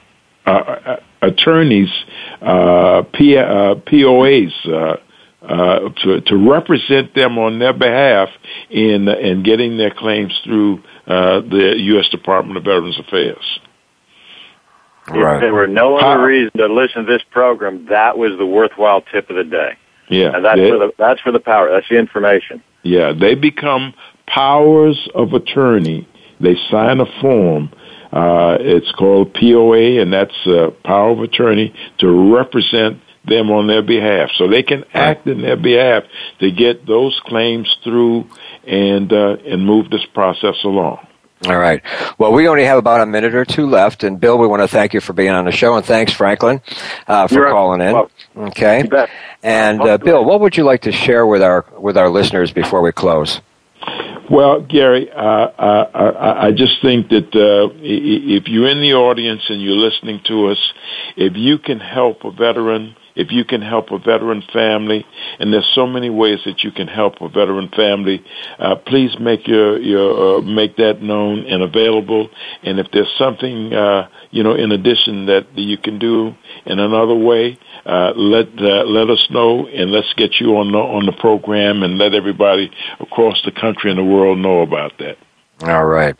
uh, 0.45 0.97
attorneys, 1.21 1.91
uh, 2.41 3.01
P, 3.13 3.37
uh, 3.37 3.75
POAs. 3.75 4.53
Uh, 4.65 4.97
uh, 5.41 5.89
to 6.01 6.21
to 6.21 6.35
represent 6.37 7.13
them 7.13 7.37
on 7.37 7.59
their 7.59 7.73
behalf 7.73 8.29
in 8.71 9.07
in 9.07 9.43
getting 9.43 9.77
their 9.77 9.91
claims 9.91 10.33
through 10.43 10.81
uh, 11.05 11.41
the 11.41 11.75
U.S. 11.93 12.09
Department 12.09 12.57
of 12.57 12.63
Veterans 12.63 12.97
Affairs. 12.97 13.59
If 15.07 15.41
there 15.41 15.53
were 15.53 15.67
no 15.67 15.97
other 15.97 16.23
reason 16.23 16.51
to 16.57 16.67
listen 16.67 17.05
to 17.05 17.11
this 17.11 17.21
program, 17.29 17.85
that 17.89 18.17
was 18.17 18.37
the 18.37 18.45
worthwhile 18.45 19.01
tip 19.01 19.29
of 19.29 19.35
the 19.35 19.43
day. 19.43 19.77
Yeah, 20.09 20.35
And 20.35 20.45
that's 20.45 20.57
they- 20.59 20.69
for 20.69 20.77
the 20.77 20.91
that's 20.97 21.21
for 21.21 21.31
the 21.31 21.39
power. 21.39 21.69
That's 21.71 21.87
the 21.89 21.97
information. 21.97 22.61
Yeah, 22.83 23.13
they 23.13 23.35
become 23.35 23.93
powers 24.27 25.07
of 25.15 25.33
attorney. 25.33 26.07
They 26.39 26.55
sign 26.69 26.99
a 26.99 27.05
form. 27.21 27.69
Uh, 28.11 28.57
it's 28.59 28.91
called 28.91 29.33
POA, 29.33 29.99
and 30.01 30.13
that's 30.13 30.35
uh, 30.45 30.69
power 30.83 31.09
of 31.09 31.19
attorney 31.21 31.73
to 31.97 32.35
represent 32.35 32.99
them 33.25 33.49
on 33.49 33.67
their 33.67 33.81
behalf. 33.81 34.29
So 34.35 34.47
they 34.47 34.63
can 34.63 34.85
act 34.93 35.27
in 35.27 35.41
their 35.41 35.57
behalf 35.57 36.03
to 36.39 36.51
get 36.51 36.85
those 36.85 37.19
claims 37.25 37.75
through 37.83 38.27
and 38.67 39.11
uh, 39.11 39.37
and 39.45 39.65
move 39.65 39.89
this 39.89 40.05
process 40.13 40.63
along. 40.63 41.05
All 41.47 41.57
right. 41.59 41.81
Well, 42.17 42.31
we 42.33 42.47
only 42.47 42.65
have 42.65 42.77
about 42.77 43.01
a 43.01 43.05
minute 43.05 43.35
or 43.35 43.45
two 43.45 43.67
left, 43.67 44.03
and 44.03 44.19
Bill, 44.19 44.37
we 44.37 44.47
want 44.47 44.61
to 44.61 44.67
thank 44.67 44.93
you 44.93 45.01
for 45.01 45.13
being 45.13 45.29
on 45.31 45.45
the 45.45 45.51
show, 45.51 45.75
and 45.75 45.85
thanks, 45.85 46.11
Franklin, 46.13 46.61
uh, 47.07 47.27
for 47.27 47.35
You're 47.35 47.49
calling 47.51 47.81
in. 47.81 47.93
welcome. 47.93 48.11
Okay. 48.37 48.83
You 48.83 48.89
bet. 48.89 49.09
And 49.43 49.81
uh, 49.81 49.97
Bill, 49.97 50.25
what 50.25 50.39
would 50.41 50.57
you 50.57 50.63
like 50.63 50.81
to 50.83 50.91
share 50.91 51.25
with 51.27 51.41
our 51.43 51.65
with 51.77 51.97
our 51.97 52.09
listeners 52.09 52.51
before 52.51 52.81
we 52.81 52.91
close? 52.91 53.41
Well, 54.29 54.61
Gary, 54.61 55.11
uh, 55.11 55.19
uh, 55.21 55.89
I, 55.93 56.47
I 56.47 56.51
just 56.51 56.81
think 56.81 57.09
that 57.09 57.35
uh, 57.35 57.67
i- 57.75 57.77
i- 57.77 58.37
if 58.37 58.47
you're 58.47 58.67
in 58.67 58.81
the 58.81 58.93
audience 58.95 59.43
and 59.49 59.61
you're 59.61 59.75
listening 59.77 60.19
to 60.25 60.47
us, 60.47 60.57
if 61.15 61.33
you 61.35 61.59
can 61.59 61.79
help 61.79 62.23
a 62.25 62.31
veteran 62.31 62.95
if 63.15 63.31
you 63.31 63.45
can 63.45 63.61
help 63.61 63.91
a 63.91 63.97
veteran 63.97 64.43
family, 64.53 65.05
and 65.39 65.53
there's 65.53 65.69
so 65.73 65.87
many 65.87 66.09
ways 66.09 66.39
that 66.45 66.63
you 66.63 66.71
can 66.71 66.87
help 66.87 67.21
a 67.21 67.29
veteran 67.29 67.69
family, 67.69 68.23
uh, 68.59 68.75
please 68.75 69.17
make 69.19 69.47
your 69.47 69.79
your 69.79 70.37
uh, 70.37 70.41
make 70.41 70.77
that 70.77 71.01
known 71.01 71.45
and 71.45 71.63
available. 71.63 72.29
And 72.63 72.79
if 72.79 72.87
there's 72.91 73.13
something 73.17 73.73
uh, 73.73 74.09
you 74.31 74.43
know 74.43 74.53
in 74.53 74.71
addition 74.71 75.25
that 75.27 75.47
you 75.55 75.77
can 75.77 75.99
do 75.99 76.33
in 76.65 76.79
another 76.79 77.15
way, 77.15 77.57
uh, 77.85 78.13
let 78.15 78.47
uh, 78.59 78.83
let 78.83 79.09
us 79.09 79.25
know, 79.29 79.67
and 79.67 79.91
let's 79.91 80.13
get 80.15 80.39
you 80.39 80.57
on 80.57 80.71
the 80.71 80.77
on 80.77 81.05
the 81.05 81.13
program, 81.13 81.83
and 81.83 81.97
let 81.97 82.13
everybody 82.13 82.71
across 82.99 83.41
the 83.45 83.51
country 83.51 83.91
and 83.91 83.99
the 83.99 84.03
world 84.03 84.39
know 84.39 84.61
about 84.61 84.97
that. 84.99 85.17
All 85.61 85.85
right. 85.85 86.17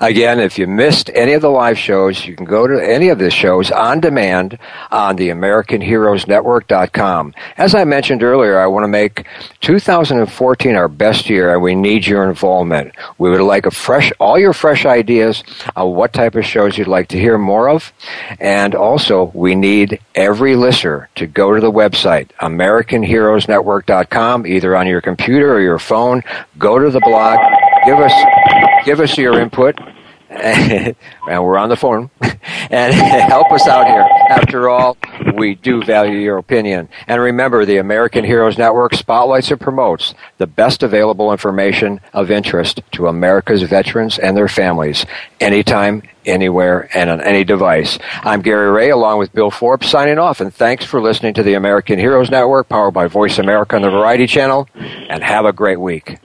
Again, 0.00 0.40
if 0.40 0.58
you 0.58 0.66
missed 0.66 1.08
any 1.14 1.34
of 1.34 1.42
the 1.42 1.50
live 1.50 1.78
shows, 1.78 2.26
you 2.26 2.34
can 2.34 2.44
go 2.44 2.66
to 2.66 2.84
any 2.84 3.10
of 3.10 3.20
the 3.20 3.30
shows 3.30 3.70
on 3.70 4.00
demand 4.00 4.58
on 4.90 5.14
the 5.14 5.28
AmericanHeroesNetwork.com. 5.28 7.32
As 7.56 7.76
I 7.76 7.84
mentioned 7.84 8.24
earlier, 8.24 8.58
I 8.58 8.66
want 8.66 8.82
to 8.82 8.88
make 8.88 9.24
2014 9.60 10.74
our 10.74 10.88
best 10.88 11.30
year, 11.30 11.54
and 11.54 11.62
we 11.62 11.76
need 11.76 12.08
your 12.08 12.28
involvement. 12.28 12.92
We 13.18 13.30
would 13.30 13.40
like 13.40 13.66
a 13.66 13.70
fresh, 13.70 14.10
all 14.18 14.36
your 14.36 14.52
fresh 14.52 14.84
ideas 14.84 15.44
on 15.76 15.94
what 15.94 16.12
type 16.12 16.34
of 16.34 16.44
shows 16.44 16.76
you'd 16.76 16.88
like 16.88 17.06
to 17.08 17.20
hear 17.20 17.38
more 17.38 17.68
of, 17.68 17.92
and 18.40 18.74
also 18.74 19.30
we 19.32 19.54
need 19.54 20.00
every 20.16 20.56
listener 20.56 21.08
to 21.14 21.28
go 21.28 21.54
to 21.54 21.60
the 21.60 21.70
website 21.70 22.30
AmericanHeroesNetwork.com, 22.40 24.44
either 24.44 24.74
on 24.76 24.88
your 24.88 25.00
computer 25.00 25.54
or 25.54 25.60
your 25.60 25.78
phone. 25.78 26.24
Go 26.58 26.80
to 26.80 26.90
the 26.90 26.98
blog, 27.00 27.38
give 27.84 27.98
us 27.98 28.12
give 28.84 29.00
us 29.00 29.16
your 29.16 29.40
input. 29.40 29.78
and 30.32 30.96
we're 31.28 31.58
on 31.58 31.68
the 31.68 31.76
phone 31.76 32.08
and 32.70 32.94
help 32.94 33.52
us 33.52 33.66
out 33.66 33.86
here. 33.86 34.06
After 34.30 34.70
all, 34.70 34.96
we 35.34 35.56
do 35.56 35.82
value 35.82 36.18
your 36.18 36.38
opinion. 36.38 36.88
And 37.06 37.20
remember, 37.20 37.66
the 37.66 37.76
American 37.76 38.24
Heroes 38.24 38.56
Network 38.56 38.94
spotlights 38.94 39.50
and 39.50 39.60
promotes 39.60 40.14
the 40.38 40.46
best 40.46 40.82
available 40.82 41.32
information 41.32 42.00
of 42.14 42.30
interest 42.30 42.80
to 42.92 43.08
America's 43.08 43.62
veterans 43.62 44.18
and 44.18 44.34
their 44.34 44.48
families, 44.48 45.04
anytime, 45.38 46.02
anywhere, 46.24 46.88
and 46.94 47.10
on 47.10 47.20
any 47.20 47.44
device. 47.44 47.98
I'm 48.22 48.40
Gary 48.40 48.70
Ray, 48.70 48.88
along 48.88 49.18
with 49.18 49.34
Bill 49.34 49.50
Forbes, 49.50 49.86
signing 49.86 50.18
off. 50.18 50.40
And 50.40 50.52
thanks 50.52 50.86
for 50.86 51.02
listening 51.02 51.34
to 51.34 51.42
the 51.42 51.54
American 51.54 51.98
Heroes 51.98 52.30
Network, 52.30 52.70
powered 52.70 52.94
by 52.94 53.06
Voice 53.06 53.38
America 53.38 53.76
on 53.76 53.82
the 53.82 53.90
Variety 53.90 54.26
Channel. 54.26 54.66
And 54.74 55.22
have 55.22 55.44
a 55.44 55.52
great 55.52 55.78
week. 55.78 56.18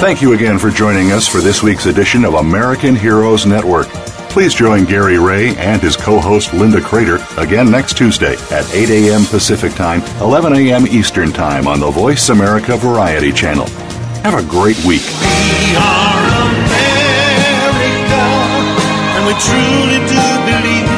Thank 0.00 0.22
you 0.22 0.32
again 0.32 0.58
for 0.58 0.70
joining 0.70 1.12
us 1.12 1.28
for 1.28 1.42
this 1.42 1.62
week's 1.62 1.84
edition 1.84 2.24
of 2.24 2.32
American 2.32 2.96
Heroes 2.96 3.44
Network. 3.44 3.86
Please 4.32 4.54
join 4.54 4.86
Gary 4.86 5.18
Ray 5.18 5.54
and 5.56 5.82
his 5.82 5.94
co-host 5.94 6.54
Linda 6.54 6.80
Crater 6.80 7.18
again 7.36 7.70
next 7.70 7.98
Tuesday 7.98 8.32
at 8.50 8.64
8 8.72 8.88
a.m. 8.88 9.26
Pacific 9.26 9.74
Time, 9.74 10.00
11 10.22 10.54
a.m. 10.54 10.86
Eastern 10.86 11.32
Time 11.32 11.68
on 11.68 11.80
the 11.80 11.90
Voice 11.90 12.30
America 12.30 12.78
Variety 12.78 13.30
Channel. 13.30 13.66
Have 14.24 14.32
a 14.32 14.48
great 14.48 14.82
week. 14.88 15.04
We 15.04 15.76
are 15.76 16.24
America, 16.48 18.24
and 19.20 19.28
we 19.28 19.36
truly 19.36 20.00
do 20.08 20.24
believe 20.48 20.88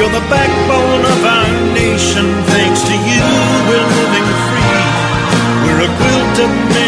you're 0.00 0.14
the 0.16 0.24
backbone 0.32 1.04
of 1.04 1.20
our 1.28 1.50
nation. 1.76 2.24
Thanks 2.56 2.80
to 2.88 2.94
you, 3.04 3.20
we're 3.68 3.84
living 4.00 4.28
free. 4.48 4.80
We're 5.68 5.84
a 5.84 5.92
quilt 5.92 6.36
of 6.40 6.50
many 6.72 6.87